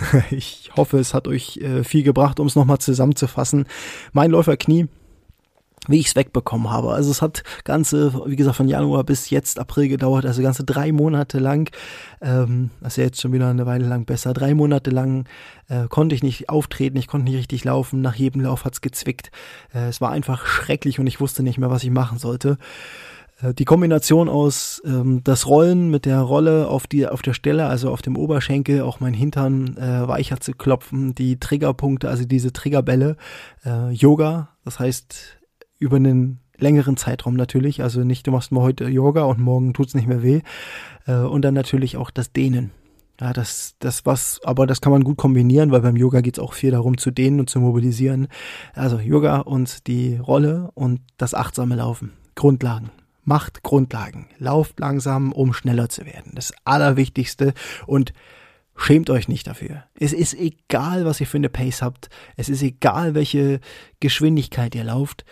Ich 0.30 0.70
hoffe, 0.76 0.98
es 0.98 1.14
hat 1.14 1.28
euch 1.28 1.58
äh, 1.58 1.84
viel 1.84 2.02
gebracht, 2.02 2.40
um 2.40 2.46
es 2.46 2.54
nochmal 2.54 2.78
zusammenzufassen. 2.78 3.66
Mein 4.12 4.30
Läuferknie 4.30 4.88
wie 5.88 5.98
ich 5.98 6.08
es 6.08 6.16
wegbekommen 6.16 6.70
habe. 6.70 6.92
Also 6.92 7.10
es 7.10 7.22
hat 7.22 7.42
ganze, 7.64 8.12
wie 8.26 8.36
gesagt, 8.36 8.56
von 8.56 8.68
Januar 8.68 9.04
bis 9.04 9.30
jetzt 9.30 9.58
April 9.58 9.88
gedauert, 9.88 10.26
also 10.26 10.42
ganze 10.42 10.64
drei 10.64 10.92
Monate 10.92 11.38
lang, 11.38 11.70
ähm, 12.20 12.70
das 12.80 12.94
ist 12.94 12.96
ja 12.98 13.04
jetzt 13.04 13.20
schon 13.20 13.32
wieder 13.32 13.48
eine 13.48 13.66
Weile 13.66 13.86
lang 13.86 14.04
besser, 14.04 14.34
drei 14.34 14.54
Monate 14.54 14.90
lang 14.90 15.24
äh, 15.68 15.88
konnte 15.88 16.14
ich 16.14 16.22
nicht 16.22 16.50
auftreten, 16.50 16.98
ich 16.98 17.06
konnte 17.06 17.30
nicht 17.30 17.38
richtig 17.38 17.64
laufen, 17.64 18.00
nach 18.00 18.14
jedem 18.14 18.42
Lauf 18.42 18.64
hat's 18.64 18.80
gezwickt. 18.80 19.30
Äh, 19.72 19.88
es 19.88 20.00
war 20.00 20.10
einfach 20.10 20.46
schrecklich 20.46 21.00
und 21.00 21.06
ich 21.06 21.20
wusste 21.20 21.42
nicht 21.42 21.58
mehr, 21.58 21.70
was 21.70 21.84
ich 21.84 21.90
machen 21.90 22.18
sollte. 22.18 22.58
Äh, 23.40 23.54
die 23.54 23.64
Kombination 23.64 24.28
aus 24.28 24.82
ähm, 24.84 25.22
das 25.24 25.46
Rollen 25.46 25.90
mit 25.90 26.04
der 26.04 26.20
Rolle 26.20 26.68
auf 26.68 26.86
die 26.86 27.06
auf 27.06 27.22
der 27.22 27.34
Stelle, 27.34 27.66
also 27.66 27.90
auf 27.90 28.02
dem 28.02 28.16
Oberschenkel, 28.16 28.82
auch 28.82 29.00
mein 29.00 29.14
Hintern 29.14 29.76
äh, 29.76 30.06
weicher 30.08 30.40
zu 30.40 30.52
klopfen, 30.52 31.14
die 31.14 31.38
Triggerpunkte, 31.38 32.08
also 32.08 32.24
diese 32.24 32.52
Triggerbälle, 32.52 33.16
äh, 33.64 33.90
Yoga, 33.90 34.50
das 34.64 34.78
heißt 34.78 35.38
über 35.78 35.96
einen 35.96 36.40
längeren 36.56 36.96
Zeitraum 36.96 37.34
natürlich. 37.34 37.82
Also 37.82 38.02
nicht, 38.02 38.26
du 38.26 38.32
machst 38.32 38.52
mal 38.52 38.62
heute 38.62 38.88
Yoga 38.88 39.22
und 39.22 39.38
morgen 39.38 39.74
tut's 39.74 39.94
nicht 39.94 40.08
mehr 40.08 40.22
weh. 40.22 40.40
Äh, 41.06 41.14
und 41.14 41.42
dann 41.42 41.54
natürlich 41.54 41.96
auch 41.96 42.10
das 42.10 42.32
Dehnen. 42.32 42.72
Ja, 43.20 43.32
das, 43.32 43.74
das 43.80 44.06
was, 44.06 44.40
aber 44.44 44.66
das 44.66 44.80
kann 44.80 44.92
man 44.92 45.02
gut 45.02 45.16
kombinieren, 45.16 45.72
weil 45.72 45.80
beim 45.80 45.96
Yoga 45.96 46.20
geht's 46.20 46.38
auch 46.38 46.52
viel 46.52 46.70
darum 46.70 46.98
zu 46.98 47.10
dehnen 47.10 47.40
und 47.40 47.50
zu 47.50 47.58
mobilisieren. 47.58 48.28
Also 48.74 48.98
Yoga 48.98 49.38
und 49.38 49.88
die 49.88 50.16
Rolle 50.16 50.70
und 50.74 51.00
das 51.16 51.34
achtsame 51.34 51.74
Laufen. 51.74 52.12
Grundlagen. 52.36 52.90
Macht 53.28 53.62
Grundlagen. 53.62 54.28
Lauft 54.38 54.80
langsam, 54.80 55.32
um 55.32 55.52
schneller 55.52 55.88
zu 55.88 56.06
werden. 56.06 56.32
Das 56.34 56.52
Allerwichtigste. 56.64 57.54
Und 57.86 58.12
Schämt 58.80 59.10
euch 59.10 59.26
nicht 59.26 59.44
dafür. 59.48 59.82
Es 59.98 60.12
ist 60.12 60.34
egal, 60.34 61.04
was 61.04 61.20
ihr 61.20 61.26
für 61.26 61.36
eine 61.36 61.48
Pace 61.48 61.82
habt. 61.82 62.10
Es 62.36 62.48
ist 62.48 62.62
egal, 62.62 63.16
welche 63.16 63.58
Geschwindigkeit 63.98 64.72
ihr 64.76 64.84
lauft 64.84 65.24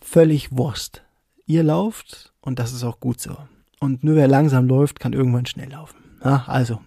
völlig 0.00 0.56
Wurst. 0.56 1.02
Ihr 1.46 1.62
lauft 1.62 2.32
und 2.40 2.58
das 2.58 2.72
ist 2.72 2.84
auch 2.84 3.00
gut 3.00 3.20
so. 3.20 3.36
Und 3.78 4.04
nur 4.04 4.16
wer 4.16 4.28
langsam 4.28 4.66
läuft, 4.66 5.00
kann 5.00 5.12
irgendwann 5.12 5.46
schnell 5.46 5.70
laufen. 5.70 5.96
Ja, 6.24 6.44
also, 6.46 6.80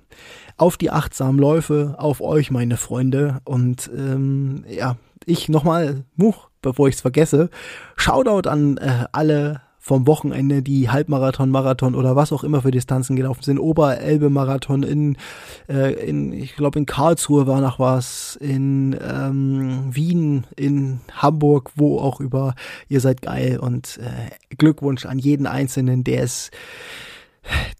auf 0.58 0.78
die 0.78 0.92
achtsamen 0.92 1.40
Läufe, 1.40 1.96
auf 1.98 2.22
euch, 2.22 2.52
meine 2.52 2.78
Freunde. 2.78 3.42
Und 3.46 3.90
ähm, 3.96 4.64
ja, 4.70 4.98
ich 5.26 5.50
nochmal, 5.50 6.04
Much, 6.16 6.50
bevor 6.62 6.88
ich 6.88 6.96
es 6.96 7.02
vergesse, 7.02 7.50
Shoutout 7.96 8.48
an 8.48 8.78
äh, 8.78 9.06
alle 9.12 9.62
vom 9.86 10.08
Wochenende, 10.08 10.64
die 10.64 10.90
Halbmarathon, 10.90 11.50
Marathon 11.50 11.94
oder 11.94 12.16
was 12.16 12.32
auch 12.32 12.46
immer 12.46 12.62
für 12.62 12.72
Distanzen 12.72 13.18
gelaufen 13.18 13.44
sind. 13.44 13.60
Oberelbe-Marathon 13.60 14.82
in, 14.82 15.18
äh, 15.68 15.92
in 16.08 16.32
ich 16.32 16.56
glaube 16.56 16.80
in 16.80 16.86
Karlsruhe 16.86 17.48
war 17.48 17.60
noch 17.60 17.80
was, 17.80 18.38
in 18.38 18.96
ähm, 19.06 19.94
Wien, 19.94 20.46
in 20.56 21.02
Hamburg, 21.12 21.72
wo 21.76 22.00
auch 22.00 22.22
über. 22.22 22.56
Ihr 22.88 23.02
seid 23.02 23.22
geil 23.22 23.60
und 23.60 24.00
äh, 24.02 24.56
Glückwunsch 24.56 25.06
an 25.06 25.20
jeden 25.20 25.48
Einzelnen, 25.48 26.06
der 26.06 26.24
es 26.24 26.50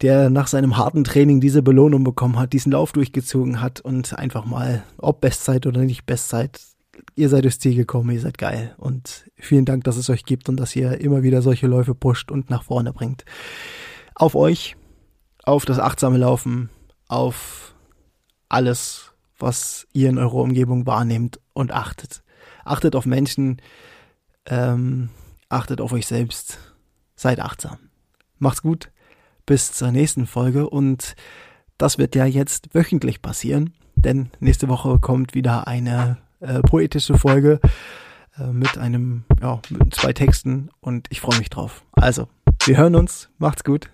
der 0.02 0.30
nach 0.30 0.48
seinem 0.48 0.76
harten 0.76 1.06
Training 1.06 1.40
diese 1.40 1.64
Belohnung 1.64 2.04
bekommen 2.04 2.38
hat, 2.38 2.52
diesen 2.52 2.74
Lauf 2.74 2.92
durchgezogen 2.92 3.62
hat 3.62 3.80
und 3.80 4.20
einfach 4.20 4.44
mal, 4.44 4.84
ob 4.98 5.22
Bestzeit 5.22 5.66
oder 5.66 5.84
nicht 5.84 6.06
Bestzeit, 6.06 6.60
ihr 7.16 7.30
seid 7.30 7.44
durchs 7.44 7.60
Ziel 7.60 7.76
gekommen, 7.76 8.12
ihr 8.12 8.22
seid 8.22 8.38
geil. 8.38 8.76
Und 8.78 9.30
vielen 9.38 9.66
Dank, 9.66 9.84
dass 9.84 9.98
es 9.98 10.10
euch 10.10 10.26
gibt 10.26 10.50
und 10.50 10.58
dass 10.58 10.76
ihr 10.76 11.00
immer 11.02 11.24
wieder 11.24 11.42
solche 11.42 11.68
Läufe 11.68 11.96
pusht 11.96 12.32
und 12.32 12.50
nach 12.50 12.64
vorne 12.64 12.94
bringt. 12.94 13.26
Auf 14.16 14.36
euch, 14.36 14.76
auf 15.44 15.66
das 15.66 15.80
achtsame 15.80 16.18
Laufen, 16.18 16.70
auf 17.08 17.76
alles, 18.50 19.12
was 19.40 19.88
ihr 19.94 20.10
in 20.10 20.18
eurer 20.18 20.36
Umgebung 20.36 20.86
wahrnehmt 20.86 21.40
und 21.54 21.72
achtet. 21.72 22.24
Achtet 22.64 22.96
auf 22.96 23.06
Menschen, 23.06 23.62
ähm, 24.46 25.10
achtet 25.50 25.82
auf 25.82 25.92
euch 25.92 26.08
selbst, 26.08 26.60
seid 27.16 27.40
achtsam. 27.40 27.78
Macht's 28.38 28.62
gut, 28.62 28.92
bis 29.46 29.74
zur 29.74 29.92
nächsten 29.92 30.28
Folge 30.28 30.70
und 30.70 31.16
das 31.78 31.98
wird 31.98 32.16
ja 32.16 32.26
jetzt 32.26 32.74
wöchentlich 32.74 33.22
passieren, 33.22 33.74
denn 33.96 34.30
nächste 34.40 34.68
Woche 34.70 35.00
kommt 35.00 35.34
wieder 35.34 35.68
eine 35.68 36.18
äh, 36.44 36.62
poetische 36.62 37.18
Folge 37.18 37.60
äh, 38.38 38.48
mit 38.48 38.78
einem, 38.78 39.24
ja, 39.42 39.62
mit 39.70 39.96
zwei 39.96 40.14
Texten 40.14 40.70
und 40.82 41.08
ich 41.10 41.22
freue 41.22 41.40
mich 41.40 41.50
drauf. 41.50 41.84
Also, 41.94 42.28
wir 42.66 42.78
hören 42.78 42.96
uns, 42.96 43.30
macht's 43.38 43.64
gut. 43.64 43.90